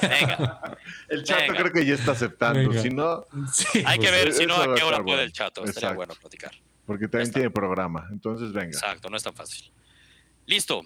[0.02, 0.60] Venga.
[1.08, 1.54] El chato Venga.
[1.60, 2.60] creo que ya está aceptando.
[2.70, 2.82] Venga.
[2.82, 5.22] Si no, Sí, Hay que ver si no a qué hora puede bueno.
[5.22, 5.60] el chato.
[5.64, 5.96] Estaría Exacto.
[5.96, 6.52] bueno platicar.
[6.86, 8.08] porque también tiene programa.
[8.10, 8.70] Entonces, venga.
[8.78, 9.70] Exacto, no es tan fácil.
[10.48, 10.82] Listo.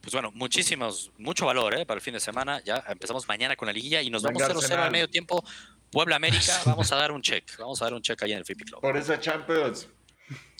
[0.00, 1.84] Pues bueno, muchísimos, mucho valor ¿eh?
[1.84, 2.62] para el fin de semana.
[2.64, 4.84] Ya empezamos mañana con la liguilla y nos Venga, vamos 0-0 Arsenal.
[4.86, 5.44] al medio tiempo.
[5.90, 7.58] Puebla América, vamos a dar un check.
[7.58, 8.80] Vamos a dar un check ahí en el Flippy Club.
[8.80, 9.88] Por esa Champions.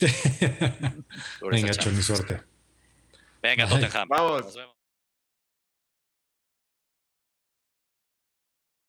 [1.41, 2.03] Por Venga, Johnny, chance.
[2.03, 2.43] suerte.
[3.41, 3.69] Venga.
[3.69, 4.09] Tottenham.
[4.09, 4.45] Vamos.
[4.47, 4.75] Nos vemos.